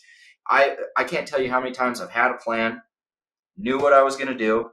I 0.50 0.76
I 0.96 1.04
can't 1.04 1.26
tell 1.26 1.40
you 1.40 1.50
how 1.50 1.60
many 1.60 1.72
times 1.72 2.00
I've 2.00 2.10
had 2.10 2.32
a 2.32 2.38
plan, 2.38 2.82
knew 3.56 3.78
what 3.78 3.92
I 3.92 4.02
was 4.02 4.16
going 4.16 4.28
to 4.28 4.34
do, 4.36 4.70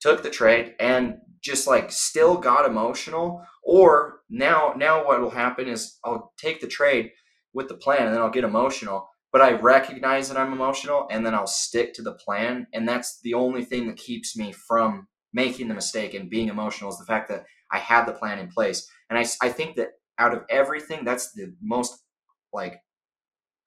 took 0.00 0.22
the 0.22 0.30
trade, 0.30 0.74
and 0.78 1.16
just 1.42 1.66
like 1.66 1.90
still 1.90 2.36
got 2.36 2.68
emotional. 2.68 3.44
Or 3.64 4.20
now 4.28 4.74
now 4.76 5.06
what 5.06 5.20
will 5.20 5.30
happen 5.30 5.68
is 5.68 5.98
I'll 6.04 6.32
take 6.38 6.60
the 6.60 6.68
trade 6.68 7.10
with 7.52 7.68
the 7.68 7.74
plan, 7.74 8.06
and 8.06 8.14
then 8.14 8.20
I'll 8.22 8.30
get 8.30 8.44
emotional. 8.44 9.08
But 9.32 9.42
I 9.42 9.52
recognize 9.52 10.28
that 10.28 10.38
I'm 10.38 10.52
emotional, 10.52 11.06
and 11.10 11.24
then 11.24 11.34
I'll 11.34 11.46
stick 11.46 11.94
to 11.94 12.02
the 12.02 12.14
plan, 12.14 12.66
and 12.74 12.88
that's 12.88 13.20
the 13.22 13.34
only 13.34 13.64
thing 13.64 13.86
that 13.86 13.96
keeps 13.96 14.36
me 14.36 14.52
from 14.52 15.06
making 15.32 15.68
the 15.68 15.74
mistake 15.74 16.14
and 16.14 16.28
being 16.28 16.48
emotional 16.48 16.90
is 16.90 16.98
the 16.98 17.04
fact 17.04 17.28
that 17.28 17.44
I 17.72 17.78
had 17.78 18.04
the 18.04 18.12
plan 18.12 18.40
in 18.40 18.48
place. 18.48 18.88
And 19.08 19.18
I, 19.18 19.24
I 19.40 19.48
think 19.50 19.76
that 19.76 19.90
out 20.18 20.34
of 20.34 20.42
everything, 20.50 21.04
that's 21.04 21.32
the 21.32 21.54
most 21.62 21.96
like 22.52 22.80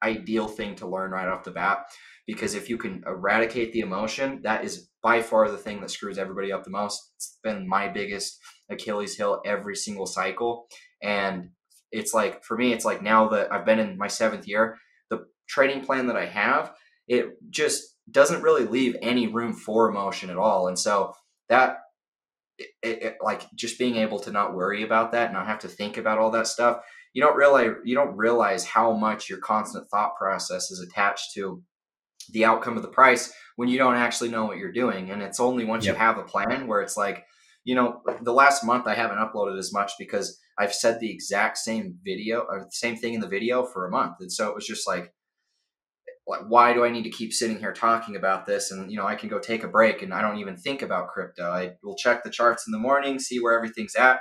ideal 0.04 0.48
thing 0.48 0.76
to 0.76 0.88
learn 0.88 1.12
right 1.12 1.28
off 1.28 1.44
the 1.44 1.52
bat 1.52 1.86
because 2.26 2.54
if 2.54 2.70
you 2.70 2.78
can 2.78 3.04
eradicate 3.06 3.74
the 3.74 3.82
emotion, 3.82 4.42
that 4.44 4.64
is 4.64 4.90
by 5.02 5.22
far 5.22 5.50
the 5.50 5.58
thing 5.58 5.82
that 5.82 5.92
screws 5.92 6.18
everybody 6.18 6.52
up 6.52 6.64
the 6.64 6.70
most. 6.70 7.12
It's 7.18 7.38
been 7.44 7.68
my 7.68 7.90
biggest 7.90 8.40
Achilles 8.70 9.16
heel 9.16 9.42
every 9.46 9.76
single 9.76 10.06
cycle. 10.06 10.68
And 11.02 11.50
it's 11.92 12.14
like, 12.14 12.44
for 12.44 12.58
me, 12.58 12.72
it's 12.72 12.86
like 12.86 13.02
now 13.02 13.28
that 13.30 13.52
I've 13.52 13.66
been 13.66 13.80
in 13.80 13.98
my 13.98 14.08
seventh 14.08 14.48
year, 14.48 14.78
the 15.10 15.26
trading 15.48 15.82
plan 15.82 16.08
that 16.08 16.16
I 16.16 16.26
have, 16.26 16.74
it 17.08 17.32
just 17.50 17.84
doesn't 18.10 18.42
really 18.42 18.66
leave 18.66 18.96
any 19.02 19.28
room 19.28 19.54
for 19.54 19.90
emotion 19.90 20.30
at 20.30 20.38
all. 20.38 20.68
And 20.68 20.80
so 20.80 21.14
that, 21.50 21.80
it, 22.58 22.70
it, 22.82 23.18
like 23.22 23.50
just 23.56 23.80
being 23.80 23.96
able 23.96 24.20
to 24.20 24.32
not 24.32 24.54
worry 24.54 24.84
about 24.84 25.12
that, 25.12 25.26
and 25.26 25.34
not 25.34 25.48
have 25.48 25.60
to 25.60 25.68
think 25.68 25.98
about 25.98 26.18
all 26.18 26.32
that 26.32 26.48
stuff, 26.48 26.82
you 27.14 27.22
don't 27.22 27.36
realize 27.36 27.72
you 27.84 27.96
don't 27.96 28.18
realize 28.18 28.66
how 28.66 28.92
much 28.94 29.30
your 29.30 29.40
constant 29.40 29.88
thought 29.90 30.18
process 30.18 30.72
is 30.72 30.80
attached 30.80 31.34
to 31.34 31.62
the 32.32 32.46
outcome 32.46 32.78
of 32.78 32.84
the 32.84 32.90
price 32.90 33.34
when 33.56 33.70
you 33.70 33.78
don't 33.78 33.96
actually 33.96 34.30
know 34.30 34.46
what 34.46 34.58
you're 34.58 34.72
doing 34.72 35.12
and 35.12 35.22
it's 35.22 35.40
only 35.40 35.66
once 35.66 35.86
yep. 35.86 35.96
you 35.96 36.00
have 36.00 36.18
a 36.18 36.24
plan 36.24 36.68
where 36.68 36.82
it's 36.82 36.98
like 36.98 37.26
you 37.64 37.76
know 37.76 38.02
the 38.22 38.34
last 38.34 38.64
month 38.64 38.88
i 38.88 38.96
haven't 38.96 39.18
uploaded 39.18 39.60
as 39.60 39.74
much 39.74 39.92
because 40.00 40.40
i've 40.58 40.74
said 40.74 41.00
the 41.00 41.12
exact 41.12 41.58
same 41.58 41.98
video 42.04 42.46
or 42.50 42.60
the 42.60 42.72
same 42.72 42.96
thing 42.96 43.14
in 43.14 43.20
the 43.20 43.28
video 43.28 43.66
for 43.66 43.86
a 43.86 43.92
month 43.92 44.16
and 44.22 44.32
so 44.32 44.48
it 44.48 44.56
was 44.56 44.66
just 44.66 44.88
like 44.88 45.14
like 46.28 46.42
why 46.48 46.74
do 46.74 46.84
i 46.84 46.90
need 46.90 47.04
to 47.04 47.10
keep 47.10 47.34
sitting 47.34 47.60
here 47.60 47.74
talking 47.74 48.16
about 48.16 48.46
this 48.46 48.72
and 48.72 48.92
you 48.92 48.98
know 48.98 49.06
i 49.06 49.16
can 49.16 49.30
go 49.30 49.40
take 49.40 49.64
a 49.64 49.68
break 49.68 50.02
and 50.02 50.14
i 50.14 50.22
don't 50.22 50.40
even 50.40 50.56
think 50.56 50.82
about 50.82 51.10
crypto 51.10 51.50
i 51.50 51.72
will 51.84 51.96
check 51.96 52.24
the 52.24 52.30
charts 52.30 52.66
in 52.68 52.72
the 52.72 52.80
morning 52.80 53.20
see 53.20 53.40
where 53.40 53.56
everything's 53.56 53.96
at 53.96 54.20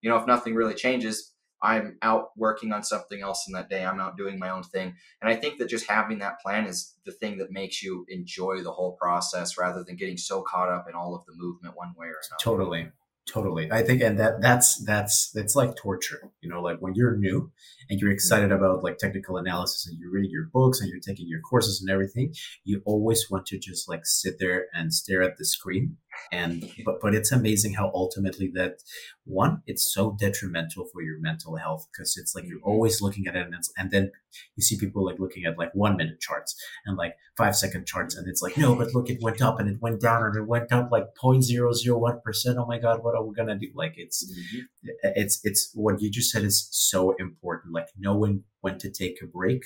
you 0.00 0.10
know 0.10 0.16
if 0.16 0.26
nothing 0.26 0.54
really 0.54 0.74
changes 0.74 1.34
I'm 1.60 1.98
out 2.02 2.28
working 2.36 2.72
on 2.72 2.84
something 2.84 3.20
else 3.20 3.46
in 3.48 3.52
that 3.54 3.68
day. 3.68 3.84
I'm 3.84 3.98
out 3.98 4.16
doing 4.16 4.38
my 4.38 4.50
own 4.50 4.62
thing. 4.62 4.94
And 5.20 5.28
I 5.28 5.34
think 5.34 5.58
that 5.58 5.68
just 5.68 5.90
having 5.90 6.20
that 6.20 6.40
plan 6.40 6.66
is 6.66 6.94
the 7.04 7.10
thing 7.10 7.38
that 7.38 7.50
makes 7.50 7.82
you 7.82 8.06
enjoy 8.08 8.62
the 8.62 8.70
whole 8.70 8.92
process 8.92 9.58
rather 9.58 9.82
than 9.82 9.96
getting 9.96 10.16
so 10.16 10.42
caught 10.42 10.68
up 10.68 10.86
in 10.88 10.94
all 10.94 11.16
of 11.16 11.24
the 11.26 11.32
movement 11.34 11.76
one 11.76 11.94
way 11.96 12.06
or 12.06 12.20
another. 12.30 12.38
Totally 12.40 12.88
totally. 13.28 13.70
I 13.70 13.82
think 13.82 14.02
and 14.02 14.18
that 14.18 14.40
that's 14.40 14.82
that's 14.84 15.30
it's 15.34 15.54
like 15.54 15.76
torture 15.76 16.30
you 16.40 16.48
know 16.48 16.60
like 16.60 16.78
when 16.80 16.94
you're 16.94 17.16
new 17.16 17.50
and 17.88 18.00
you're 18.00 18.10
mm-hmm. 18.10 18.14
excited 18.14 18.52
about 18.52 18.82
like 18.82 18.98
technical 18.98 19.36
analysis 19.36 19.86
and 19.86 19.98
you're 19.98 20.10
reading 20.10 20.30
your 20.30 20.48
books 20.52 20.80
and 20.80 20.88
you're 20.90 21.00
taking 21.00 21.28
your 21.28 21.40
courses 21.40 21.80
and 21.80 21.90
everything 21.90 22.32
you 22.64 22.82
always 22.84 23.26
want 23.30 23.46
to 23.46 23.58
just 23.58 23.88
like 23.88 24.04
sit 24.04 24.38
there 24.38 24.66
and 24.72 24.92
stare 24.92 25.22
at 25.22 25.36
the 25.36 25.44
screen 25.44 25.96
and 26.32 26.70
but 26.84 27.00
but 27.00 27.14
it's 27.14 27.32
amazing 27.32 27.74
how 27.74 27.90
ultimately 27.94 28.50
that 28.54 28.78
one 29.24 29.62
it's 29.66 29.92
so 29.92 30.16
detrimental 30.18 30.86
for 30.92 31.02
your 31.02 31.18
mental 31.20 31.56
health 31.56 31.86
because 31.92 32.16
it's 32.16 32.34
like 32.34 32.44
you're 32.46 32.60
always 32.62 33.00
looking 33.00 33.26
at 33.26 33.36
it 33.36 33.46
and, 33.46 33.54
and 33.76 33.90
then 33.90 34.10
you 34.56 34.62
see 34.62 34.78
people 34.78 35.04
like 35.04 35.18
looking 35.18 35.44
at 35.44 35.58
like 35.58 35.70
one 35.74 35.96
minute 35.96 36.20
charts 36.20 36.54
and 36.86 36.96
like 36.96 37.14
five 37.36 37.56
second 37.56 37.86
charts 37.86 38.16
and 38.16 38.28
it's 38.28 38.42
like 38.42 38.56
no 38.56 38.74
but 38.74 38.94
look 38.94 39.08
it 39.08 39.18
went 39.22 39.42
up 39.42 39.58
and 39.58 39.68
it 39.68 39.78
went 39.80 40.00
down 40.00 40.22
and 40.22 40.36
it 40.36 40.46
went 40.46 40.72
up 40.72 40.90
like 40.90 41.06
0.001 41.22 42.22
percent. 42.22 42.58
Oh 42.58 42.66
my 42.66 42.78
god 42.78 43.02
what 43.02 43.14
are 43.14 43.24
we 43.24 43.34
gonna 43.34 43.58
do? 43.58 43.68
Like 43.74 43.94
it's 43.96 44.30
mm-hmm. 44.30 44.88
it's 45.02 45.40
it's 45.44 45.70
what 45.74 46.00
you 46.00 46.10
just 46.10 46.30
said 46.30 46.44
is 46.44 46.68
so 46.70 47.14
important 47.18 47.74
like 47.74 47.88
knowing 47.98 48.44
when 48.60 48.78
to 48.78 48.90
take 48.90 49.18
a 49.22 49.26
break 49.26 49.62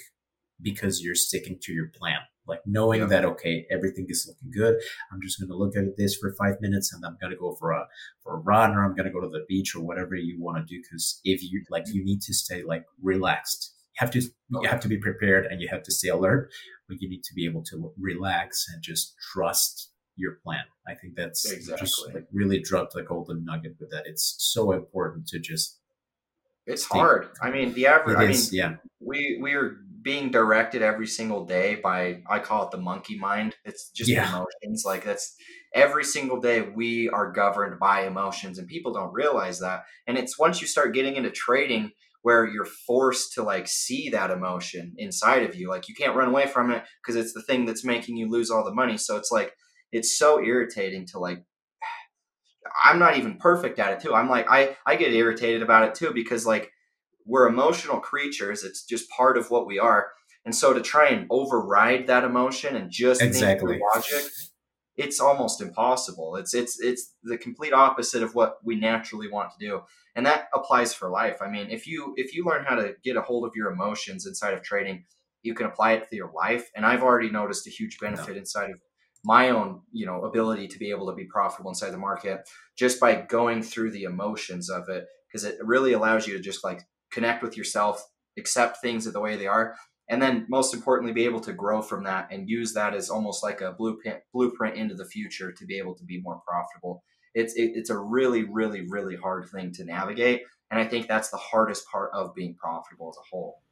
because 0.60 1.02
you're 1.02 1.14
sticking 1.14 1.58
to 1.62 1.72
your 1.72 1.88
plan 1.88 2.18
like 2.46 2.61
knowing 2.66 3.00
yeah. 3.00 3.07
that 3.07 3.24
okay 3.24 3.66
everything 3.70 4.07
is 4.09 4.26
looking 4.28 4.50
good 4.50 4.81
i'm 5.12 5.20
just 5.22 5.38
going 5.38 5.48
to 5.48 5.57
look 5.57 5.76
at 5.76 5.96
this 5.96 6.16
for 6.16 6.35
five 6.35 6.57
minutes 6.61 6.92
and 6.92 7.05
i'm 7.05 7.16
going 7.20 7.31
to 7.31 7.37
go 7.37 7.55
for 7.55 7.72
a 7.72 7.87
for 8.22 8.35
a 8.35 8.38
run 8.40 8.72
or 8.72 8.85
i'm 8.85 8.94
going 8.94 9.07
to 9.07 9.12
go 9.12 9.20
to 9.20 9.28
the 9.28 9.44
beach 9.48 9.74
or 9.74 9.83
whatever 9.83 10.14
you 10.14 10.40
want 10.40 10.57
to 10.57 10.64
do 10.64 10.81
because 10.83 11.20
if 11.24 11.42
you 11.42 11.62
like 11.70 11.85
you 11.88 12.05
need 12.05 12.20
to 12.20 12.35
stay 12.35 12.62
like 12.62 12.85
relaxed 13.02 13.74
you 13.94 13.98
have 14.00 14.11
to 14.11 14.20
you 14.20 14.68
have 14.68 14.81
to 14.81 14.88
be 14.88 14.98
prepared 14.98 15.46
and 15.46 15.61
you 15.61 15.68
have 15.68 15.83
to 15.83 15.92
stay 15.92 16.09
alert 16.09 16.50
but 16.88 17.00
you 17.00 17.09
need 17.09 17.22
to 17.22 17.35
be 17.35 17.44
able 17.44 17.62
to 17.62 17.92
relax 17.98 18.66
and 18.72 18.83
just 18.83 19.14
trust 19.33 19.92
your 20.16 20.38
plan. 20.44 20.64
I 20.87 20.94
think 20.94 21.16
that's 21.16 21.50
exactly. 21.50 21.87
just 21.87 22.14
like 22.14 22.26
really 22.33 22.61
dropped 22.61 22.94
the 22.94 23.02
golden 23.02 23.44
nugget 23.44 23.76
with 23.81 23.90
that. 23.90 24.05
It's 24.07 24.37
so 24.38 24.72
important 24.72 25.26
to 25.28 25.38
just 25.38 25.78
it's 26.66 26.85
hard. 26.85 27.28
I 27.42 27.50
mean 27.50 27.72
the 27.74 27.87
average 27.87 28.18
i 28.18 28.26
mean 28.26 28.40
yeah. 28.52 28.76
we 29.00 29.38
we 29.42 29.52
are 29.55 29.78
being 30.02 30.30
directed 30.30 30.82
every 30.82 31.06
single 31.06 31.44
day 31.44 31.76
by 31.76 32.22
I 32.28 32.38
call 32.40 32.64
it 32.64 32.70
the 32.70 32.78
monkey 32.78 33.18
mind. 33.18 33.56
It's 33.64 33.90
just 33.90 34.10
yeah. 34.10 34.28
emotions. 34.28 34.84
Like 34.84 35.04
that's 35.04 35.34
every 35.74 36.04
single 36.04 36.40
day 36.40 36.62
we 36.62 37.08
are 37.08 37.32
governed 37.32 37.78
by 37.78 38.06
emotions 38.06 38.58
and 38.58 38.68
people 38.68 38.92
don't 38.92 39.12
realize 39.12 39.60
that. 39.60 39.84
And 40.06 40.18
it's 40.18 40.38
once 40.38 40.60
you 40.60 40.66
start 40.66 40.94
getting 40.94 41.16
into 41.16 41.30
trading 41.30 41.92
where 42.22 42.46
you're 42.46 42.64
forced 42.64 43.34
to 43.34 43.42
like 43.42 43.68
see 43.68 44.08
that 44.10 44.30
emotion 44.30 44.94
inside 44.96 45.42
of 45.42 45.54
you. 45.54 45.68
Like 45.68 45.88
you 45.88 45.94
can't 45.94 46.16
run 46.16 46.28
away 46.28 46.46
from 46.46 46.70
it 46.70 46.84
because 47.02 47.16
it's 47.16 47.32
the 47.32 47.42
thing 47.42 47.64
that's 47.64 47.84
making 47.84 48.16
you 48.16 48.30
lose 48.30 48.50
all 48.50 48.64
the 48.64 48.74
money. 48.74 48.96
So 48.96 49.16
it's 49.16 49.30
like 49.30 49.54
it's 49.90 50.18
so 50.18 50.42
irritating 50.42 51.06
to 51.08 51.18
like 51.18 51.44
I'm 52.84 52.98
not 52.98 53.16
even 53.16 53.38
perfect 53.38 53.78
at 53.78 53.92
it 53.92 54.00
too. 54.00 54.14
I'm 54.14 54.28
like 54.28 54.46
I 54.48 54.76
I 54.86 54.96
get 54.96 55.12
irritated 55.12 55.62
about 55.62 55.88
it 55.88 55.94
too 55.94 56.12
because 56.14 56.46
like 56.46 56.70
we're 57.26 57.48
emotional 57.48 58.00
creatures. 58.00 58.64
It's 58.64 58.85
just 58.85 59.11
part 59.11 59.37
of 59.37 59.50
what 59.50 59.66
we 59.66 59.78
are. 59.78 60.12
And 60.44 60.54
so 60.54 60.72
to 60.72 60.80
try 60.80 61.08
and 61.08 61.26
override 61.30 62.06
that 62.08 62.24
emotion 62.24 62.77
and 62.77 62.90
just 62.90 63.23
exactly. 63.23 63.81
logic, 63.94 64.25
it's 64.96 65.20
almost 65.20 65.60
impossible. 65.60 66.37
It's 66.37 66.52
it's 66.52 66.81
it's 66.81 67.14
the 67.23 67.38
complete 67.38 67.73
opposite 67.73 68.23
of 68.23 68.35
what 68.35 68.56
we 68.64 68.77
naturally 68.77 69.29
want 69.31 69.50
to 69.52 69.64
do. 69.64 69.83
And 70.14 70.27
that 70.27 70.48
applies 70.52 70.92
for 70.92 71.08
life. 71.08 71.38
I 71.40 71.48
mean, 71.48 71.70
if 71.70 71.87
you 71.87 72.14
if 72.16 72.35
you 72.35 72.44
learn 72.44 72.64
how 72.64 72.75
to 72.75 72.94
get 73.02 73.16
a 73.16 73.23
hold 73.23 73.46
of 73.46 73.52
your 73.54 73.70
emotions 73.70 74.27
inside 74.27 74.54
of 74.54 74.62
trading, 74.62 75.04
you 75.42 75.54
can 75.54 75.66
apply 75.66 75.92
it 75.92 76.10
to 76.10 76.16
your 76.16 76.33
life. 76.33 76.68
And 76.75 76.85
I've 76.85 77.02
already 77.02 77.31
noticed 77.31 77.66
a 77.66 77.70
huge 77.70 77.98
benefit 77.98 78.37
inside 78.37 78.70
of 78.70 78.81
my 79.25 79.50
own, 79.50 79.83
you 79.92 80.04
know, 80.06 80.23
ability 80.25 80.68
to 80.68 80.79
be 80.79 80.90
able 80.90 81.06
to 81.06 81.14
be 81.14 81.25
profitable 81.25 81.70
inside 81.70 81.90
the 81.90 81.98
market 81.98 82.40
just 82.77 83.00
by 83.00 83.14
going 83.14 83.62
through 83.62 83.92
the 83.92 84.04
emotions 84.04 84.68
of 84.68 84.88
it 84.88 85.06
because 85.29 85.44
it 85.44 85.56
really 85.62 85.92
allows 85.92 86.27
you 86.27 86.35
to 86.35 86.40
just 86.40 86.64
like 86.64 86.83
connect 87.13 87.42
with 87.42 87.56
yourself, 87.56 88.02
accept 88.38 88.79
things 88.81 89.04
the 89.04 89.21
way 89.21 89.37
they 89.37 89.46
are 89.46 89.77
and 90.08 90.21
then 90.21 90.46
most 90.48 90.75
importantly 90.75 91.13
be 91.13 91.25
able 91.25 91.40
to 91.40 91.52
grow 91.52 91.81
from 91.81 92.04
that 92.04 92.29
and 92.31 92.48
use 92.48 92.75
that 92.75 92.94
as 92.94 93.08
almost 93.08 93.42
like 93.42 93.60
a 93.60 93.73
blueprint 93.73 94.19
blueprint 94.33 94.77
into 94.77 94.94
the 94.94 95.04
future 95.04 95.52
to 95.52 95.65
be 95.65 95.79
able 95.79 95.94
to 95.94 96.04
be 96.04 96.21
more 96.21 96.40
profitable. 96.46 97.02
It's 97.35 97.54
it, 97.54 97.73
it's 97.75 97.90
a 97.90 97.98
really 97.98 98.44
really 98.44 98.87
really 98.88 99.17
hard 99.17 99.48
thing 99.48 99.73
to 99.73 99.85
navigate 99.85 100.42
and 100.71 100.81
i 100.81 100.85
think 100.85 101.06
that's 101.06 101.31
the 101.31 101.38
hardest 101.38 101.87
part 101.90 102.10
of 102.13 102.35
being 102.35 102.54
profitable 102.56 103.10
as 103.10 103.17
a 103.17 103.29
whole 103.31 103.63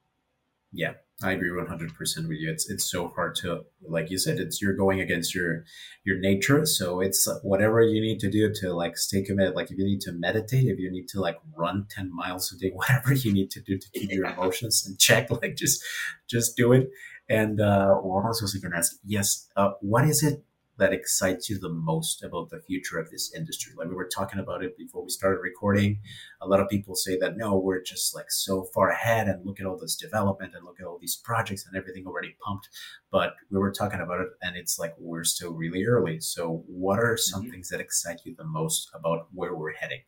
yeah 0.73 0.93
i 1.23 1.33
agree 1.33 1.51
100% 1.51 2.29
with 2.29 2.39
you. 2.39 2.51
It's 2.51 2.71
it's 2.71 2.91
so 2.91 3.09
hard 3.09 3.35
to 3.37 3.65
like 3.87 4.11
you 4.11 4.19
said 4.19 4.39
it's 4.39 4.63
you're 4.63 4.77
going 4.77 5.01
against 5.01 5.35
your 5.35 5.65
your 6.05 6.19
nature 6.19 6.65
so 6.65 7.01
it's 7.01 7.29
whatever 7.43 7.83
you 7.83 8.01
need 8.01 8.21
to 8.21 8.31
do 8.31 8.53
to 8.61 8.73
like 8.73 8.97
stay 8.97 9.23
committed 9.23 9.55
like 9.55 9.71
if 9.71 9.79
you 9.79 9.85
need 9.85 10.01
to 10.03 10.13
meditate 10.13 10.65
if 10.65 10.79
you 10.79 10.91
need 10.91 11.09
to 11.09 11.21
like 11.21 11.39
run 11.57 11.87
10 11.91 12.15
miles 12.15 12.53
a 12.53 12.59
day 12.59 12.71
whatever 12.75 13.13
you 13.13 13.33
need 13.33 13.51
to 13.51 13.61
do 13.61 13.79
to 13.79 13.87
keep 13.95 14.11
your 14.11 14.27
emotions 14.27 14.87
in 14.89 14.97
check 14.99 15.31
like 15.31 15.57
just 15.57 15.83
just 16.29 16.57
do 16.57 16.73
it. 16.73 16.89
And 17.29 17.61
uh 17.61 17.95
what 17.95 18.25
else 18.25 18.43
was 18.43 18.57
i 18.57 18.59
gonna 18.61 18.79
ask 18.79 18.97
yes 19.05 19.49
uh 19.57 19.73
what 19.81 20.05
is 20.05 20.23
it 20.23 20.45
that 20.81 20.93
excites 20.93 21.49
you 21.49 21.59
the 21.59 21.69
most 21.69 22.25
about 22.25 22.51
the 22.51 22.61
future 22.61 22.99
of 22.99 23.11
this 23.11 23.33
industry? 23.35 23.73
Like 23.77 23.89
we 23.89 23.95
were 23.95 24.09
talking 24.09 24.41
about 24.41 24.65
it 24.65 24.77
before 24.77 25.05
we 25.05 25.11
started 25.11 25.41
recording. 25.41 26.01
A 26.41 26.49
lot 26.49 26.59
of 26.59 26.69
people 26.69 26.95
say 26.97 27.17
that 27.19 27.37
no, 27.37 27.57
we're 27.57 27.83
just 27.83 28.15
like 28.15 28.31
so 28.31 28.65
far 28.75 28.89
ahead 28.89 29.29
and 29.29 29.45
look 29.47 29.61
at 29.61 29.67
all 29.67 29.79
this 29.79 29.95
development 29.95 30.55
and 30.55 30.65
look 30.65 30.81
at 30.81 30.87
all 30.87 30.99
these 30.99 31.17
projects 31.17 31.67
and 31.67 31.77
everything 31.77 32.07
already 32.07 32.35
pumped. 32.45 32.69
But 33.13 33.35
we 33.51 33.59
were 33.59 33.71
talking 33.71 34.01
about 34.01 34.21
it 34.21 34.29
and 34.43 34.57
it's 34.57 34.79
like 34.79 34.95
we're 34.99 35.25
still 35.25 35.53
really 35.53 35.85
early. 35.85 36.19
So 36.21 36.65
what 36.67 36.99
are 36.99 37.17
some 37.17 37.43
mm-hmm. 37.43 37.53
things 37.53 37.69
that 37.69 37.81
excite 37.81 38.23
you 38.25 38.35
the 38.37 38.45
most 38.45 38.91
about 38.95 39.29
where 39.33 39.55
we're 39.55 39.75
heading? 39.75 40.01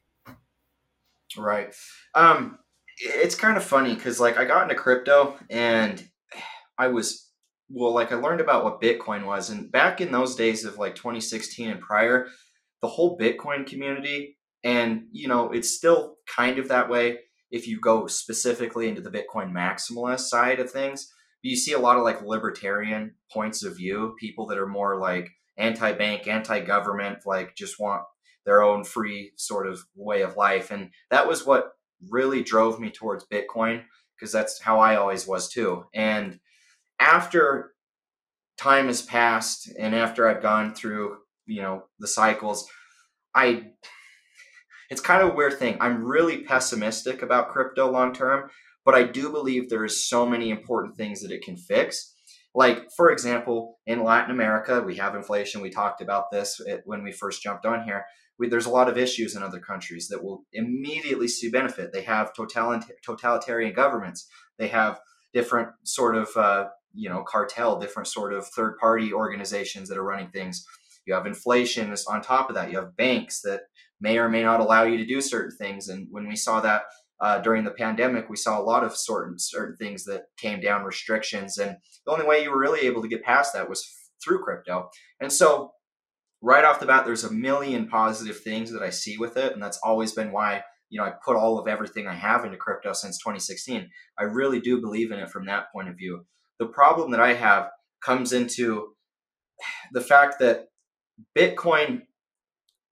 Right. 1.36 1.74
Um 2.14 2.58
it's 2.98 3.34
kind 3.34 3.56
of 3.56 3.64
funny 3.64 3.94
because 3.94 4.20
like 4.20 4.36
I 4.38 4.44
got 4.44 4.62
into 4.62 4.74
crypto 4.74 5.36
and 5.50 6.02
I 6.78 6.88
was 6.88 7.31
well, 7.72 7.94
like 7.94 8.12
I 8.12 8.16
learned 8.16 8.40
about 8.40 8.64
what 8.64 8.80
Bitcoin 8.80 9.24
was, 9.24 9.50
and 9.50 9.72
back 9.72 10.00
in 10.00 10.12
those 10.12 10.36
days 10.36 10.64
of 10.64 10.78
like 10.78 10.94
2016 10.94 11.70
and 11.70 11.80
prior, 11.80 12.28
the 12.82 12.88
whole 12.88 13.18
Bitcoin 13.18 13.66
community, 13.66 14.36
and 14.62 15.04
you 15.10 15.26
know, 15.28 15.50
it's 15.50 15.74
still 15.74 16.16
kind 16.26 16.58
of 16.58 16.68
that 16.68 16.90
way 16.90 17.18
if 17.50 17.66
you 17.66 17.80
go 17.80 18.06
specifically 18.06 18.88
into 18.88 19.00
the 19.00 19.10
Bitcoin 19.10 19.52
maximalist 19.52 20.20
side 20.20 20.60
of 20.60 20.70
things. 20.70 21.12
You 21.42 21.56
see 21.56 21.72
a 21.72 21.78
lot 21.78 21.96
of 21.96 22.04
like 22.04 22.22
libertarian 22.22 23.14
points 23.32 23.64
of 23.64 23.76
view, 23.76 24.14
people 24.20 24.46
that 24.46 24.58
are 24.58 24.66
more 24.66 25.00
like 25.00 25.30
anti-bank, 25.56 26.28
anti-government, 26.28 27.20
like 27.26 27.56
just 27.56 27.80
want 27.80 28.02
their 28.44 28.62
own 28.62 28.84
free 28.84 29.32
sort 29.36 29.66
of 29.66 29.80
way 29.96 30.22
of 30.22 30.36
life, 30.36 30.70
and 30.70 30.90
that 31.10 31.26
was 31.26 31.46
what 31.46 31.72
really 32.10 32.42
drove 32.42 32.78
me 32.78 32.90
towards 32.90 33.26
Bitcoin 33.26 33.84
because 34.14 34.32
that's 34.32 34.60
how 34.60 34.78
I 34.78 34.96
always 34.96 35.26
was 35.26 35.48
too, 35.48 35.84
and 35.94 36.38
after 37.02 37.72
time 38.56 38.86
has 38.86 39.02
passed 39.02 39.68
and 39.78 39.94
after 39.94 40.28
I've 40.28 40.42
gone 40.42 40.74
through, 40.74 41.18
you 41.46 41.60
know, 41.60 41.84
the 41.98 42.06
cycles, 42.06 42.68
I 43.34 43.72
it's 44.88 45.00
kind 45.00 45.22
of 45.22 45.30
a 45.30 45.34
weird 45.34 45.58
thing. 45.58 45.78
I'm 45.80 46.04
really 46.04 46.42
pessimistic 46.44 47.22
about 47.22 47.48
crypto 47.48 47.90
long 47.90 48.12
term, 48.12 48.50
but 48.84 48.94
I 48.94 49.04
do 49.04 49.30
believe 49.30 49.68
there's 49.68 50.06
so 50.08 50.26
many 50.26 50.50
important 50.50 50.96
things 50.96 51.22
that 51.22 51.32
it 51.32 51.42
can 51.42 51.56
fix. 51.56 52.14
Like, 52.54 52.88
for 52.94 53.10
example, 53.10 53.78
in 53.86 54.04
Latin 54.04 54.30
America, 54.30 54.82
we 54.82 54.96
have 54.96 55.14
inflation. 55.14 55.62
We 55.62 55.70
talked 55.70 56.02
about 56.02 56.30
this 56.30 56.60
when 56.84 57.02
we 57.02 57.10
first 57.10 57.42
jumped 57.42 57.64
on 57.64 57.84
here. 57.84 58.04
We, 58.38 58.48
there's 58.48 58.66
a 58.66 58.70
lot 58.70 58.88
of 58.90 58.98
issues 58.98 59.34
in 59.34 59.42
other 59.42 59.60
countries 59.60 60.08
that 60.08 60.22
will 60.22 60.44
immediately 60.52 61.28
see 61.28 61.48
benefit. 61.48 61.92
They 61.92 62.02
have 62.02 62.32
totalitarian 62.34 63.72
governments. 63.72 64.28
They 64.58 64.68
have 64.68 65.00
different 65.32 65.70
sort 65.84 66.16
of 66.16 66.28
uh, 66.36 66.66
you 66.94 67.08
know 67.08 67.22
cartel 67.22 67.78
different 67.78 68.08
sort 68.08 68.32
of 68.32 68.46
third 68.46 68.76
party 68.78 69.12
organizations 69.12 69.88
that 69.88 69.98
are 69.98 70.04
running 70.04 70.30
things. 70.30 70.66
You 71.06 71.14
have 71.14 71.26
inflation 71.26 71.94
on 72.08 72.22
top 72.22 72.48
of 72.48 72.54
that. 72.54 72.70
You 72.70 72.78
have 72.78 72.96
banks 72.96 73.40
that 73.42 73.62
may 74.00 74.18
or 74.18 74.28
may 74.28 74.42
not 74.42 74.60
allow 74.60 74.84
you 74.84 74.96
to 74.98 75.06
do 75.06 75.20
certain 75.20 75.56
things. 75.56 75.88
And 75.88 76.06
when 76.10 76.28
we 76.28 76.36
saw 76.36 76.60
that 76.60 76.82
uh, 77.20 77.38
during 77.38 77.64
the 77.64 77.70
pandemic 77.70 78.28
we 78.28 78.36
saw 78.36 78.60
a 78.60 78.62
lot 78.62 78.84
of 78.84 78.96
certain 78.96 79.38
certain 79.38 79.76
things 79.76 80.04
that 80.04 80.24
came 80.36 80.60
down 80.60 80.84
restrictions. 80.84 81.58
And 81.58 81.76
the 82.04 82.12
only 82.12 82.26
way 82.26 82.42
you 82.42 82.50
were 82.50 82.58
really 82.58 82.80
able 82.80 83.02
to 83.02 83.08
get 83.08 83.22
past 83.22 83.52
that 83.54 83.68
was 83.68 83.88
through 84.22 84.42
crypto. 84.42 84.90
And 85.20 85.32
so 85.32 85.72
right 86.40 86.64
off 86.64 86.80
the 86.80 86.86
bat 86.86 87.04
there's 87.04 87.24
a 87.24 87.32
million 87.32 87.88
positive 87.88 88.40
things 88.40 88.72
that 88.72 88.82
i 88.82 88.90
see 88.90 89.16
with 89.16 89.36
it. 89.36 89.52
And 89.52 89.62
that's 89.62 89.78
always 89.84 90.12
been 90.12 90.32
why 90.32 90.64
you 90.92 91.00
know 91.00 91.06
i 91.06 91.12
put 91.24 91.36
all 91.36 91.58
of 91.58 91.66
everything 91.66 92.06
i 92.06 92.14
have 92.14 92.44
into 92.44 92.56
crypto 92.56 92.92
since 92.92 93.18
2016 93.18 93.88
i 94.18 94.22
really 94.22 94.60
do 94.60 94.80
believe 94.80 95.10
in 95.10 95.18
it 95.18 95.30
from 95.30 95.46
that 95.46 95.72
point 95.72 95.88
of 95.88 95.96
view 95.96 96.24
the 96.62 96.68
problem 96.68 97.10
that 97.10 97.20
I 97.20 97.34
have 97.34 97.70
comes 98.04 98.32
into 98.32 98.94
the 99.92 100.00
fact 100.00 100.38
that 100.38 100.68
Bitcoin 101.36 102.02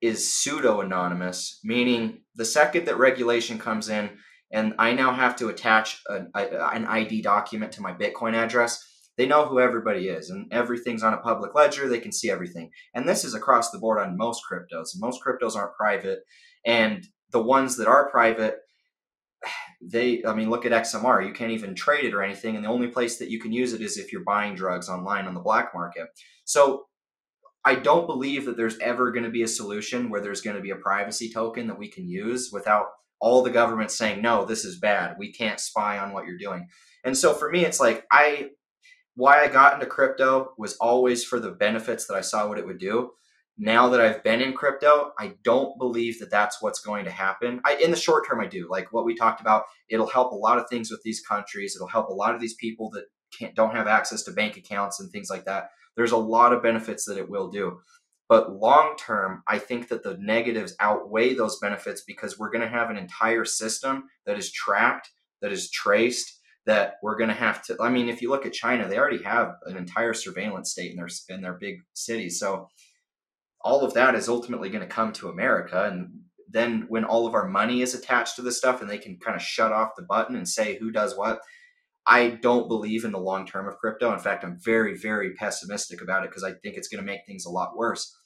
is 0.01 0.33
pseudo 0.33 0.81
anonymous, 0.81 1.61
meaning 1.63 2.23
the 2.35 2.45
second 2.45 2.87
that 2.87 2.99
regulation 2.99 3.59
comes 3.59 3.89
in 3.89 4.11
and 4.51 4.75
I 4.77 4.93
now 4.93 5.13
have 5.13 5.37
to 5.37 5.49
attach 5.49 6.03
an, 6.09 6.33
an 6.35 6.85
ID 6.85 7.23
document 7.23 7.71
to 7.73 7.83
my 7.83 7.93
Bitcoin 7.93 8.35
address, 8.35 8.85
they 9.17 9.27
know 9.27 9.47
who 9.47 9.61
everybody 9.61 10.09
is 10.09 10.31
and 10.31 10.53
everything's 10.53 11.05
on 11.05 11.15
a 11.15 11.19
public 11.19 11.55
ledger. 11.55 11.89
They 11.89 12.01
can 12.01 12.11
see 12.11 12.29
everything. 12.29 12.71
And 12.93 13.09
this 13.09 13.25
is 13.25 13.35
across 13.35 13.71
the 13.71 13.79
board 13.79 14.01
on 14.01 14.17
most 14.17 14.43
cryptos. 14.51 14.89
Most 14.97 15.21
cryptos 15.25 15.55
aren't 15.55 15.77
private. 15.77 16.21
And 16.67 17.07
the 17.31 17.43
ones 17.43 17.77
that 17.77 17.87
are 17.87 18.11
private, 18.11 18.57
they 19.83 20.23
i 20.25 20.35
mean 20.35 20.51
look 20.51 20.67
at 20.67 20.73
xmr 20.73 21.27
you 21.27 21.33
can't 21.33 21.53
even 21.53 21.75
trade 21.75 22.05
it 22.05 22.15
or 22.15 22.23
anything 22.23 22.55
and 22.55 22.65
the 22.65 22.69
only 22.69 22.89
place 22.89 23.17
that 23.17 23.31
you 23.31 23.41
can 23.41 23.53
use 23.53 23.73
it 23.73 23.81
is 23.81 23.97
if 23.97 24.13
you're 24.13 24.25
buying 24.25 24.55
drugs 24.55 24.89
online 24.89 25.27
on 25.27 25.35
the 25.35 25.41
black 25.41 25.73
market. 25.75 26.07
So 26.45 26.85
i 27.65 27.75
don't 27.75 28.07
believe 28.07 28.45
that 28.45 28.57
there's 28.57 28.79
ever 28.81 29.11
going 29.11 29.25
to 29.25 29.31
be 29.31 29.43
a 29.43 29.49
solution 29.49 30.11
where 30.11 30.21
there's 30.21 30.43
going 30.43 30.57
to 30.57 30.63
be 30.63 30.71
a 30.71 30.77
privacy 30.77 31.33
token 31.33 31.67
that 31.69 31.79
we 31.79 31.89
can 31.89 32.09
use 32.09 32.51
without 32.53 32.87
all 33.21 33.43
the 33.43 33.51
government 33.51 33.91
saying 33.91 34.23
no 34.23 34.45
this 34.45 34.65
is 34.65 34.79
bad. 34.79 35.17
We 35.19 35.33
can't 35.33 35.61
spy 35.61 35.99
on 35.99 36.13
what 36.13 36.27
you're 36.27 36.39
doing. 36.39 36.69
And 37.05 37.17
so 37.17 37.33
for 37.33 37.51
me 37.51 37.65
it's 37.65 37.81
like 37.81 38.07
i 38.13 38.51
why 39.17 39.43
i 39.43 39.49
got 39.49 39.75
into 39.75 39.87
crypto 39.87 40.53
was 40.59 40.77
always 40.77 41.25
for 41.25 41.41
the 41.41 41.51
benefits 41.51 42.07
that 42.07 42.15
i 42.15 42.21
saw 42.21 42.49
what 42.49 42.59
it 42.59 42.67
would 42.67 42.79
do 42.79 43.11
now 43.61 43.91
that 43.91 44.01
I've 44.01 44.25
been 44.25 44.41
in 44.41 44.55
crypto, 44.55 45.13
I 45.19 45.35
don't 45.45 45.79
believe 45.79 46.19
that 46.19 46.31
that's 46.31 46.63
what's 46.63 46.81
going 46.81 47.05
to 47.05 47.11
happen. 47.11 47.61
I, 47.67 47.75
in 47.75 47.91
the 47.91 47.97
short 47.97 48.27
term, 48.27 48.41
I 48.41 48.47
do. 48.47 48.67
Like 48.71 48.91
what 48.91 49.05
we 49.05 49.15
talked 49.15 49.43
about, 49.43 49.65
it'll 49.91 50.09
help 50.09 50.33
a 50.33 50.37
lot 50.37 50.59
of 50.59 50.67
things 50.71 50.91
with 50.91 51.03
these 51.03 51.21
countries. 51.21 51.77
It'll 51.77 51.87
help 51.87 52.09
a 52.09 52.15
lot 52.15 52.35
of 52.35 52.41
these 52.41 52.55
people 52.55 52.89
that 52.93 53.05
can't 53.39 53.55
don't 53.55 53.77
have 53.77 53.87
access 53.87 54.23
to 54.25 54.33
bank 54.33 54.57
accounts 54.57 54.99
and 54.99 55.11
things 55.13 55.29
like 55.29 55.45
that. 55.45 55.69
There's 55.95 56.13
a 56.13 56.17
lot 56.17 56.55
of 56.55 56.63
benefits 56.63 57.05
that 57.05 57.19
it 57.19 57.29
will 57.29 57.51
do. 57.51 57.81
But 58.31 58.57
long 58.57 58.95
term, 58.97 59.43
I 59.47 59.59
think 59.59 59.89
that 59.89 60.05
the 60.05 60.17
negatives 60.19 60.75
outweigh 60.81 61.35
those 61.35 61.59
benefits 61.59 62.03
because 62.07 62.39
we're 62.39 62.51
going 62.51 62.63
to 62.63 62.69
have 62.69 62.89
an 62.89 62.97
entire 62.97 63.45
system 63.45 64.05
that 64.25 64.39
is 64.39 64.51
tracked, 64.51 65.11
that 65.43 65.53
is 65.53 65.71
traced, 65.71 66.41
that 66.65 66.95
we're 67.03 67.19
going 67.19 67.29
to 67.29 67.35
have 67.35 67.63
to. 67.65 67.77
I 67.79 67.91
mean, 67.91 68.09
if 68.09 68.23
you 68.23 68.31
look 68.31 68.47
at 68.47 68.55
China, 68.55 68.89
they 68.89 68.99
already 68.99 69.23
have 69.23 69.57
an 69.67 69.77
entire 69.77 70.15
surveillance 70.15 70.71
state 70.71 70.93
in 70.93 70.97
their 70.97 71.09
in 71.29 71.43
their 71.43 71.59
big 71.61 71.81
cities. 71.93 72.39
So 72.39 72.69
all 73.63 73.85
of 73.85 73.95
that 73.95 74.15
is 74.15 74.29
ultimately 74.29 74.71
going 74.71 74.87
to 74.87 74.95
come 74.95 75.13
to 75.15 75.29
America. 75.29 75.85
And 75.85 76.21
then 76.49 76.87
when 76.89 77.05
all 77.05 77.27
of 77.27 77.35
our 77.35 77.47
money 77.47 77.83
is 77.83 77.95
attached 77.95 78.37
to 78.37 78.43
this 78.43 78.59
stuff 78.59 78.81
and 78.81 78.91
they 78.91 78.99
can 78.99 79.19
kind 79.19 79.37
of 79.37 79.43
shut 79.43 79.73
off 79.73 79.97
the 79.97 80.03
button 80.03 80.37
and 80.37 80.49
say 80.49 80.79
who 80.79 80.91
does 80.91 81.17
what, 81.17 81.41
I 82.07 82.31
don't 82.31 82.69
believe 82.69 83.05
in 83.05 83.13
the 83.13 83.19
long 83.19 83.47
term 83.47 83.69
of 83.69 83.77
crypto. 83.77 84.13
In 84.13 84.19
fact, 84.19 84.45
I'm 84.45 84.59
very, 84.65 84.97
very 84.97 85.35
pessimistic 85.35 86.01
about 86.01 86.25
it 86.25 86.31
because 86.31 86.45
I 86.45 86.53
think 86.53 86.77
it's 86.77 86.89
going 86.89 87.03
to 87.03 87.07
make 87.07 87.21
things 87.27 87.45
a 87.45 87.51
lot 87.51 87.77
worse. 87.77 88.17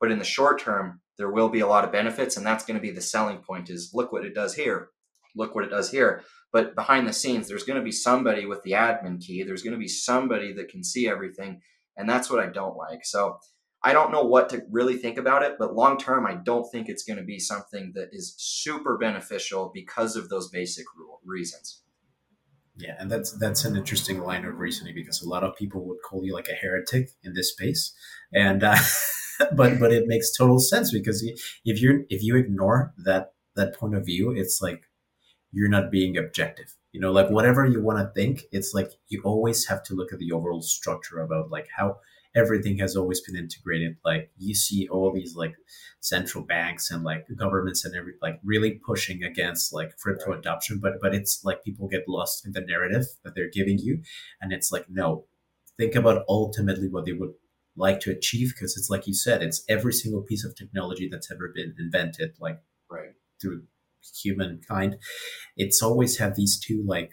But 0.00 0.10
in 0.10 0.18
the 0.18 0.24
short 0.24 0.60
term, 0.60 1.00
there 1.16 1.30
will 1.30 1.48
be 1.48 1.60
a 1.60 1.66
lot 1.66 1.84
of 1.84 1.92
benefits, 1.92 2.36
and 2.36 2.46
that's 2.46 2.64
going 2.64 2.78
to 2.78 2.82
be 2.82 2.90
the 2.90 3.02
selling 3.02 3.38
point 3.38 3.70
is 3.70 3.90
look 3.92 4.12
what 4.12 4.24
it 4.24 4.34
does 4.34 4.54
here. 4.54 4.88
Look 5.36 5.54
what 5.54 5.64
it 5.64 5.70
does 5.70 5.90
here. 5.90 6.22
But 6.52 6.74
behind 6.74 7.06
the 7.06 7.12
scenes, 7.12 7.46
there's 7.46 7.62
going 7.62 7.78
to 7.78 7.84
be 7.84 7.92
somebody 7.92 8.46
with 8.46 8.62
the 8.62 8.72
admin 8.72 9.20
key. 9.20 9.42
There's 9.42 9.62
going 9.62 9.74
to 9.74 9.78
be 9.78 9.88
somebody 9.88 10.52
that 10.54 10.68
can 10.68 10.82
see 10.82 11.08
everything. 11.08 11.60
And 11.96 12.08
that's 12.08 12.30
what 12.30 12.40
I 12.40 12.48
don't 12.48 12.76
like. 12.76 13.04
So 13.04 13.38
I 13.82 13.92
don't 13.92 14.12
know 14.12 14.24
what 14.24 14.50
to 14.50 14.62
really 14.70 14.96
think 14.96 15.16
about 15.16 15.42
it, 15.42 15.56
but 15.58 15.74
long 15.74 15.96
term, 15.96 16.26
I 16.26 16.34
don't 16.34 16.70
think 16.70 16.88
it's 16.88 17.02
going 17.02 17.18
to 17.18 17.24
be 17.24 17.38
something 17.38 17.92
that 17.94 18.10
is 18.12 18.34
super 18.36 18.98
beneficial 18.98 19.70
because 19.72 20.16
of 20.16 20.28
those 20.28 20.50
basic 20.50 20.84
rule, 20.96 21.20
reasons. 21.24 21.82
Yeah, 22.76 22.96
and 22.98 23.10
that's 23.10 23.32
that's 23.32 23.64
an 23.64 23.76
interesting 23.76 24.20
line 24.20 24.44
of 24.44 24.58
reasoning 24.58 24.94
because 24.94 25.22
a 25.22 25.28
lot 25.28 25.44
of 25.44 25.56
people 25.56 25.84
would 25.86 25.98
call 26.02 26.24
you 26.24 26.34
like 26.34 26.48
a 26.48 26.54
heretic 26.54 27.10
in 27.22 27.34
this 27.34 27.52
space, 27.52 27.94
and 28.32 28.62
uh, 28.64 28.76
but 29.56 29.78
but 29.78 29.92
it 29.92 30.06
makes 30.06 30.36
total 30.36 30.58
sense 30.58 30.92
because 30.92 31.22
if 31.64 31.82
you 31.82 32.06
if 32.08 32.22
you 32.22 32.36
ignore 32.36 32.94
that 33.04 33.32
that 33.56 33.74
point 33.74 33.94
of 33.94 34.06
view, 34.06 34.32
it's 34.34 34.60
like 34.62 34.84
you're 35.52 35.68
not 35.68 35.90
being 35.90 36.16
objective. 36.16 36.74
You 36.92 37.00
know, 37.00 37.12
like 37.12 37.30
whatever 37.30 37.66
you 37.66 37.82
want 37.82 37.98
to 37.98 38.12
think, 38.14 38.44
it's 38.50 38.72
like 38.74 38.90
you 39.08 39.22
always 39.24 39.66
have 39.66 39.82
to 39.84 39.94
look 39.94 40.12
at 40.12 40.18
the 40.18 40.32
overall 40.32 40.62
structure 40.62 41.20
about 41.20 41.50
like 41.50 41.68
how 41.76 41.98
everything 42.34 42.78
has 42.78 42.96
always 42.96 43.20
been 43.20 43.36
integrated. 43.36 43.96
Like 44.04 44.30
you 44.38 44.54
see 44.54 44.88
all 44.88 45.12
these 45.12 45.34
like 45.36 45.54
central 46.00 46.44
banks 46.44 46.90
and 46.90 47.02
like 47.04 47.26
governments 47.36 47.84
and 47.84 47.94
every 47.96 48.14
like 48.22 48.40
really 48.44 48.80
pushing 48.86 49.22
against 49.24 49.72
like 49.72 49.96
crypto 49.98 50.32
adoption, 50.32 50.78
but 50.80 50.94
but 51.00 51.14
it's 51.14 51.42
like 51.44 51.64
people 51.64 51.88
get 51.88 52.08
lost 52.08 52.46
in 52.46 52.52
the 52.52 52.60
narrative 52.60 53.04
that 53.24 53.34
they're 53.34 53.50
giving 53.50 53.78
you, 53.78 54.02
and 54.40 54.52
it's 54.52 54.70
like 54.72 54.86
no, 54.88 55.26
think 55.78 55.94
about 55.94 56.24
ultimately 56.28 56.88
what 56.88 57.04
they 57.06 57.12
would 57.12 57.34
like 57.76 58.00
to 58.00 58.10
achieve 58.10 58.52
because 58.54 58.76
it's 58.76 58.90
like 58.90 59.06
you 59.06 59.14
said, 59.14 59.42
it's 59.42 59.64
every 59.68 59.92
single 59.92 60.22
piece 60.22 60.44
of 60.44 60.54
technology 60.56 61.08
that's 61.10 61.30
ever 61.30 61.52
been 61.54 61.74
invented, 61.78 62.30
like 62.40 62.60
Right. 62.90 63.10
through 63.40 63.62
humankind 64.22 64.96
it's 65.56 65.82
always 65.82 66.18
had 66.18 66.34
these 66.34 66.58
two 66.58 66.82
like 66.86 67.10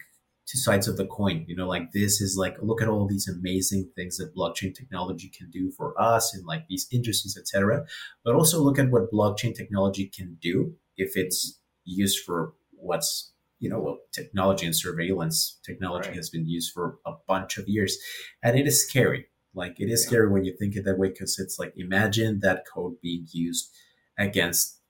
two 0.48 0.58
sides 0.58 0.88
of 0.88 0.96
the 0.96 1.06
coin 1.06 1.44
you 1.48 1.54
know 1.54 1.68
like 1.68 1.92
this 1.92 2.20
is 2.20 2.36
like 2.38 2.56
look 2.62 2.80
at 2.80 2.88
all 2.88 3.06
these 3.06 3.28
amazing 3.28 3.90
things 3.94 4.16
that 4.16 4.34
blockchain 4.34 4.74
technology 4.74 5.28
can 5.36 5.50
do 5.50 5.70
for 5.72 6.00
us 6.00 6.34
and 6.34 6.46
like 6.46 6.66
these 6.68 6.86
industries 6.92 7.36
etc 7.38 7.84
but 8.24 8.34
also 8.34 8.60
look 8.60 8.78
at 8.78 8.90
what 8.90 9.10
blockchain 9.12 9.54
technology 9.54 10.06
can 10.06 10.36
do 10.40 10.74
if 10.96 11.16
it's 11.16 11.60
used 11.84 12.24
for 12.24 12.54
what's 12.72 13.32
you 13.58 13.68
know 13.68 13.80
well, 13.80 13.98
technology 14.12 14.64
and 14.66 14.76
surveillance 14.76 15.58
technology 15.64 16.08
Right. 16.08 16.16
has 16.16 16.30
been 16.30 16.46
used 16.46 16.72
for 16.72 16.98
a 17.04 17.12
bunch 17.26 17.58
of 17.58 17.68
years 17.68 17.98
and 18.42 18.58
it 18.58 18.66
is 18.66 18.86
scary 18.88 19.26
like 19.54 19.78
it 19.80 19.90
is 19.90 20.04
Yeah. 20.04 20.08
scary 20.08 20.30
when 20.32 20.44
you 20.44 20.56
think 20.56 20.76
it 20.76 20.84
that 20.84 20.98
way 20.98 21.08
because 21.08 21.38
it's 21.38 21.58
like 21.58 21.72
imagine 21.76 22.40
that 22.40 22.64
code 22.72 23.00
being 23.02 23.26
used 23.32 23.70
against 24.16 24.80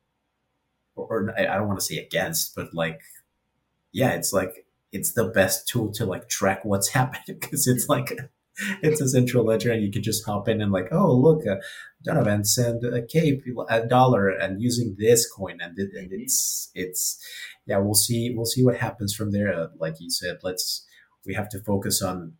or, 0.95 1.07
or 1.07 1.35
I 1.39 1.47
I 1.47 1.57
don't 1.57 1.69
want 1.69 1.81
to 1.81 1.85
say 1.87 1.99
against, 1.99 2.55
but 2.55 2.75
like, 2.75 3.01
yeah, 3.93 4.11
it's 4.13 4.33
like 4.33 4.67
it's 4.93 5.13
the 5.13 5.25
best 5.29 5.69
tool 5.69 5.93
to 5.93 6.05
like 6.07 6.29
track 6.29 6.65
what's 6.65 6.89
happening 6.99 7.39
because 7.41 7.67
it's 7.67 7.89
like 7.89 8.13
it's 8.83 9.01
a 9.01 9.09
central 9.09 9.45
ledger 9.45 9.71
and 9.73 9.83
you 9.85 9.91
can 9.93 10.03
just 10.03 10.25
hop 10.27 10.49
in 10.49 10.61
and 10.61 10.73
like, 10.73 10.89
oh 10.91 11.13
look, 11.15 11.47
uh, 11.47 11.57
Donovan 12.03 12.45
send 12.45 12.83
a 12.85 13.03
cape 13.07 13.43
a 13.69 13.87
dollar 13.87 14.29
and 14.29 14.61
using 14.61 14.97
this 14.99 15.31
coin 15.31 15.59
and, 15.61 15.79
it, 15.79 15.91
and 15.95 16.11
Mhm. 16.11 16.23
it's 16.23 16.71
it's 16.75 17.19
yeah, 17.67 17.79
we'll 17.79 17.95
see 17.95 18.33
we'll 18.35 18.47
see 18.47 18.65
what 18.65 18.79
happens 18.79 19.15
from 19.15 19.31
there. 19.33 19.53
Uh, 19.55 19.69
like 19.79 19.95
you 20.01 20.11
said, 20.11 20.39
let's 20.43 20.85
we 21.27 21.35
have 21.35 21.49
to 21.51 21.61
focus 21.63 22.03
on 22.03 22.35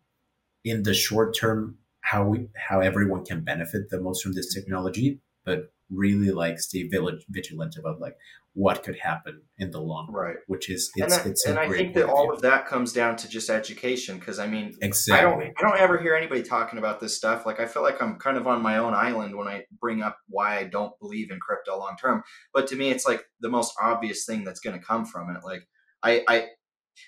in 0.63 0.83
the 0.83 0.93
short 0.93 1.35
term 1.37 1.77
how 2.01 2.23
we 2.25 2.47
how 2.55 2.79
everyone 2.79 3.25
can 3.25 3.43
benefit 3.43 3.89
the 3.89 4.01
most 4.01 4.21
from 4.23 4.33
this 4.33 4.53
technology, 4.53 5.21
but 5.45 5.71
really 5.89 6.31
like 6.31 6.59
stay 6.59 6.83
village, 6.87 7.25
vigilant 7.29 7.75
about 7.77 7.99
like 7.99 8.15
what 8.59 8.83
could 8.83 8.99
happen 8.99 9.41
in 9.57 9.71
the 9.71 9.79
long 9.79 10.11
run, 10.11 10.25
Right. 10.25 10.37
which 10.47 10.69
is 10.69 10.91
And, 10.97 11.05
it's 11.05 11.17
I, 11.17 11.29
it's 11.29 11.45
a 11.45 11.49
and 11.51 11.59
I 11.59 11.69
think 11.69 11.93
that 11.93 12.09
all 12.09 12.33
of 12.33 12.41
that 12.41 12.67
comes 12.67 12.91
down 12.91 13.15
to 13.15 13.29
just 13.29 13.49
education. 13.49 14.19
Because 14.19 14.37
I 14.37 14.47
mean, 14.47 14.75
exactly. 14.81 15.15
I 15.15 15.21
don't 15.21 15.53
I 15.57 15.61
don't 15.61 15.79
ever 15.79 15.97
hear 15.97 16.13
anybody 16.13 16.43
talking 16.43 16.77
about 16.77 16.99
this 16.99 17.15
stuff. 17.15 17.45
Like 17.45 17.61
I 17.61 17.65
feel 17.67 17.83
like 17.83 18.01
I'm 18.01 18.19
kind 18.19 18.35
of 18.35 18.47
on 18.47 18.61
my 18.61 18.77
own 18.77 18.93
island 18.93 19.37
when 19.37 19.47
I 19.47 19.63
bring 19.79 20.01
up 20.01 20.17
why 20.27 20.57
I 20.57 20.65
don't 20.65 20.91
believe 20.99 21.31
in 21.31 21.39
crypto 21.39 21.79
long 21.79 21.95
term. 21.95 22.21
But 22.53 22.67
to 22.67 22.75
me, 22.75 22.89
it's 22.91 23.05
like 23.07 23.23
the 23.39 23.47
most 23.47 23.73
obvious 23.81 24.25
thing 24.25 24.43
that's 24.43 24.59
going 24.59 24.77
to 24.77 24.85
come 24.85 25.05
from 25.05 25.33
it. 25.33 25.41
Like 25.41 25.63
I, 26.03 26.25
I, 26.27 26.35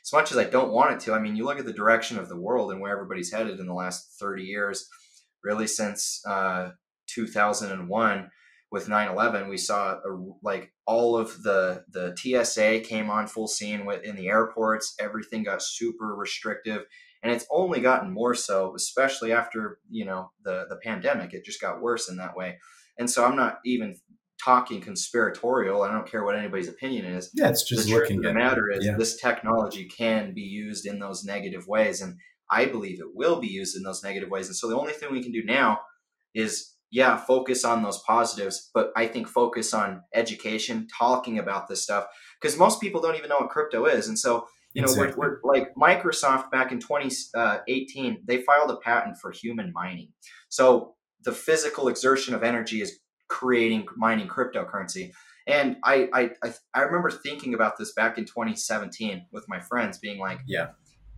as 0.06 0.14
much 0.14 0.32
as 0.32 0.38
I 0.38 0.46
don't 0.46 0.72
want 0.72 0.94
it 0.94 1.00
to, 1.02 1.14
I 1.14 1.20
mean, 1.20 1.36
you 1.36 1.44
look 1.44 1.60
at 1.60 1.66
the 1.66 1.74
direction 1.74 2.18
of 2.18 2.30
the 2.30 2.40
world 2.40 2.72
and 2.72 2.80
where 2.80 2.94
everybody's 2.94 3.34
headed 3.34 3.60
in 3.60 3.68
the 3.68 3.74
last 3.74 4.16
30 4.22 4.44
years, 4.44 4.88
really 5.44 5.68
since 5.68 6.22
uh, 6.26 6.70
2001 7.08 8.30
with 8.72 8.88
9/11, 8.88 9.50
we 9.50 9.58
saw 9.58 9.96
a, 9.96 10.32
like 10.42 10.74
all 10.88 11.18
of 11.18 11.44
the 11.44 11.84
the 11.90 12.16
TSA 12.16 12.80
came 12.88 13.10
on 13.10 13.28
full 13.28 13.48
scene 13.48 13.86
with 13.86 14.04
in 14.04 14.16
the 14.16 14.30
airports. 14.30 14.96
Everything 15.00 15.44
got 15.44 15.62
super 15.62 16.16
restrictive, 16.16 16.86
and 17.22 17.34
it's 17.34 17.46
only 17.52 17.82
gotten 17.82 18.12
more 18.12 18.34
so, 18.34 18.74
especially 18.76 19.34
after 19.34 19.80
you 19.90 20.06
know 20.06 20.32
the 20.44 20.66
the 20.70 20.78
pandemic. 20.78 21.34
It 21.34 21.44
just 21.44 21.62
got 21.62 21.82
worse 21.82 22.10
in 22.10 22.18
that 22.18 22.36
way. 22.36 22.58
And 22.98 23.10
so 23.10 23.26
I'm 23.26 23.36
not 23.36 23.60
even 23.66 23.98
talking 24.44 24.82
conspiratorial. 24.82 25.84
I 25.84 25.92
don't 25.92 26.10
care 26.10 26.24
what 26.24 26.38
anybody's 26.38 26.70
opinion 26.70 27.06
is 27.06 27.30
yeah, 27.34 27.50
it's 27.50 27.68
just 27.68 27.88
the 27.88 27.94
looking 27.94 28.22
the 28.22 28.34
matter 28.34 28.70
is 28.72 28.86
yeah. 28.86 28.96
this 28.98 29.20
technology 29.20 29.86
can 29.86 30.34
be 30.34 30.42
used 30.42 30.86
in 30.86 31.00
those 31.00 31.24
negative 31.24 31.68
ways 31.68 32.02
and 32.02 32.18
i 32.50 32.66
believe 32.66 33.00
it 33.00 33.14
will 33.14 33.40
be 33.40 33.48
used 33.48 33.78
in 33.78 33.84
those 33.84 34.04
negative 34.04 34.30
ways 34.30 34.48
and 34.48 34.56
so 34.56 34.68
the 34.68 34.76
only 34.78 34.94
thing 34.94 35.12
we 35.12 35.22
can 35.22 35.32
do 35.32 35.44
now 35.44 35.80
is 36.34 36.71
yeah 36.92 37.18
focus 37.18 37.64
on 37.66 37.82
those 37.82 38.00
positives 38.00 38.70
but 38.74 38.92
i 38.96 39.06
think 39.06 39.28
focus 39.28 39.74
on 39.74 40.02
education 40.14 40.88
talking 40.98 41.40
about 41.40 41.68
this 41.68 41.82
stuff 41.82 42.06
because 42.40 42.58
most 42.58 42.80
people 42.82 43.02
don't 43.02 43.16
even 43.16 43.30
know 43.30 43.38
what 43.40 43.50
crypto 43.50 43.86
is 43.86 44.08
and 44.08 44.20
so 44.20 44.46
you 44.74 44.82
know 44.82 44.88
Exactly. 44.88 45.16
we're, 45.18 45.40
we're 45.44 45.54
like 45.54 45.74
microsoft 45.76 46.52
back 46.52 46.72
in 46.72 46.80
2018 46.80 48.14
uh, 48.14 48.16
they 48.26 48.42
filed 48.42 48.72
a 48.72 48.78
patent 48.78 49.18
for 49.18 49.32
human 49.32 49.72
mining 49.74 50.10
so 50.50 50.96
the 51.24 51.32
physical 51.32 51.88
exertion 51.88 52.34
of 52.34 52.44
energy 52.44 52.82
is 52.82 53.00
creating 53.28 53.86
mining 53.98 54.28
cryptocurrency 54.28 55.12
and 55.48 55.78
I, 55.84 56.10
I 56.14 56.30
I 56.44 56.54
I 56.74 56.82
remember 56.82 57.10
thinking 57.10 57.54
about 57.54 57.78
this 57.78 57.94
back 57.94 58.18
in 58.18 58.26
2017 58.26 59.26
with 59.32 59.46
my 59.48 59.60
friends, 59.60 59.98
being 59.98 60.20
like, 60.20 60.40
yeah. 60.46 60.70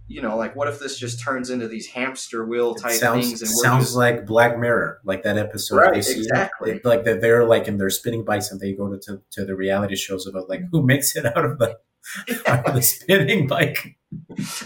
You 0.08 0.22
know, 0.22 0.38
like 0.38 0.56
what 0.56 0.68
if 0.68 0.80
this 0.80 0.99
just 0.99 1.22
turns 1.22 1.49
into 1.49 1.68
these 1.68 1.88
hamster 1.88 2.45
wheel 2.45 2.76
type 2.76 2.93
sounds 2.93 3.28
things 3.28 3.41
and 3.41 3.49
sounds 3.49 3.86
just 3.86 3.95
like 3.95 4.26
Black 4.26 4.60
Mirror, 4.60 4.99
like 5.06 5.24
that 5.24 5.38
episode. 5.38 5.78
Right, 5.78 5.93
they 5.93 6.01
see 6.01 6.20
exactly. 6.20 6.72
It- 6.72 6.86
like 6.86 7.06
that 7.06 7.22
they're 7.22 7.45
like 7.45 7.68
in 7.68 7.78
their 7.78 7.89
spinning 7.89 8.26
bikes 8.26 8.51
and 8.51 8.60
they 8.60 8.74
go 8.74 8.89
to, 8.89 8.99
to 8.99 9.22
to 9.32 9.45
the 9.45 9.56
reality 9.56 9.95
shows 9.95 10.28
about 10.28 10.49
like 10.49 10.62
who 10.72 10.86
makes 10.86 11.16
it 11.16 11.26
out 11.26 11.45
of 11.45 11.58
the 11.58 11.78
out 12.47 12.68
of 12.68 12.76
the 12.76 12.82
spinning 12.82 13.47
bike. 13.47 13.97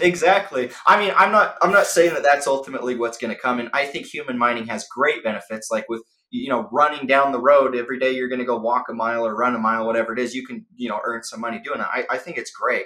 exactly. 0.02 0.72
I 0.86 1.00
mean, 1.00 1.14
I'm 1.16 1.32
not 1.32 1.56
I'm 1.62 1.72
not 1.72 1.86
saying 1.86 2.14
that 2.16 2.24
that's 2.24 2.48
ultimately 2.48 2.96
what's 2.96 3.18
going 3.18 3.34
to 3.34 3.40
come, 3.40 3.60
and 3.60 3.70
I 3.74 3.86
think 3.86 4.08
human 4.08 4.38
mining 4.38 4.68
has 4.68 4.88
great 4.88 5.24
benefits, 5.24 5.70
like 5.72 5.88
with 5.88 6.02
you 6.30 6.50
know 6.50 6.68
running 6.72 7.08
down 7.08 7.32
the 7.32 7.40
road 7.40 7.76
every 7.76 8.00
day 8.00 8.12
you're 8.12 8.28
going 8.28 8.40
to 8.40 8.46
go 8.46 8.58
walk 8.58 8.90
a 8.90 8.94
mile 8.94 9.26
or 9.26 9.36
run 9.36 9.56
a 9.56 9.60
mile 9.60 9.86
whatever 9.86 10.12
it 10.14 10.20
is 10.20 10.36
you 10.36 10.46
can 10.46 10.66
you 10.76 10.90
know 10.90 11.00
earn 11.06 11.24
some 11.24 11.40
money 11.40 11.60
doing 11.64 11.80
it 11.80 11.88
I, 11.90 12.06
I 12.10 12.18
think 12.18 12.38
it's 12.38 12.52
great 12.52 12.86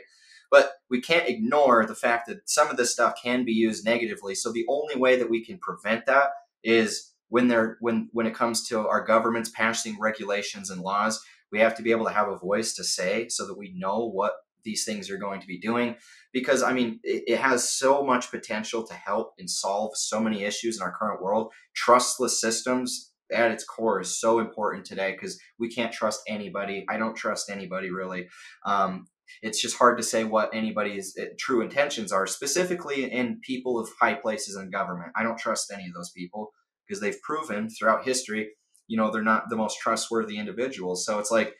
but 0.52 0.74
we 0.90 1.02
can't 1.02 1.30
ignore 1.30 1.86
the 1.86 1.96
fact 1.96 2.28
that 2.28 2.48
some 2.48 2.70
of 2.70 2.78
this 2.78 2.92
stuff 2.92 3.16
can 3.24 3.46
be 3.46 3.54
used 3.54 3.86
negatively. 3.86 4.36
So 4.36 4.52
the 4.52 4.66
only 4.68 4.96
way 4.96 5.16
that 5.16 5.30
we 5.30 5.44
can 5.44 5.58
prevent 5.58 6.06
that 6.06 6.30
is 6.64 7.14
when 7.30 7.48
they're 7.48 7.78
when 7.80 8.10
when 8.12 8.28
it 8.28 8.36
comes 8.36 8.68
to 8.68 8.88
our 8.88 9.04
governments 9.04 9.50
passing 9.56 9.98
regulations 10.00 10.70
and 10.70 10.82
laws 10.82 11.24
we 11.52 11.60
have 11.60 11.76
to 11.76 11.84
be 11.84 11.92
able 11.92 12.06
to 12.06 12.12
have 12.12 12.30
a 12.30 12.38
voice 12.38 12.74
to 12.74 12.84
say 12.84 13.28
so 13.30 13.46
that 13.46 13.58
we 13.58 13.74
know 13.76 14.08
what 14.08 14.34
these 14.64 14.86
things 14.86 15.10
are 15.10 15.18
going 15.18 15.42
to 15.42 15.48
be 15.48 15.60
doing. 15.60 15.96
Because 16.34 16.62
i 16.64 16.72
mean 16.72 17.00
it, 17.04 17.24
it 17.28 17.40
has 17.40 17.70
so 17.70 18.04
much 18.04 18.32
potential 18.32 18.86
to 18.86 18.94
help 18.94 19.34
and 19.40 19.50
solve 19.50 19.92
so 19.96 20.20
many 20.20 20.44
issues 20.44 20.78
in 20.78 20.84
our 20.84 20.96
current 20.98 21.22
world. 21.22 21.52
Trustless 21.74 22.40
systems 22.40 23.12
at 23.32 23.52
its 23.52 23.64
core 23.64 24.02
is 24.02 24.20
so 24.20 24.40
important 24.40 24.86
today 24.86 25.14
because 25.14 25.40
we 25.58 25.70
can't 25.70 25.94
trust 25.94 26.22
anybody. 26.28 26.86
I 26.90 26.98
don't 26.98 27.16
trust 27.16 27.50
anybody 27.50 27.92
really. 27.92 28.28
Um, 28.66 29.08
it's 29.42 29.62
just 29.62 29.78
hard 29.78 29.98
to 29.98 30.04
say 30.04 30.24
what 30.24 30.54
anybody's 30.54 31.16
uh, 31.20 31.26
true 31.40 31.62
intentions 31.62 32.12
are 32.12 32.28
specifically 32.28 33.12
in 33.12 33.40
people 33.42 33.80
of 33.80 33.90
high 34.00 34.14
places 34.14 34.56
in 34.56 34.70
government 34.70 35.12
i 35.16 35.24
don't 35.24 35.40
trust 35.40 35.72
any 35.74 35.88
of 35.88 35.94
those 35.94 36.12
people 36.12 36.52
because 36.88 37.02
they've 37.02 37.22
proven 37.22 37.70
throughout 37.70 38.06
history 38.06 38.50
you 38.88 38.98
know 38.98 39.12
they're 39.12 39.22
not 39.22 39.50
the 39.50 39.56
most 39.56 39.80
trustworthy 39.80 40.38
individuals 40.38 41.06
so 41.06 41.20
it's 41.20 41.32
like 41.32 41.56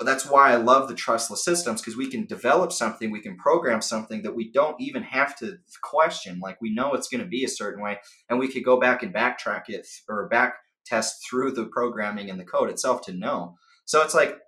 that's 0.00 0.26
why 0.28 0.52
I 0.52 0.56
love 0.56 0.88
the 0.88 0.94
trustless 0.94 1.44
systems 1.44 1.80
because 1.80 1.96
we 1.96 2.10
can 2.10 2.26
develop 2.26 2.72
something, 2.72 3.10
we 3.10 3.20
can 3.20 3.36
program 3.36 3.80
something 3.80 4.22
that 4.22 4.34
we 4.34 4.50
don't 4.50 4.80
even 4.80 5.02
have 5.02 5.36
to 5.38 5.58
question. 5.82 6.40
Like 6.40 6.60
we 6.60 6.74
know 6.74 6.92
it's 6.92 7.08
going 7.08 7.22
to 7.22 7.28
be 7.28 7.44
a 7.44 7.48
certain 7.48 7.82
way, 7.82 7.98
and 8.28 8.38
we 8.38 8.48
could 8.48 8.64
go 8.64 8.78
back 8.78 9.02
and 9.02 9.14
backtrack 9.14 9.64
it 9.68 9.86
or 10.08 10.28
back 10.28 10.56
test 10.84 11.26
through 11.28 11.52
the 11.52 11.66
programming 11.66 12.30
and 12.30 12.38
the 12.38 12.44
code 12.44 12.70
itself 12.70 13.02
to 13.02 13.12
know. 13.12 13.56
So 13.84 14.02
it's 14.02 14.14
like 14.14 14.38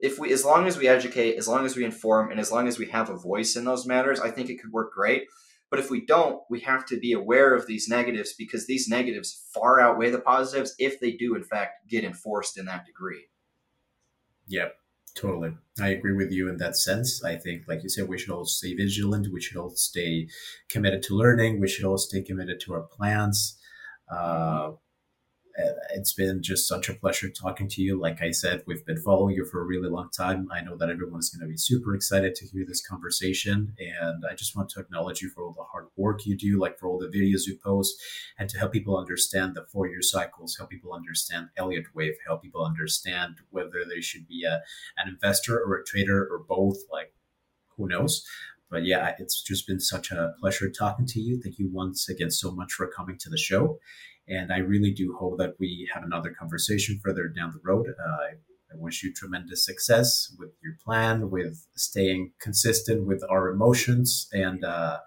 if 0.00 0.18
we, 0.18 0.32
as 0.32 0.44
long 0.44 0.66
as 0.66 0.78
we 0.78 0.86
educate, 0.86 1.36
as 1.36 1.48
long 1.48 1.66
as 1.66 1.76
we 1.76 1.84
inform, 1.84 2.30
and 2.30 2.38
as 2.38 2.52
long 2.52 2.68
as 2.68 2.78
we 2.78 2.86
have 2.86 3.10
a 3.10 3.16
voice 3.16 3.56
in 3.56 3.64
those 3.64 3.86
matters, 3.86 4.20
I 4.20 4.30
think 4.30 4.48
it 4.48 4.60
could 4.60 4.72
work 4.72 4.92
great. 4.92 5.24
But 5.70 5.80
if 5.80 5.90
we 5.90 6.06
don't, 6.06 6.40
we 6.48 6.60
have 6.60 6.86
to 6.86 6.98
be 6.98 7.12
aware 7.12 7.54
of 7.54 7.66
these 7.66 7.88
negatives 7.88 8.32
because 8.38 8.66
these 8.66 8.88
negatives 8.88 9.48
far 9.52 9.80
outweigh 9.80 10.10
the 10.10 10.20
positives 10.20 10.74
if 10.78 10.98
they 11.00 11.12
do, 11.12 11.34
in 11.34 11.42
fact, 11.42 11.88
get 11.88 12.04
enforced 12.04 12.56
in 12.58 12.64
that 12.66 12.86
degree. 12.86 13.26
Yep, 14.46 14.76
totally. 15.14 15.52
I 15.80 15.88
agree 15.88 16.14
with 16.14 16.32
you 16.32 16.48
in 16.48 16.56
that 16.56 16.76
sense. 16.76 17.22
I 17.22 17.36
think, 17.36 17.64
like 17.68 17.82
you 17.82 17.90
said, 17.90 18.08
we 18.08 18.18
should 18.18 18.30
all 18.30 18.46
stay 18.46 18.74
vigilant. 18.74 19.28
We 19.30 19.42
should 19.42 19.58
all 19.58 19.70
stay 19.70 20.28
committed 20.70 21.02
to 21.04 21.14
learning. 21.14 21.60
We 21.60 21.68
should 21.68 21.84
all 21.84 21.98
stay 21.98 22.22
committed 22.22 22.60
to 22.60 22.72
our 22.72 22.82
plans. 22.82 23.58
Uh, 24.10 24.70
Uh, 25.58 25.72
it's 25.90 26.12
been 26.12 26.40
just 26.42 26.68
such 26.68 26.88
a 26.88 26.94
pleasure 26.94 27.28
talking 27.28 27.68
to 27.68 27.82
you. 27.82 28.00
Like 28.00 28.22
I 28.22 28.30
said, 28.30 28.62
we've 28.66 28.84
been 28.84 29.00
following 29.02 29.34
you 29.34 29.44
for 29.44 29.60
a 29.60 29.64
really 29.64 29.88
long 29.88 30.08
time. 30.10 30.48
I 30.52 30.60
know 30.60 30.76
that 30.76 30.88
everyone 30.88 31.18
is 31.18 31.30
going 31.30 31.40
to 31.40 31.50
be 31.50 31.56
super 31.56 31.94
excited 31.94 32.36
to 32.36 32.46
hear 32.46 32.64
this 32.64 32.86
conversation. 32.86 33.74
And 33.78 34.24
I 34.30 34.34
just 34.34 34.56
want 34.56 34.68
to 34.70 34.80
acknowledge 34.80 35.20
you 35.20 35.30
for 35.30 35.44
all 35.44 35.52
the 35.52 35.64
hard 35.64 35.86
work 35.96 36.26
you 36.26 36.36
do, 36.36 36.60
like 36.60 36.78
for 36.78 36.88
all 36.88 36.98
the 36.98 37.08
videos 37.08 37.46
you 37.46 37.58
post, 37.62 38.00
and 38.38 38.48
to 38.50 38.58
help 38.58 38.72
people 38.72 38.96
understand 38.96 39.56
the 39.56 39.64
four 39.64 39.88
year 39.88 40.02
cycles, 40.02 40.56
help 40.56 40.70
people 40.70 40.92
understand 40.92 41.48
Elliott 41.56 41.86
Wave, 41.94 42.14
help 42.24 42.42
people 42.42 42.64
understand 42.64 43.38
whether 43.50 43.84
they 43.88 44.00
should 44.00 44.28
be 44.28 44.44
a, 44.44 44.62
an 44.96 45.08
investor 45.08 45.58
or 45.58 45.76
a 45.76 45.84
trader 45.84 46.28
or 46.30 46.38
both. 46.38 46.76
Like, 46.92 47.12
who 47.76 47.88
knows? 47.88 48.24
But 48.70 48.84
yeah, 48.84 49.14
it's 49.18 49.42
just 49.42 49.66
been 49.66 49.80
such 49.80 50.12
a 50.12 50.34
pleasure 50.40 50.70
talking 50.70 51.06
to 51.06 51.20
you. 51.20 51.40
Thank 51.42 51.58
you 51.58 51.68
once 51.72 52.08
again 52.08 52.30
so 52.30 52.52
much 52.52 52.72
for 52.72 52.86
coming 52.86 53.16
to 53.18 53.30
the 53.30 53.38
show. 53.38 53.78
And 54.28 54.52
I 54.52 54.58
really 54.58 54.92
do 54.92 55.16
hope 55.18 55.38
that 55.38 55.54
we 55.58 55.88
have 55.92 56.04
another 56.04 56.34
conversation 56.38 57.00
further 57.02 57.28
down 57.28 57.52
the 57.52 57.60
road. 57.64 57.86
Uh, 57.88 58.34
I 58.70 58.76
wish 58.76 59.02
you 59.02 59.12
tremendous 59.12 59.64
success 59.64 60.34
with 60.38 60.50
your 60.62 60.74
plan, 60.84 61.30
with 61.30 61.66
staying 61.74 62.32
consistent 62.40 63.06
with 63.06 63.24
our 63.30 63.48
emotions, 63.48 64.28
and 64.32 64.62
uh, 64.62 64.98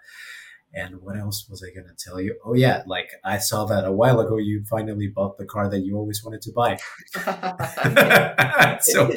and 0.73 1.01
what 1.01 1.17
else 1.17 1.47
was 1.49 1.63
I 1.63 1.73
going 1.73 1.87
to 1.87 1.95
tell 2.03 2.19
you? 2.19 2.39
Oh 2.45 2.53
yeah, 2.53 2.81
like 2.87 3.11
I 3.23 3.37
saw 3.37 3.65
that 3.65 3.85
a 3.85 3.91
while 3.91 4.19
ago. 4.19 4.37
You 4.37 4.63
finally 4.69 5.07
bought 5.07 5.37
the 5.37 5.45
car 5.45 5.69
that 5.69 5.79
you 5.79 5.97
always 5.97 6.23
wanted 6.23 6.41
to 6.43 6.51
buy. 6.53 6.79
so, 8.81 9.11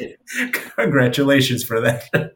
congratulations 0.75 1.63
for 1.63 1.81
that. 1.81 2.35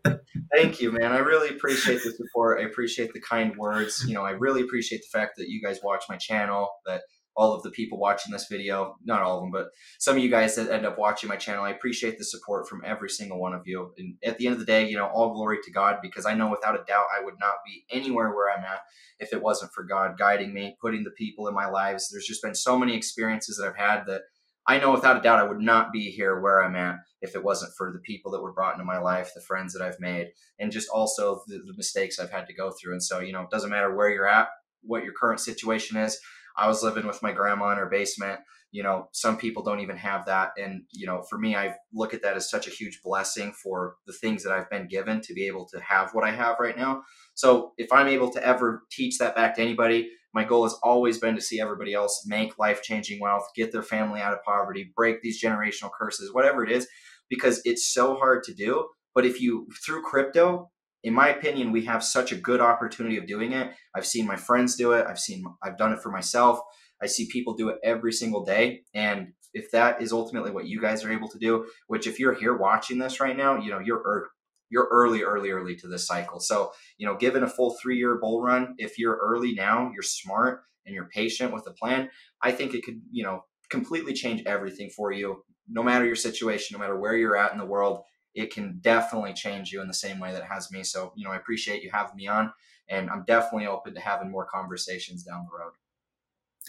Thank 0.56 0.82
you, 0.82 0.92
man. 0.92 1.12
I 1.12 1.20
really 1.20 1.50
appreciate 1.50 2.04
the 2.04 2.12
support. 2.12 2.60
I 2.60 2.64
appreciate 2.64 3.14
the 3.14 3.22
kind 3.22 3.56
words. 3.56 4.04
You 4.08 4.16
know, 4.16 4.24
I 4.24 4.32
really 4.32 4.62
appreciate 4.62 5.02
the 5.02 5.20
fact 5.20 5.38
that 5.38 5.50
you 5.50 5.62
guys 5.62 5.80
watch 5.84 6.06
my 6.10 6.18
channel. 6.18 6.70
That 6.86 7.02
all 7.40 7.54
of 7.54 7.64
the 7.64 7.72
people 7.72 7.98
watching 7.98 8.34
this 8.34 8.48
video, 8.52 8.98
not 9.06 9.22
all 9.22 9.38
of 9.38 9.44
them, 9.44 9.50
but 9.50 9.70
some 9.98 10.18
of 10.18 10.22
you 10.22 10.30
guys 10.30 10.56
that 10.56 10.70
end 10.70 10.86
up 10.86 11.00
watching 11.00 11.30
my 11.30 11.38
channel. 11.38 11.64
I 11.64 11.70
appreciate 11.70 12.18
the 12.18 12.26
support 12.26 12.68
from 12.68 12.82
every 12.86 13.10
single 13.10 13.40
one 13.40 13.54
of 13.54 13.62
you. 13.66 13.94
And 13.98 14.16
at 14.26 14.38
the 14.38 14.48
end 14.48 14.56
of 14.56 14.60
the 14.60 14.66
day, 14.66 14.90
you 14.90 14.98
know, 14.98 15.06
all 15.06 15.34
glory 15.34 15.60
to 15.64 15.72
God 15.72 16.00
because 16.02 16.26
I 16.26 16.34
know 16.34 16.50
without 16.50 16.76
a 16.76 16.84
doubt 16.84 17.06
I 17.18 17.24
would 17.24 17.40
not 17.40 17.56
be 17.66 17.86
anywhere 17.90 18.36
where 18.36 18.52
I'm 18.52 18.66
at 18.66 18.82
if 19.20 19.32
it 19.32 19.42
wasn't 19.42 19.72
for 19.72 19.86
God 19.86 20.18
guiding 20.20 20.54
me, 20.54 20.76
putting 20.82 21.06
the 21.06 21.12
people 21.12 21.48
in 21.48 21.54
my 21.54 21.66
lives. 21.66 22.10
There's 22.12 22.28
just 22.28 22.44
been 22.44 22.56
so 22.56 22.78
many 22.78 22.94
experiences 22.94 23.56
that 23.56 23.70
I've 23.70 23.78
had 23.78 24.06
that 24.08 24.24
I 24.68 24.78
know 24.78 24.92
without 24.92 25.16
a 25.16 25.22
doubt 25.22 25.40
I 25.40 25.48
would 25.48 25.62
not 25.62 25.94
be 25.94 26.12
here 26.12 26.42
where 26.42 26.62
I'm 26.62 26.76
at 26.76 26.98
if 27.22 27.36
it 27.36 27.44
wasn't 27.44 27.72
for 27.78 27.94
the 27.94 28.00
people 28.00 28.34
that 28.34 28.42
were 28.42 28.52
brought 28.52 28.74
into 28.74 28.84
my 28.84 29.00
life, 29.00 29.32
the 29.34 29.40
friends 29.40 29.72
that 29.72 29.82
I've 29.82 30.00
made, 30.02 30.28
and 30.60 30.74
just 30.74 30.90
also 30.90 31.42
the, 31.48 31.60
the 31.60 31.74
mistakes 31.78 32.20
I've 32.20 32.32
had 32.32 32.48
to 32.48 32.54
go 32.54 32.72
through. 32.72 32.92
And 32.92 33.04
so, 33.04 33.20
you 33.22 33.32
know, 33.32 33.44
it 33.44 33.50
doesn't 33.50 33.70
matter 33.70 33.96
where 33.96 34.10
you're 34.10 34.28
at, 34.28 34.50
what 34.82 35.06
your 35.06 35.14
current 35.14 35.40
situation 35.40 35.96
is 35.96 36.20
I 36.60 36.68
was 36.68 36.84
living 36.84 37.08
with 37.08 37.24
my 37.24 37.32
grandma 37.32 37.72
in 37.72 37.78
her 37.78 37.90
basement. 37.90 38.40
You 38.72 38.84
know, 38.84 39.08
some 39.14 39.38
people 39.38 39.64
don't 39.64 39.80
even 39.80 39.98
have 39.98 40.26
that. 40.28 40.52
And, 40.58 40.84
you 40.92 41.08
know, 41.08 41.24
for 41.30 41.40
me, 41.40 41.56
I 41.56 41.76
look 41.94 42.14
at 42.14 42.22
that 42.22 42.36
as 42.36 42.50
such 42.50 42.68
a 42.68 42.72
huge 42.72 43.00
blessing 43.04 43.52
for 43.52 43.96
the 44.06 44.14
things 44.14 44.44
that 44.44 44.54
I've 44.54 44.70
been 44.70 44.88
given 44.88 45.22
to 45.22 45.34
be 45.34 45.48
able 45.48 45.68
to 45.70 45.80
have 45.80 46.14
what 46.14 46.24
I 46.24 46.32
have 46.32 46.58
right 46.60 46.78
now. 46.78 47.02
So 47.34 47.74
if 47.78 47.92
I'm 47.92 48.08
able 48.08 48.32
to 48.32 48.46
ever 48.46 48.84
teach 48.92 49.18
that 49.18 49.36
back 49.36 49.56
to 49.56 49.62
anybody, 49.62 50.12
my 50.34 50.44
goal 50.44 50.64
has 50.64 50.76
always 50.84 51.18
been 51.18 51.36
to 51.36 51.42
see 51.42 51.60
everybody 51.60 51.94
else 51.96 52.24
make 52.28 52.60
life 52.60 52.84
changing 52.84 53.20
wealth, 53.20 53.48
get 53.56 53.72
their 53.72 53.82
family 53.82 54.22
out 54.22 54.34
of 54.34 54.44
poverty, 54.44 54.92
break 54.96 55.22
these 55.22 55.42
generational 55.42 55.90
curses, 55.98 56.32
whatever 56.32 56.64
it 56.64 56.72
is, 56.72 56.88
because 57.30 57.62
it's 57.66 57.92
so 57.92 58.16
hard 58.16 58.44
to 58.44 58.54
do. 58.54 58.88
But 59.16 59.26
if 59.26 59.42
you, 59.42 59.68
through 59.84 60.04
crypto, 60.04 60.70
in 61.04 61.14
my 61.14 61.30
opinion, 61.30 61.72
we 61.72 61.86
have 61.86 62.04
such 62.04 62.32
a 62.32 62.36
good 62.36 62.60
opportunity 62.60 63.18
of 63.18 63.28
doing 63.28 63.54
it. 63.54 63.72
I've 63.96 64.06
seen 64.06 64.28
my 64.28 64.36
friends 64.36 64.76
do 64.76 64.92
it. 64.92 65.06
I've 65.08 65.20
seen, 65.20 65.46
I've 65.64 65.78
done 65.78 65.94
it 65.94 66.02
for 66.02 66.12
myself. 66.12 66.60
I 67.02 67.08
see 67.08 67.30
people 67.32 67.54
do 67.54 67.70
it 67.70 67.78
every 67.84 68.12
single 68.12 68.44
day. 68.44 68.82
And 68.94 69.30
if 69.54 69.72
that 69.72 70.02
is 70.02 70.12
ultimately 70.12 70.52
what 70.52 70.68
you 70.68 70.82
guys 70.82 71.04
are 71.06 71.12
able 71.12 71.30
to 71.30 71.40
do, 71.40 71.66
which 71.88 72.06
if 72.06 72.20
you're 72.20 72.34
here 72.34 72.58
watching 72.58 73.00
this 73.00 73.20
right 73.20 73.38
now, 73.38 73.58
you 73.58 73.72
know, 73.72 73.80
you're, 73.80 74.04
er- 74.06 74.30
you're 74.70 74.90
early, 74.92 75.24
early, 75.24 75.52
early 75.52 75.76
to 75.78 75.88
this 75.88 76.06
cycle. 76.06 76.40
So, 76.40 76.72
you 76.98 77.08
know, 77.08 77.16
given 77.16 77.44
a 77.44 77.50
full 77.50 77.78
three 77.82 77.98
year 77.98 78.20
bull 78.20 78.42
run, 78.42 78.76
if 78.78 79.00
you're 79.00 79.18
early 79.18 79.54
now, 79.54 79.92
you're 79.94 80.04
smart 80.04 80.62
and 80.86 80.94
you're 80.94 81.08
patient 81.08 81.54
with 81.54 81.64
the 81.64 81.72
plan, 81.72 82.10
I 82.44 82.52
think 82.52 82.74
it 82.74 82.84
could, 82.84 83.02
you 83.10 83.24
know, 83.24 83.46
completely 83.70 84.14
change 84.14 84.44
everything 84.46 84.90
for 84.90 85.12
you, 85.12 85.44
no 85.68 85.82
matter 85.82 86.06
your 86.06 86.16
situation, 86.16 86.76
no 86.76 86.80
matter 86.80 87.00
where 87.00 87.16
you're 87.16 87.38
at 87.38 87.52
in 87.52 87.58
the 87.58 87.66
world 87.66 88.04
it 88.34 88.54
can 88.54 88.80
definitely 88.82 89.34
change 89.34 89.72
you 89.72 89.82
in 89.82 89.88
the 89.88 89.94
same 89.94 90.20
way 90.20 90.32
that 90.32 90.44
it 90.44 90.50
has 90.50 90.72
me. 90.72 90.84
So, 90.84 91.14
you 91.16 91.26
know, 91.26 91.32
I 91.32 91.38
appreciate 91.38 91.84
you 91.84 91.90
having 91.92 92.16
me 92.16 92.28
on, 92.28 92.52
and 92.90 93.10
I'm 93.10 93.24
definitely 93.26 93.68
open 93.68 93.94
to 93.96 94.00
having 94.00 94.32
more 94.32 94.46
conversations 94.46 95.24
down 95.24 95.46
the 95.50 95.58
road. 95.58 95.74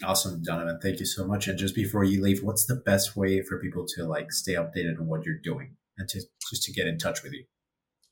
Awesome, 0.03 0.41
Donovan. 0.41 0.79
Thank 0.81 0.99
you 0.99 1.05
so 1.05 1.25
much. 1.25 1.47
And 1.47 1.59
just 1.59 1.75
before 1.75 2.03
you 2.03 2.21
leave, 2.21 2.43
what's 2.43 2.65
the 2.65 2.75
best 2.75 3.15
way 3.15 3.41
for 3.41 3.59
people 3.59 3.85
to 3.95 4.05
like 4.05 4.31
stay 4.31 4.53
updated 4.53 4.99
on 4.99 5.07
what 5.07 5.25
you're 5.25 5.37
doing 5.37 5.75
and 5.97 6.07
to 6.09 6.21
just 6.49 6.63
to 6.63 6.73
get 6.73 6.87
in 6.87 6.97
touch 6.97 7.23
with 7.23 7.33
you? 7.33 7.45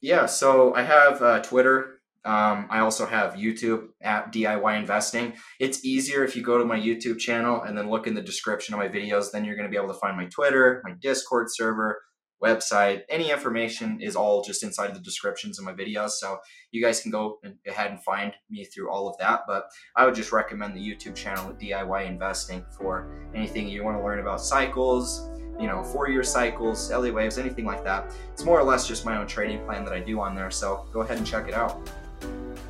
Yeah, 0.02 0.28
so 0.28 0.74
I 0.76 0.84
have 0.84 1.22
uh, 1.22 1.42
Twitter. 1.42 2.00
Um, 2.26 2.68
I 2.70 2.80
also 2.80 3.06
have 3.06 3.34
YouTube 3.34 3.88
at 4.02 4.32
DIY 4.32 4.78
Investing. 4.78 5.34
It's 5.60 5.84
easier 5.84 6.24
if 6.24 6.36
you 6.36 6.44
go 6.44 6.58
to 6.58 6.66
my 6.66 6.80
YouTube 6.80 7.18
channel 7.18 7.62
and 7.62 7.78
then 7.78 7.90
look 7.90 8.08
in 8.08 8.14
the 8.14 8.22
description 8.22 8.74
of 8.74 8.80
my 8.80 8.90
videos. 8.90 9.32
Then 9.32 9.46
you're 9.46 9.56
going 9.56 9.68
to 9.68 9.72
be 9.72 9.78
able 9.78 9.94
to 9.94 10.00
find 10.00 10.18
my 10.18 10.26
Twitter, 10.26 10.82
my 10.86 10.94
Discord 11.02 11.48
server, 11.50 12.02
website, 12.44 13.02
any 13.10 13.32
information 13.32 14.00
is 14.02 14.16
all 14.16 14.44
just 14.44 14.64
inside 14.64 14.96
the 14.96 15.00
descriptions 15.00 15.60
of 15.60 15.66
my 15.66 15.74
videos. 15.74 16.12
So 16.12 16.40
you 16.72 16.84
guys 16.84 17.02
can 17.02 17.12
go 17.12 17.40
ahead 17.68 17.92
and 17.92 18.02
find 18.04 18.34
me 18.50 18.66
through 18.66 18.90
all 18.90 19.08
of 19.08 19.18
that. 19.20 19.42
But 19.48 19.70
I 19.96 20.06
would 20.06 20.16
just 20.16 20.32
recommend 20.32 20.76
the 20.76 20.80
YouTube 20.80 21.16
channel 21.16 21.54
DIY 21.54 22.08
Investing 22.08 22.66
for 22.78 23.10
anything 23.36 23.68
you 23.68 23.84
want 23.84 23.98
to 23.98 24.04
learn 24.04 24.20
about 24.20 24.42
cycles, 24.42 25.30
you 25.60 25.68
know, 25.68 25.84
four 25.84 26.10
year 26.10 26.24
cycles, 26.24 26.92
Elliott 26.92 27.16
waves, 27.16 27.38
anything 27.38 27.66
like 27.66 27.84
that. 27.84 28.14
It's 28.32 28.46
more 28.46 28.60
or 28.60 28.64
less 28.64 28.88
just 28.88 29.06
my 29.06 29.18
own 29.18 29.28
trading 29.28 29.64
plan 29.66 29.84
that 29.86 29.94
I 29.94 30.00
do 30.00 30.20
on 30.22 30.36
there. 30.36 30.52
So 30.52 30.88
go 30.94 31.02
ahead 31.02 31.18
and 31.18 31.28
check 31.28 31.48
it 31.48 31.54
out. 31.54 31.90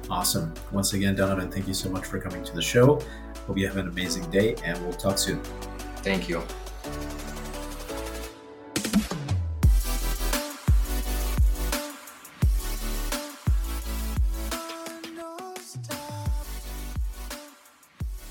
Awesome. 0.09 0.53
Once 0.71 0.93
again, 0.93 1.15
Donovan, 1.15 1.51
thank 1.51 1.67
you 1.67 1.73
so 1.75 1.89
much 1.89 2.05
for 2.05 2.19
coming 2.19 2.43
to 2.43 2.55
the 2.55 2.61
show. 2.61 2.99
Hope 3.45 3.57
you 3.57 3.67
have 3.67 3.77
an 3.77 3.87
amazing 3.87 4.29
day 4.31 4.55
and 4.63 4.81
we'll 4.83 4.93
talk 4.93 5.19
soon. 5.19 5.41
Thank 5.97 6.27
you. 6.27 6.41